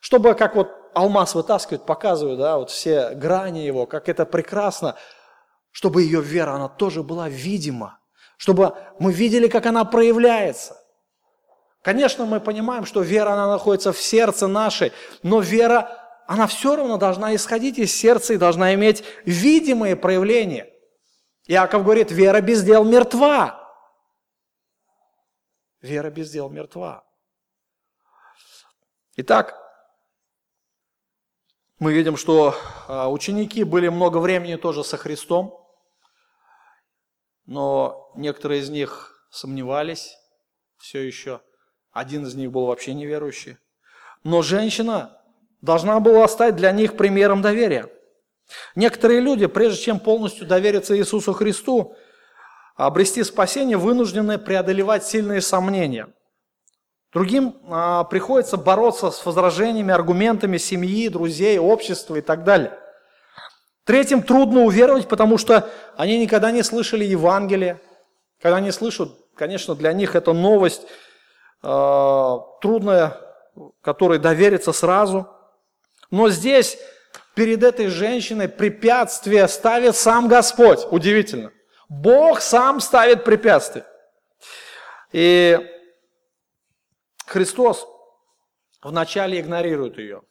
Чтобы, 0.00 0.34
как 0.34 0.56
вот 0.56 0.68
алмаз 0.94 1.34
вытаскивают, 1.34 1.86
показывают, 1.86 2.38
да, 2.38 2.58
вот 2.58 2.70
все 2.70 3.10
грани 3.10 3.60
его, 3.60 3.86
как 3.86 4.08
это 4.08 4.26
прекрасно 4.26 4.96
чтобы 5.72 6.02
ее 6.02 6.20
вера, 6.20 6.52
она 6.52 6.68
тоже 6.68 7.02
была 7.02 7.28
видима, 7.28 7.98
чтобы 8.36 8.76
мы 9.00 9.12
видели, 9.12 9.48
как 9.48 9.66
она 9.66 9.84
проявляется. 9.84 10.78
Конечно, 11.82 12.26
мы 12.26 12.40
понимаем, 12.40 12.84
что 12.84 13.00
вера, 13.00 13.32
она 13.32 13.48
находится 13.48 13.92
в 13.92 13.98
сердце 13.98 14.46
нашей, 14.46 14.92
но 15.22 15.40
вера, 15.40 16.22
она 16.28 16.46
все 16.46 16.76
равно 16.76 16.98
должна 16.98 17.34
исходить 17.34 17.78
из 17.78 17.92
сердца 17.92 18.34
и 18.34 18.36
должна 18.36 18.74
иметь 18.74 19.02
видимые 19.24 19.96
проявления. 19.96 20.72
Иаков 21.48 21.82
говорит, 21.82 22.12
вера 22.12 22.40
без 22.40 22.62
дел 22.62 22.84
мертва. 22.84 23.58
Вера 25.80 26.10
без 26.10 26.30
дел 26.30 26.48
мертва. 26.48 27.04
Итак, 29.16 29.58
мы 31.80 31.92
видим, 31.92 32.16
что 32.16 32.54
а, 32.86 33.10
ученики 33.10 33.64
были 33.64 33.88
много 33.88 34.18
времени 34.18 34.54
тоже 34.54 34.84
со 34.84 34.96
Христом 34.96 35.61
но 37.46 38.12
некоторые 38.16 38.60
из 38.60 38.70
них 38.70 39.26
сомневались 39.30 40.16
все 40.78 41.00
еще. 41.00 41.40
Один 41.92 42.26
из 42.26 42.34
них 42.34 42.50
был 42.50 42.66
вообще 42.66 42.94
неверующий. 42.94 43.58
Но 44.24 44.42
женщина 44.42 45.20
должна 45.60 46.00
была 46.00 46.26
стать 46.28 46.56
для 46.56 46.72
них 46.72 46.96
примером 46.96 47.42
доверия. 47.42 47.90
Некоторые 48.74 49.20
люди, 49.20 49.46
прежде 49.46 49.82
чем 49.82 50.00
полностью 50.00 50.46
довериться 50.46 50.96
Иисусу 50.96 51.32
Христу, 51.32 51.96
обрести 52.76 53.22
спасение, 53.24 53.76
вынуждены 53.76 54.38
преодолевать 54.38 55.04
сильные 55.04 55.40
сомнения. 55.40 56.08
Другим 57.12 57.56
а, 57.68 58.04
приходится 58.04 58.56
бороться 58.56 59.10
с 59.10 59.24
возражениями, 59.26 59.92
аргументами 59.92 60.56
семьи, 60.56 61.08
друзей, 61.08 61.58
общества 61.58 62.16
и 62.16 62.22
так 62.22 62.44
далее. 62.44 62.78
Третьим 63.84 64.22
трудно 64.22 64.60
уверовать, 64.62 65.08
потому 65.08 65.38
что 65.38 65.68
они 65.96 66.18
никогда 66.18 66.50
не 66.50 66.62
слышали 66.62 67.04
Евангелие. 67.04 67.80
Когда 68.40 68.56
они 68.56 68.70
слышат, 68.70 69.10
конечно, 69.34 69.74
для 69.74 69.92
них 69.92 70.14
это 70.14 70.32
новость 70.32 70.82
э, 71.62 72.36
трудная, 72.60 73.18
которой 73.80 74.18
довериться 74.18 74.72
сразу. 74.72 75.28
Но 76.10 76.28
здесь 76.28 76.78
перед 77.34 77.62
этой 77.62 77.88
женщиной 77.88 78.48
препятствие 78.48 79.48
ставит 79.48 79.96
сам 79.96 80.28
Господь. 80.28 80.86
Удивительно. 80.90 81.52
Бог 81.88 82.40
сам 82.40 82.80
ставит 82.80 83.24
препятствия. 83.24 83.86
И 85.12 85.58
Христос 87.26 87.86
вначале 88.82 89.40
игнорирует 89.40 89.98
ее. 89.98 90.22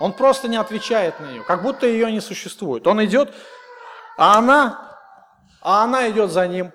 Он 0.00 0.14
просто 0.14 0.48
не 0.48 0.56
отвечает 0.56 1.20
на 1.20 1.26
нее, 1.26 1.44
как 1.44 1.62
будто 1.62 1.86
ее 1.86 2.10
не 2.10 2.20
существует. 2.20 2.86
Он 2.86 3.04
идет, 3.04 3.34
а 4.16 4.38
она, 4.38 4.98
а 5.60 5.84
она 5.84 6.10
идет 6.10 6.30
за 6.32 6.48
ним. 6.48 6.72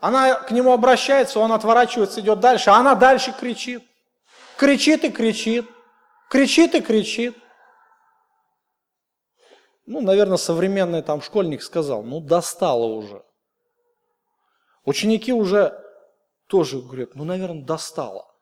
Она 0.00 0.34
к 0.34 0.50
нему 0.50 0.72
обращается, 0.72 1.40
он 1.40 1.52
отворачивается, 1.52 2.20
идет 2.20 2.40
дальше, 2.40 2.70
а 2.70 2.76
она 2.76 2.94
дальше 2.94 3.34
кричит. 3.38 3.84
Кричит 4.56 5.04
и 5.04 5.10
кричит, 5.10 5.68
кричит 6.30 6.74
и 6.74 6.80
кричит. 6.80 7.36
Ну, 9.84 10.00
наверное, 10.00 10.38
современный 10.38 11.02
там 11.02 11.20
школьник 11.20 11.62
сказал, 11.62 12.02
ну, 12.02 12.20
достало 12.20 12.84
уже. 12.84 13.22
Ученики 14.86 15.34
уже 15.34 15.78
тоже 16.46 16.80
говорят, 16.80 17.14
ну, 17.14 17.24
наверное, 17.24 17.62
достало. 17.62 18.33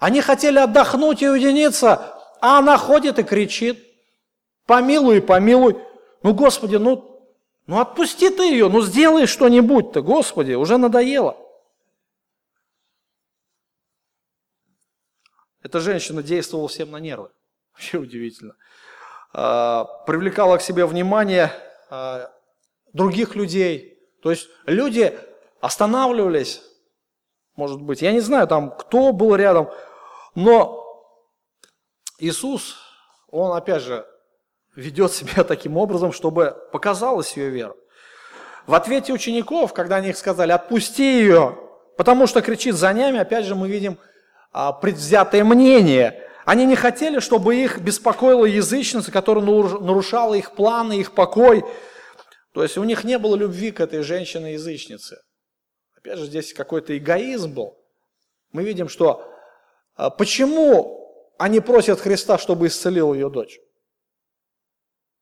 Они 0.00 0.22
хотели 0.22 0.58
отдохнуть 0.58 1.20
и 1.22 1.28
уединиться, 1.28 2.18
а 2.40 2.58
она 2.58 2.78
ходит 2.78 3.18
и 3.18 3.22
кричит, 3.22 3.78
помилуй, 4.66 5.20
помилуй. 5.20 5.76
Ну, 6.22 6.32
Господи, 6.32 6.76
ну, 6.76 7.22
ну 7.66 7.78
отпусти 7.78 8.30
ты 8.30 8.44
ее, 8.44 8.70
ну 8.70 8.80
сделай 8.80 9.26
что-нибудь-то, 9.26 10.00
Господи, 10.00 10.54
уже 10.54 10.78
надоело. 10.78 11.36
Эта 15.62 15.80
женщина 15.80 16.22
действовала 16.22 16.68
всем 16.68 16.90
на 16.90 16.96
нервы. 16.96 17.30
Вообще 17.74 17.98
удивительно. 17.98 18.56
А, 19.34 19.84
привлекала 20.06 20.56
к 20.56 20.62
себе 20.62 20.86
внимание 20.86 21.52
а, 21.90 22.32
других 22.94 23.36
людей. 23.36 23.98
То 24.22 24.30
есть 24.30 24.48
люди 24.64 25.14
останавливались, 25.60 26.62
может 27.54 27.82
быть, 27.82 28.00
я 28.00 28.12
не 28.12 28.20
знаю, 28.20 28.48
там, 28.48 28.74
кто 28.74 29.12
был 29.12 29.36
рядом, 29.36 29.68
но 30.34 30.80
Иисус, 32.18 32.76
Он 33.28 33.56
опять 33.56 33.82
же 33.82 34.06
ведет 34.76 35.12
себя 35.12 35.44
таким 35.44 35.76
образом, 35.76 36.12
чтобы 36.12 36.56
показалась 36.72 37.36
ее 37.36 37.50
вера. 37.50 37.74
В 38.66 38.74
ответе 38.74 39.12
учеников, 39.12 39.72
когда 39.72 39.96
они 39.96 40.10
их 40.10 40.16
сказали, 40.16 40.52
отпусти 40.52 41.20
ее, 41.20 41.58
потому 41.96 42.26
что 42.26 42.42
кричит 42.42 42.76
за 42.76 42.92
ними, 42.92 43.18
опять 43.18 43.44
же 43.44 43.54
мы 43.54 43.68
видим 43.68 43.98
а, 44.52 44.72
предвзятое 44.72 45.44
мнение. 45.44 46.26
Они 46.44 46.66
не 46.66 46.76
хотели, 46.76 47.20
чтобы 47.20 47.56
их 47.56 47.80
беспокоила 47.80 48.44
язычница, 48.44 49.10
которая 49.10 49.44
нарушала 49.44 50.34
их 50.34 50.52
планы, 50.52 51.00
их 51.00 51.12
покой. 51.12 51.64
То 52.52 52.62
есть 52.62 52.76
у 52.76 52.84
них 52.84 53.04
не 53.04 53.18
было 53.18 53.36
любви 53.36 53.70
к 53.70 53.80
этой 53.80 54.02
женщине-язычнице. 54.02 55.18
Опять 55.96 56.18
же, 56.18 56.26
здесь 56.26 56.52
какой-то 56.52 56.96
эгоизм 56.96 57.54
был. 57.54 57.76
Мы 58.52 58.64
видим, 58.64 58.88
что 58.88 59.24
почему 60.08 61.34
они 61.38 61.60
просят 61.60 62.00
Христа, 62.00 62.38
чтобы 62.38 62.68
исцелил 62.68 63.12
ее 63.12 63.28
дочь? 63.28 63.60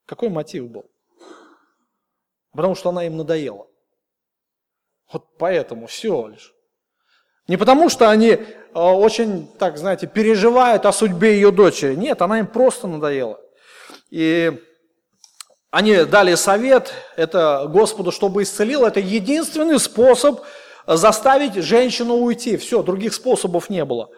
Какой 0.06 0.28
мотив 0.28 0.70
был? 0.70 0.88
Потому 2.52 2.76
что 2.76 2.90
она 2.90 3.04
им 3.04 3.16
надоела. 3.16 3.66
Вот 5.12 5.36
поэтому 5.38 5.86
все 5.88 6.28
лишь. 6.28 6.54
Не 7.48 7.56
потому, 7.56 7.88
что 7.88 8.10
они 8.10 8.38
а, 8.74 8.94
очень, 8.94 9.48
так 9.58 9.78
знаете, 9.78 10.06
переживают 10.06 10.84
о 10.86 10.92
судьбе 10.92 11.34
ее 11.34 11.50
дочери. 11.50 11.94
Нет, 11.94 12.20
она 12.20 12.38
им 12.38 12.46
просто 12.46 12.86
надоела. 12.86 13.40
И 14.10 14.52
они 15.70 16.04
дали 16.04 16.34
совет, 16.34 16.92
это 17.16 17.66
Господу, 17.68 18.12
чтобы 18.12 18.42
исцелил. 18.42 18.84
Это 18.84 19.00
единственный 19.00 19.80
способ 19.80 20.40
заставить 20.86 21.54
женщину 21.54 22.16
уйти. 22.16 22.56
Все, 22.56 22.82
других 22.82 23.14
способов 23.14 23.70
не 23.70 23.84
было. 23.84 24.10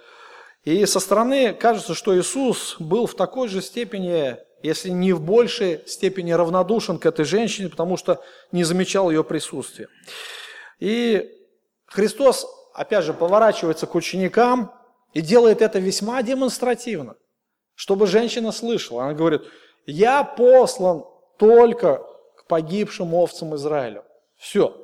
И 0.65 0.85
со 0.85 1.01
стороны 1.01 1.55
кажется, 1.55 1.95
что 1.95 2.19
Иисус 2.19 2.77
был 2.79 3.07
в 3.07 3.15
такой 3.15 3.49
же 3.49 3.63
степени, 3.63 4.37
если 4.63 4.91
не 4.91 5.13
в 5.13 5.21
большей 5.21 5.87
степени 5.87 6.33
равнодушен 6.33 6.99
к 6.99 7.07
этой 7.07 7.25
женщине, 7.25 7.71
потому 7.71 7.97
что 7.97 8.23
не 8.53 8.65
замечал 8.65 9.11
ее 9.11 9.25
присутствия. 9.25 9.89
И 10.79 11.31
Христос, 11.87 12.47
опять 12.75 13.05
же, 13.05 13.15
поворачивается 13.15 13.87
к 13.87 13.95
ученикам 13.95 14.73
и 15.15 15.23
делает 15.23 15.63
это 15.63 15.79
весьма 15.79 16.23
демонстративно, 16.23 17.17
чтобы 17.75 18.07
женщина 18.07 18.53
слышала. 18.53 19.05
Она 19.05 19.15
говорит, 19.15 19.43
я 19.87 20.25
послан 20.25 21.05
только 21.39 22.07
к 22.37 22.47
погибшим 22.47 23.15
овцам 23.15 23.55
Израилю. 23.57 24.05
Все. 24.37 24.77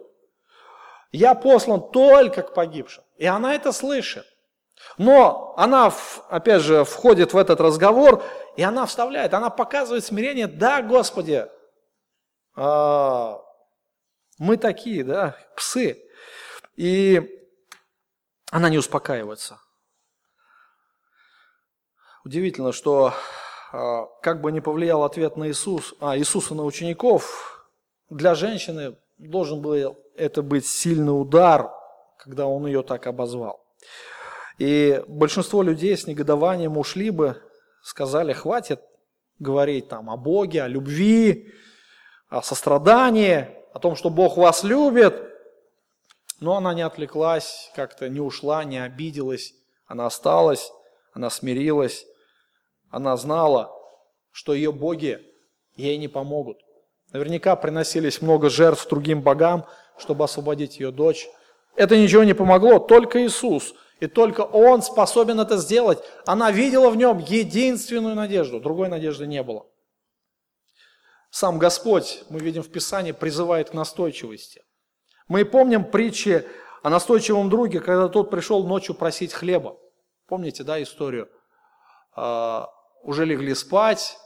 Я 1.12 1.35
послан 1.35 1.91
только 1.91 2.43
к 2.43 2.55
погибшим. 2.55 3.05
И 3.18 3.27
она 3.27 3.55
это 3.55 3.72
слышит. 3.72 4.24
Но 4.99 5.55
она, 5.57 5.93
опять 6.29 6.62
же, 6.62 6.85
входит 6.85 7.33
в 7.33 7.37
этот 7.37 7.61
разговор, 7.61 8.22
и 8.57 8.62
она 8.62 8.87
вставляет, 8.87 9.35
она 9.35 9.51
показывает 9.51 10.05
смирение, 10.05 10.47
да, 10.47 10.83
Господи, 10.83 11.47
а, 12.55 13.41
мы 14.39 14.57
такие, 14.57 15.05
да, 15.05 15.37
псы. 15.57 16.03
И 16.77 17.22
она 18.51 18.68
не 18.68 18.79
успокаивается. 18.79 19.59
Удивительно, 22.24 22.72
что 22.72 23.14
а, 23.72 24.07
как 24.22 24.41
бы 24.41 24.53
ни 24.53 24.61
повлиял 24.61 25.05
ответ 25.05 25.37
на 25.37 25.49
Иисус, 25.49 25.95
а, 26.01 26.16
Иисуса 26.16 26.55
на 26.55 26.64
учеников, 26.64 27.68
для 28.11 28.35
женщины 28.35 28.97
должен 29.18 29.61
был 29.61 29.99
это 30.16 30.43
быть 30.43 30.66
сильный 30.66 31.18
удар, 31.18 31.72
когда 32.18 32.47
он 32.47 32.66
ее 32.66 32.83
так 32.83 33.07
обозвал. 33.07 33.64
И 34.59 35.03
большинство 35.07 35.63
людей 35.63 35.97
с 35.97 36.07
негодованием 36.07 36.79
ушли 36.79 37.11
бы, 37.11 37.43
сказали, 37.83 38.33
хватит 38.33 38.81
говорить 39.39 39.89
там 39.89 40.09
о 40.09 40.17
Боге, 40.17 40.63
о 40.63 40.69
любви, 40.69 41.53
о 42.29 42.43
сострадании, 42.43 43.51
о 43.75 43.79
том, 43.79 43.97
что 43.97 44.09
Бог 44.09 44.39
вас 44.39 44.65
любит. 44.65 45.15
Но 46.41 46.57
она 46.57 46.73
не 46.73 46.83
отвлеклась, 46.83 47.71
как-то 47.75 48.09
не 48.09 48.21
ушла, 48.21 48.65
не 48.65 48.83
обиделась. 48.83 49.55
Она 49.87 50.07
осталась, 50.07 50.71
она 51.13 51.29
смирилась. 51.29 52.07
Она 52.91 53.17
знала, 53.17 53.73
что 54.33 54.55
ее 54.55 54.73
боги 54.73 55.21
ей 55.75 55.99
не 55.99 56.09
помогут. 56.09 56.59
Наверняка 57.13 57.57
приносились 57.57 58.23
много 58.23 58.49
жертв 58.49 58.89
другим 58.89 59.21
богам, 59.21 59.67
чтобы 59.99 60.25
освободить 60.25 60.81
ее 60.81 60.91
дочь. 60.91 61.29
Это 61.75 61.97
ничего 61.99 62.25
не 62.25 62.35
помогло, 62.35 62.79
только 62.79 63.23
Иисус– 63.27 63.75
и 64.01 64.07
только 64.07 64.42
Он 64.42 64.82
способен 64.82 65.40
это 65.40 65.57
сделать. 65.57 66.03
Она 66.26 66.51
видела 66.51 66.90
в 66.90 66.97
нем 66.97 67.18
единственную 67.18 68.14
надежду, 68.14 68.61
другой 68.61 68.88
надежды 68.88 69.26
не 69.26 69.42
было. 69.42 69.66
Сам 71.30 71.59
Господь, 71.59 72.24
мы 72.28 72.40
видим 72.40 72.62
в 72.62 72.70
Писании, 72.70 73.12
призывает 73.12 73.70
к 73.70 73.74
настойчивости. 73.74 74.62
Мы 75.28 75.44
помним 75.44 75.84
притчи 75.84 76.47
о 76.82 76.90
настойчивом 76.90 77.51
друге, 77.51 77.80
когда 77.80 78.09
тот 78.09 78.30
пришел 78.30 78.66
ночью 78.66 78.94
просить 78.94 79.32
хлеба. 79.32 79.76
Помните, 80.26 80.62
да, 80.62 80.82
историю? 80.82 81.28
А, 82.14 82.70
уже 83.03 83.24
легли 83.24 83.55
спать, 83.55 84.18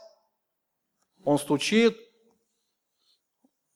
он 1.25 1.39
стучит, 1.39 1.99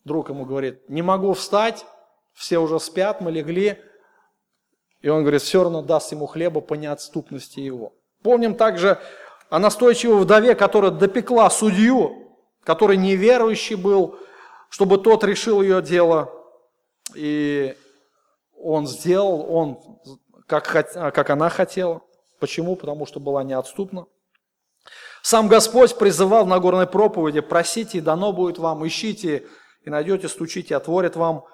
друг 0.04 0.28
ему 0.28 0.44
говорит, 0.44 0.88
не 0.88 1.02
могу 1.02 1.32
встать, 1.32 1.84
все 2.32 2.58
уже 2.58 2.78
спят, 2.80 3.20
мы 3.20 3.30
легли, 3.30 3.78
и 5.04 5.08
он 5.10 5.20
говорит, 5.20 5.42
все 5.42 5.62
равно 5.62 5.82
даст 5.82 6.12
ему 6.12 6.24
хлеба 6.24 6.62
по 6.62 6.72
неотступности 6.72 7.60
его. 7.60 7.92
Помним 8.22 8.54
также 8.54 8.98
о 9.50 9.58
настойчивой 9.58 10.22
вдове, 10.22 10.54
которая 10.54 10.90
допекла 10.90 11.50
судью, 11.50 12.34
который 12.62 12.96
неверующий 12.96 13.74
был, 13.74 14.18
чтобы 14.70 14.96
тот 14.96 15.22
решил 15.22 15.60
ее 15.60 15.82
дело. 15.82 16.32
И 17.14 17.76
он 18.58 18.86
сделал, 18.86 19.44
он, 19.54 19.78
как, 20.46 20.64
как 20.64 21.28
она 21.28 21.50
хотела. 21.50 22.00
Почему? 22.40 22.74
Потому 22.74 23.04
что 23.04 23.20
была 23.20 23.44
неотступна. 23.44 24.06
Сам 25.20 25.48
Господь 25.48 25.98
призывал 25.98 26.46
на 26.46 26.58
горной 26.60 26.86
проповеди, 26.86 27.40
просите, 27.40 27.98
и 27.98 28.00
дано 28.00 28.32
будет 28.32 28.56
вам, 28.56 28.86
ищите, 28.86 29.44
и 29.82 29.90
найдете, 29.90 30.28
стучите, 30.28 30.74
отворят 30.74 31.14
вам. 31.14 31.44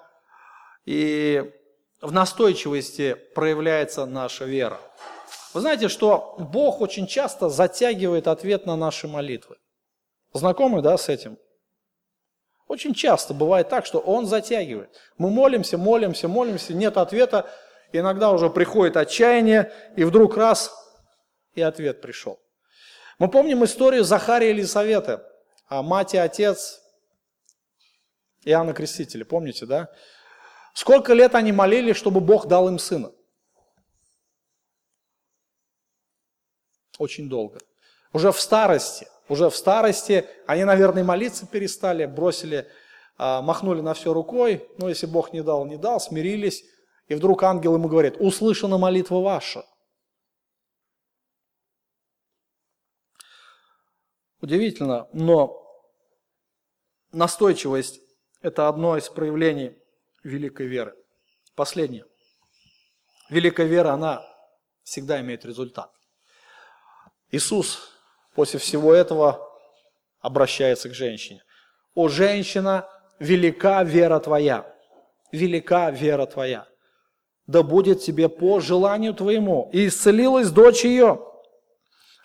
И 0.85 1.53
в 2.01 2.13
настойчивости 2.13 3.15
проявляется 3.35 4.07
наша 4.07 4.45
вера. 4.45 4.81
Вы 5.53 5.61
знаете, 5.61 5.89
что 5.89 6.37
Бог 6.39 6.81
очень 6.81 7.07
часто 7.07 7.49
затягивает 7.49 8.29
ответ 8.29 8.67
на 8.67 8.77
наши 8.77 9.09
молитвы. 9.09 9.57
Знакомы, 10.33 10.81
да, 10.81 10.97
с 10.97 11.09
этим? 11.09 11.39
Очень 12.69 12.95
часто 12.95 13.35
бывает 13.35 13.69
так, 13.69 13.85
что 13.85 13.99
Он 13.99 14.27
затягивает. 14.27 14.97
Мы 15.19 15.31
молимся, 15.31 15.77
молимся, 15.77 16.29
молимся, 16.29 16.73
нет 16.73 16.97
ответа. 16.97 17.51
Иногда 17.93 18.31
уже 18.31 18.49
приходит 18.49 18.97
отчаяние, 18.97 19.73
и 19.97 20.05
вдруг 20.05 20.37
раз, 20.37 20.73
и 21.55 21.63
ответ 21.63 22.01
пришел. 22.01 22.39
Мы 23.19 23.29
помним 23.29 23.65
историю 23.65 24.05
Захария 24.05 24.51
и 24.51 24.55
Елисаветы, 24.55 25.21
а 25.69 25.83
мать 25.83 26.15
и 26.15 26.19
отец 26.19 26.81
Иоанна 28.45 28.73
Крестителя, 28.73 29.25
помните, 29.25 29.67
да? 29.67 29.89
Сколько 30.75 31.15
лет 31.15 31.35
они 31.35 31.53
молились, 31.53 31.97
чтобы 31.97 32.21
Бог 32.21 32.47
дал 32.47 32.69
им 32.69 32.79
сына? 32.79 33.13
Очень 36.99 37.29
долго. 37.29 37.59
Уже 38.13 38.33
в 38.33 38.41
старости, 38.41 39.07
уже 39.29 39.49
в 39.49 39.57
старости 39.57 40.27
они, 40.47 40.65
наверное, 40.65 41.05
молиться 41.05 41.47
перестали, 41.47 42.05
бросили, 42.05 42.69
а, 43.17 43.43
махнули 43.43 43.81
на 43.81 43.95
все 43.95 44.13
рукой, 44.13 44.69
ну, 44.79 44.89
если 44.89 45.07
Бог 45.07 45.33
не 45.33 45.43
дал, 45.43 45.65
не 45.67 45.77
дал, 45.77 46.01
смирились, 46.01 46.65
и 47.09 47.15
вдруг 47.15 47.43
ангел 47.43 47.75
ему 47.75 47.89
говорит, 47.89 48.17
услышана 48.19 48.79
молитва 48.79 49.21
ваша. 49.21 49.65
Удивительно, 54.41 55.09
но 55.13 55.63
настойчивость– 57.13 58.01
это 58.41 58.69
одно 58.69 58.97
из 58.97 59.09
проявлений 59.09 59.80
великой 60.23 60.67
веры. 60.67 60.95
Последнее. 61.55 62.05
Великая 63.29 63.67
вера, 63.67 63.91
она 63.93 64.25
всегда 64.83 65.21
имеет 65.21 65.45
результат. 65.45 65.91
Иисус 67.31 67.91
после 68.35 68.59
всего 68.59 68.93
этого 68.93 69.49
обращается 70.21 70.89
к 70.89 70.95
женщине. 70.95 71.43
«О, 71.95 72.09
женщина, 72.09 72.89
велика 73.19 73.83
вера 73.83 74.19
твоя, 74.21 74.75
велика 75.33 75.91
вера 75.91 76.27
твоя, 76.27 76.67
да 77.47 77.63
будет 77.63 78.03
тебе 78.03 78.29
по 78.29 78.61
желанию 78.61 79.15
твоему». 79.15 79.71
И 79.73 79.87
исцелилась 79.87 80.51
дочь 80.51 80.85
ее. 80.85 81.27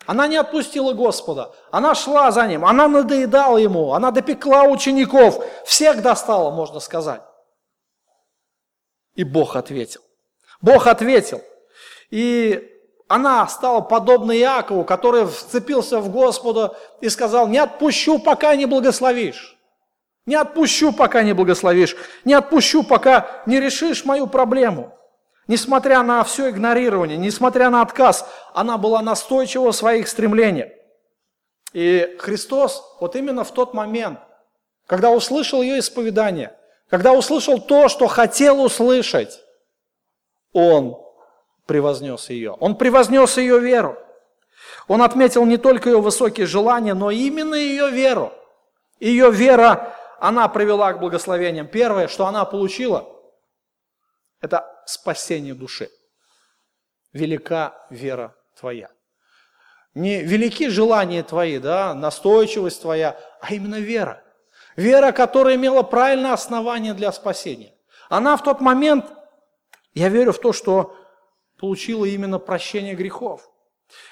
Она 0.05 0.27
не 0.27 0.37
отпустила 0.37 0.93
Господа, 0.93 1.51
она 1.71 1.95
шла 1.95 2.31
за 2.31 2.45
Ним, 2.47 2.63
она 2.63 2.87
надоедала 2.87 3.57
Ему, 3.57 3.93
она 3.93 4.11
допекла 4.11 4.63
учеников, 4.63 5.43
всех 5.65 6.03
достала, 6.03 6.51
можно 6.51 6.79
сказать. 6.79 7.21
И 9.15 9.23
Бог 9.23 9.55
ответил. 9.55 10.01
Бог 10.61 10.87
ответил. 10.87 11.41
И 12.09 12.71
она 13.07 13.47
стала 13.47 13.81
подобной 13.81 14.39
Иакову, 14.39 14.83
который 14.83 15.25
вцепился 15.25 15.99
в 15.99 16.11
Господа 16.11 16.77
и 17.01 17.09
сказал, 17.09 17.47
не 17.47 17.57
отпущу, 17.57 18.19
пока 18.19 18.55
не 18.55 18.65
благословишь. 18.65 19.57
Не 20.25 20.35
отпущу, 20.35 20.91
пока 20.91 21.21
не 21.23 21.33
благословишь. 21.33 21.95
Не 22.23 22.33
отпущу, 22.33 22.83
пока 22.83 23.43
не 23.45 23.59
решишь 23.59 24.05
мою 24.05 24.27
проблему. 24.27 24.91
Несмотря 25.47 26.01
на 26.01 26.23
все 26.23 26.49
игнорирование, 26.49 27.17
несмотря 27.17 27.69
на 27.69 27.83
отказ, 27.83 28.27
она 28.53 28.79
была 28.79 29.03
настойчива 29.03 29.71
в 29.71 29.75
своих 29.75 30.07
стремлениях. 30.07 30.69
И 31.73 32.15
Христос 32.19 32.83
вот 32.99 33.15
именно 33.15 33.43
в 33.43 33.51
тот 33.51 33.75
момент, 33.75 34.19
когда 34.87 35.11
услышал 35.11 35.61
ее 35.61 35.77
исповедание, 35.77 36.55
когда 36.89 37.13
услышал 37.13 37.59
то, 37.59 37.89
что 37.89 38.07
хотел 38.07 38.61
услышать, 38.61 39.41
Он 40.53 40.97
превознес 41.65 42.29
ее. 42.29 42.51
Он 42.51 42.75
превознес 42.77 43.37
ее 43.37 43.59
веру. 43.59 43.97
Он 44.87 45.01
отметил 45.01 45.45
не 45.45 45.57
только 45.57 45.89
ее 45.89 45.99
высокие 45.99 46.45
желания, 46.45 46.93
но 46.93 47.11
именно 47.11 47.55
ее 47.55 47.89
веру. 47.89 48.33
Ее 48.99 49.31
вера, 49.31 49.95
она 50.19 50.47
привела 50.47 50.93
к 50.93 50.99
благословениям. 50.99 51.67
Первое, 51.67 52.07
что 52.07 52.27
она 52.27 52.45
получила, 52.45 53.07
это 54.41 54.65
спасение 54.85 55.53
души. 55.53 55.89
Велика 57.13 57.73
вера 57.89 58.35
твоя. 58.59 58.89
Не 59.93 60.21
велики 60.21 60.69
желания 60.69 61.23
твои, 61.23 61.57
да, 61.57 61.93
настойчивость 61.93 62.81
твоя, 62.81 63.19
а 63.41 63.53
именно 63.53 63.79
вера. 63.79 64.21
Вера, 64.75 65.11
которая 65.11 65.55
имела 65.55 65.83
правильное 65.83 66.33
основание 66.33 66.93
для 66.93 67.11
спасения. 67.11 67.73
Она 68.09 68.35
в 68.37 68.43
тот 68.43 68.61
момент, 68.61 69.05
я 69.93 70.09
верю 70.09 70.33
в 70.33 70.39
то, 70.39 70.51
что 70.53 70.95
получила 71.57 72.05
именно 72.05 72.39
прощение 72.39 72.95
грехов. 72.95 73.49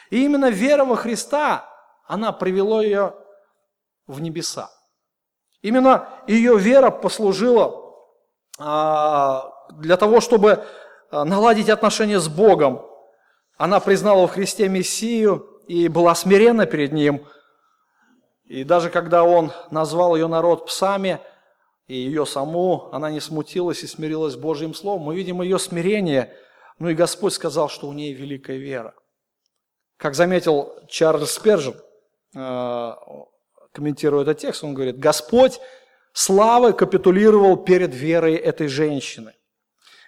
И 0.10 0.24
именно 0.24 0.50
вера 0.50 0.86
во 0.86 0.96
Христа, 0.96 1.70
она 2.06 2.32
привела 2.32 2.84
ее 2.84 3.16
в 4.08 4.22
небеса. 4.22 4.72
Именно 5.62 6.10
ее 6.28 6.58
вера 6.58 6.90
послужила 6.92 7.96
а, 8.60 9.52
для 9.72 9.98
того, 9.98 10.22
чтобы 10.22 10.66
а, 11.10 11.26
наладить 11.26 11.70
отношения 11.70 12.20
с 12.20 12.28
Богом. 12.28 12.86
Она 13.58 13.80
признала 13.80 14.28
в 14.28 14.32
Христе 14.32 14.68
Мессию 14.68 15.62
и 15.68 15.88
была 15.88 16.16
смирена 16.16 16.66
перед 16.66 16.92
Ним. 16.92 17.26
И 18.46 18.64
даже 18.64 18.90
когда 18.90 19.24
Он 19.24 19.52
назвал 19.72 20.16
ее 20.16 20.28
народ 20.28 20.66
псами, 20.66 21.20
и 21.88 21.96
ее 21.96 22.26
саму, 22.26 22.90
она 22.92 23.12
не 23.12 23.20
смутилась 23.20 23.84
и 23.84 23.88
смирилась 23.88 24.36
Божьим 24.36 24.74
Словом. 24.74 25.04
Мы 25.04 25.16
видим 25.16 25.42
ее 25.42 25.60
смирение. 25.60 26.34
Ну 26.80 26.90
и 26.90 26.96
Господь 26.96 27.34
сказал, 27.34 27.70
что 27.70 27.88
у 27.88 27.94
ней 27.94 28.14
великая 28.14 28.58
вера. 28.58 28.94
Как 29.98 30.16
заметил 30.16 30.74
Чарльз 30.88 31.32
Спержин, 31.32 31.76
а, 32.36 32.98
комментируя 33.74 34.24
этот 34.24 34.40
текст, 34.40 34.64
он 34.64 34.74
говорит, 34.74 34.98
Господь 34.98 35.60
славы 36.14 36.74
капитулировал 36.74 37.58
перед 37.58 37.94
верой 37.94 38.36
этой 38.36 38.68
женщины. 38.68 39.34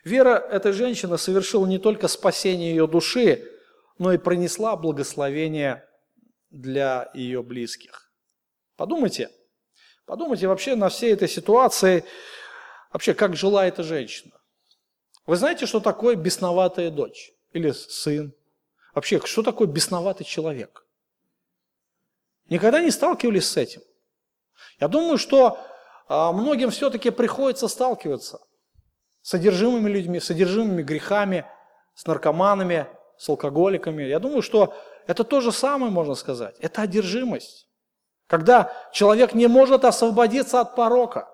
Вера 0.04 0.38
этой 0.38 0.72
женщины 0.72 1.18
совершила 1.18 1.66
не 1.66 1.80
только 1.80 2.08
спасение 2.08 2.70
ее 2.70 2.88
души, 2.88 3.52
но 3.98 4.14
и 4.14 4.18
принесла 4.18 4.76
благословение 4.76 5.84
для 6.52 7.10
ее 7.14 7.42
близких. 7.42 8.05
Подумайте, 8.76 9.32
подумайте 10.06 10.48
вообще 10.48 10.76
на 10.76 10.90
всей 10.90 11.14
этой 11.14 11.28
ситуации, 11.28 12.04
вообще 12.92 13.14
как 13.14 13.36
жила 13.36 13.66
эта 13.66 13.84
женщина. 13.84 14.34
Вы 15.26 15.38
знаете, 15.38 15.66
что 15.66 15.80
такое 15.80 16.16
бесноватая 16.16 16.92
дочь 16.92 17.32
или 17.54 17.72
сын? 17.72 18.34
Вообще, 18.94 19.20
что 19.26 19.44
такое 19.44 19.68
бесноватый 19.68 20.26
человек? 20.26 20.86
Никогда 22.50 22.82
не 22.82 22.92
сталкивались 22.92 23.50
с 23.50 23.58
этим? 23.58 23.82
Я 24.80 24.88
думаю, 24.88 25.18
что 25.18 25.60
а, 26.08 26.32
многим 26.32 26.70
все-таки 26.70 27.10
приходится 27.10 27.68
сталкиваться– 27.68 28.40
с 29.26 29.30
содержимыми 29.30 29.90
людьми, 29.90 30.20
с 30.20 30.26
содержимыми 30.26 30.84
грехами, 30.84 31.46
с 31.96 32.06
наркоманами, 32.06 32.86
с 33.18 33.28
алкоголиками. 33.28 34.04
Я 34.04 34.20
думаю, 34.20 34.44
что 34.44 34.76
это 35.08 35.24
то 35.24 35.42
же 35.42 35.52
самое, 35.52 35.92
можно 35.92 36.14
сказать. 36.14 36.56
Это 36.60 36.84
одержимость. 36.84 37.68
Когда 38.28 38.74
человек 38.92 39.34
не 39.34 39.48
может 39.48 39.86
освободиться 39.86 40.60
от 40.60 40.76
порока. 40.76 41.30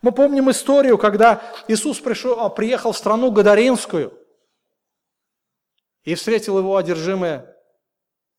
Мы 0.00 0.12
помним 0.12 0.50
историю, 0.50 0.96
когда 0.96 1.42
Иисус 1.68 1.98
пришел, 2.00 2.40
а, 2.40 2.48
приехал 2.48 2.92
в 2.92 2.96
страну 2.96 3.30
Гадаринскую 3.30 4.18
и 6.04 6.14
встретил 6.14 6.58
его 6.58 6.76
одержимый 6.76 7.42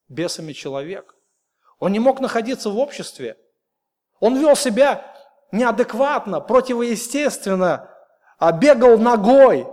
бесами 0.08 0.54
человек. 0.54 1.16
Он 1.80 1.92
не 1.92 2.00
мог 2.00 2.20
находиться 2.20 2.70
в 2.70 2.78
обществе. 2.78 3.38
Он 4.20 4.38
вел 4.38 4.56
себя 4.56 5.14
неадекватно, 5.52 6.40
противоестественно, 6.40 7.90
а 8.40 8.52
бегал 8.52 8.98
ногой, 8.98 9.68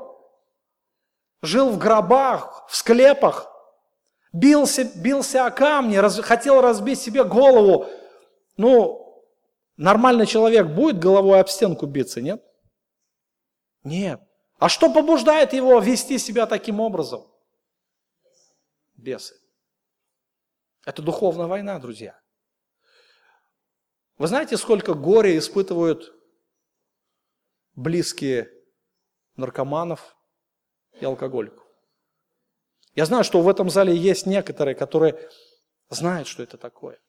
жил 1.42 1.70
в 1.70 1.78
гробах, 1.78 2.64
в 2.68 2.76
склепах, 2.76 3.50
бился, 4.32 4.84
бился 4.84 5.46
о 5.46 5.50
камни, 5.50 5.96
раз, 5.96 6.18
хотел 6.20 6.60
разбить 6.60 7.00
себе 7.00 7.24
голову. 7.24 7.86
Ну, 8.56 9.24
нормальный 9.76 10.26
человек 10.26 10.66
будет 10.68 10.98
головой 10.98 11.40
об 11.40 11.48
стенку 11.48 11.86
биться, 11.86 12.20
нет? 12.20 12.42
Нет. 13.82 14.20
А 14.58 14.68
что 14.68 14.92
побуждает 14.92 15.52
его 15.52 15.78
вести 15.80 16.18
себя 16.18 16.46
таким 16.46 16.80
образом? 16.80 17.26
Бесы. 18.94 19.34
Это 20.84 21.02
духовная 21.02 21.46
война, 21.46 21.78
друзья. 21.78 22.20
Вы 24.18 24.26
знаете, 24.26 24.58
сколько 24.58 24.92
горя 24.92 25.36
испытывают 25.38 26.12
близкие 27.74 28.50
наркоманов 29.36 30.14
и 31.00 31.04
алкоголиков. 31.04 31.66
Я 32.94 33.06
знаю, 33.06 33.24
что 33.24 33.40
в 33.40 33.48
этом 33.48 33.70
зале 33.70 33.96
есть 33.96 34.26
некоторые, 34.26 34.74
которые 34.74 35.30
знают, 35.88 36.28
что 36.28 36.42
это 36.42 36.58
такое. 36.58 37.00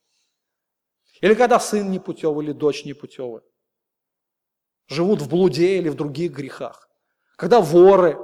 Или 1.21 1.35
когда 1.35 1.59
сын 1.59 1.89
непутевый, 1.89 2.45
или 2.45 2.51
дочь 2.51 2.83
непутевая. 2.83 3.43
живут 4.87 5.21
в 5.21 5.29
блуде 5.29 5.77
или 5.77 5.87
в 5.87 5.95
других 5.95 6.33
грехах. 6.33 6.89
Когда 7.37 7.61
воры 7.61 8.17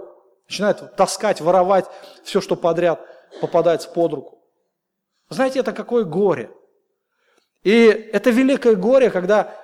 начинают 0.49 0.95
таскать, 0.95 1.39
воровать 1.39 1.85
все, 2.23 2.41
что 2.41 2.55
подряд 2.55 2.99
попадается 3.39 3.89
под 3.89 4.13
руку. 4.13 4.43
Знаете, 5.29 5.59
это 5.59 5.71
какое 5.71 6.03
горе. 6.03 6.51
И 7.63 7.71
это 7.71 8.31
великое 8.31 8.75
горе, 8.75 9.09
когда 9.09 9.55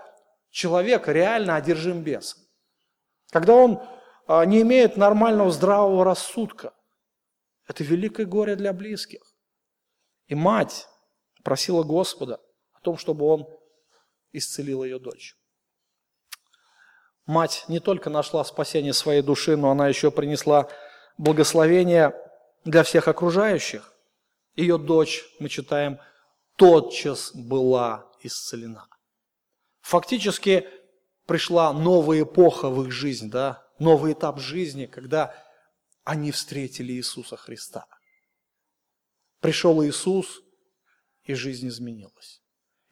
человек 0.49 1.07
реально 1.07 1.55
одержим 1.55 2.03
бесом. 2.03 2.39
Когда 3.31 3.53
он 3.53 3.81
а, 4.27 4.45
не 4.45 4.61
имеет 4.61 4.95
нормального 4.95 5.51
здравого 5.51 6.05
рассудка. 6.05 6.73
Это 7.67 7.83
великое 7.83 8.25
горе 8.25 8.55
для 8.55 8.71
близких. 8.73 9.21
И 10.27 10.35
мать 10.35 10.87
просила 11.43 11.83
Господа 11.83 12.39
том, 12.83 12.97
чтобы 12.97 13.25
он 13.25 13.47
исцелил 14.31 14.83
ее 14.83 14.99
дочь. 14.99 15.35
Мать 17.25 17.65
не 17.69 17.79
только 17.79 18.09
нашла 18.09 18.43
спасение 18.43 18.93
своей 18.93 19.21
души, 19.21 19.55
но 19.55 19.71
она 19.71 19.87
еще 19.87 20.11
принесла 20.11 20.69
благословение 21.17 22.13
для 22.65 22.83
всех 22.83 23.07
окружающих. 23.07 23.93
Ее 24.55 24.77
дочь, 24.77 25.23
мы 25.39 25.49
читаем, 25.49 25.99
тотчас 26.57 27.31
была 27.33 28.11
исцелена. 28.21 28.87
Фактически 29.81 30.67
пришла 31.25 31.71
новая 31.73 32.23
эпоха 32.23 32.69
в 32.69 32.83
их 32.83 32.91
жизнь, 32.91 33.29
да, 33.29 33.65
новый 33.79 34.13
этап 34.13 34.39
жизни, 34.39 34.85
когда 34.85 35.33
они 36.03 36.31
встретили 36.31 36.93
Иисуса 36.93 37.37
Христа. 37.37 37.87
Пришел 39.39 39.83
Иисус, 39.83 40.41
и 41.23 41.33
жизнь 41.33 41.69
изменилась. 41.69 42.42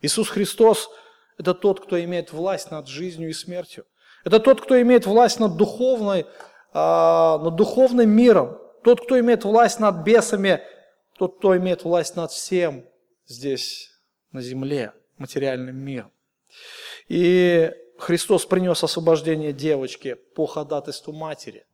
Иисус 0.02 0.30
Христос– 0.30 0.90
это 1.38 1.54
тот, 1.54 1.86
кто 1.86 2.02
имеет 2.04 2.34
власть 2.34 2.72
над 2.72 2.88
жизнью 2.88 3.30
и 3.30 3.34
смертью. 3.34 3.86
Это 4.24 4.40
тот, 4.40 4.62
кто 4.62 4.80
имеет 4.82 5.06
власть 5.06 5.40
над, 5.40 5.58
духовной, 5.58 6.26
а, 6.74 7.40
над 7.40 7.56
духовным 7.56 8.10
миром. 8.10 8.58
Тот, 8.84 9.02
кто 9.02 9.20
имеет 9.20 9.44
власть 9.44 9.80
над 9.80 10.04
бесами. 10.04 10.62
Тот, 11.18 11.38
кто 11.38 11.56
имеет 11.58 11.84
власть 11.84 12.16
над 12.16 12.32
всем 12.32 12.86
здесь, 13.26 13.92
на 14.32 14.42
земле, 14.42 14.94
материальным 15.18 15.78
миром. 15.78 16.12
И 17.08 17.72
Христос 17.98 18.46
принес 18.46 18.84
освобождение 18.84 19.54
девочке 19.54 20.16
по 20.16 20.46
ходатайству 20.46 21.14
матери. 21.14 21.66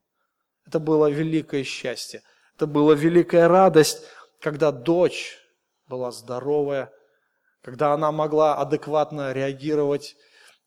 Это 0.66 0.80
было 0.80 1.10
великое 1.10 1.64
счастье. 1.64 2.24
Это 2.56 2.68
была 2.68 2.94
великая 2.94 3.48
радость, 3.48 4.04
когда 4.42 4.72
дочь 4.72 5.38
была 5.88 6.12
здоровая, 6.12 6.92
когда 7.68 7.92
она 7.92 8.14
могла 8.14 8.56
адекватно 8.56 9.34
реагировать 9.34 10.16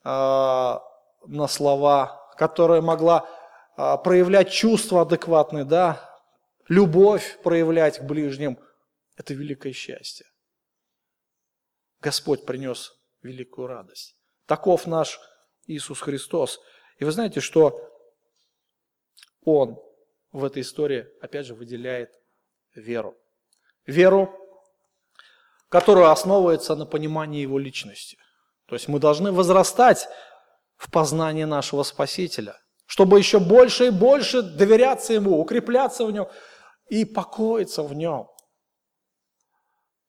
а, 0.05 0.83
на 1.27 1.49
слова, 1.49 2.31
которая 2.37 2.83
могла 2.83 3.27
а, 3.75 3.97
проявлять 3.97 4.51
чувства 4.51 5.01
адекватные, 5.01 5.65
да, 5.65 6.21
любовь 6.69 7.39
проявлять 7.43 8.01
к 8.01 8.03
ближним. 8.03 8.59
Это 9.17 9.33
великое 9.33 9.73
счастье. 9.73 10.27
Господь 12.01 12.45
принес 12.45 12.93
великую 13.23 13.69
радость. 13.69 14.15
Таков 14.45 14.87
наш 14.87 15.19
Иисус 15.67 16.03
Христос. 16.03 16.61
И 16.99 17.05
вы 17.07 17.13
знаете, 17.13 17.41
что 17.41 17.81
Он 19.47 19.81
в 20.33 20.45
этой 20.45 20.61
истории, 20.61 21.09
опять 21.23 21.47
же, 21.47 21.55
выделяет 21.55 22.11
веру. 22.75 23.17
Веру, 23.87 24.50
которая 25.71 26.11
основывается 26.11 26.75
на 26.75 26.85
понимании 26.85 27.41
Его 27.41 27.59
личности. 27.59 28.19
То 28.67 28.75
есть 28.75 28.89
мы 28.89 28.99
должны 28.99 29.33
возрастать 29.33 30.09
в 30.77 30.91
познании 30.91 31.45
нашего 31.45 31.85
Спасителя, 31.85 32.57
чтобы 32.87 33.19
еще 33.19 33.39
больше 33.39 33.87
и 33.87 33.91
больше 33.91 34.43
доверяться 34.43 35.15
Ему, 35.15 35.41
укрепляться 35.41 36.05
в 36.05 36.13
Нем 36.13 36.29
и 36.89 37.05
покоиться 37.05 37.83
в 37.83 37.95
Нем. 37.95 38.29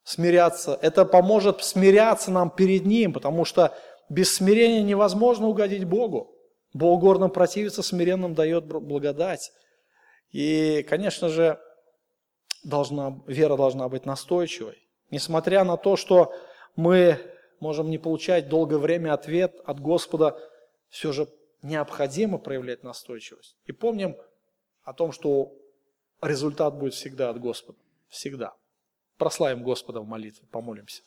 Смиряться. 0.03 0.77
Это 0.81 1.05
поможет 1.05 1.63
смиряться 1.63 2.31
нам 2.31 2.49
перед 2.49 2.85
Ним, 2.85 3.13
потому 3.13 3.45
что 3.45 3.77
без 4.09 4.33
смирения 4.33 4.81
невозможно 4.81 5.47
угодить 5.47 5.85
Богу. 5.85 6.35
Бог 6.73 7.01
горным 7.01 7.29
противится, 7.29 7.83
смиренным 7.83 8.33
дает 8.33 8.65
благодать. 8.65 9.51
И, 10.31 10.83
конечно 10.89 11.29
же, 11.29 11.59
должна, 12.63 13.21
вера 13.27 13.57
должна 13.57 13.89
быть 13.89 14.05
настойчивой. 14.05 14.80
Несмотря 15.11 15.63
на 15.63 15.77
то, 15.77 15.97
что 15.97 16.33
мы 16.75 17.19
можем 17.59 17.89
не 17.89 17.97
получать 17.97 18.49
долгое 18.49 18.77
время 18.77 19.13
ответ 19.13 19.59
от 19.65 19.79
Господа, 19.79 20.39
все 20.89 21.11
же 21.11 21.27
необходимо 21.61 22.37
проявлять 22.37 22.83
настойчивость. 22.83 23.55
И 23.65 23.71
помним 23.71 24.15
о 24.83 24.93
том, 24.93 25.11
что 25.11 25.53
результат 26.21 26.75
будет 26.75 26.93
всегда 26.93 27.29
от 27.29 27.39
Господа. 27.39 27.77
Всегда. 28.07 28.53
Прославим 29.17 29.63
Господа 29.63 29.99
в 30.01 30.07
молитве, 30.07 30.47
помолимся. 30.49 31.03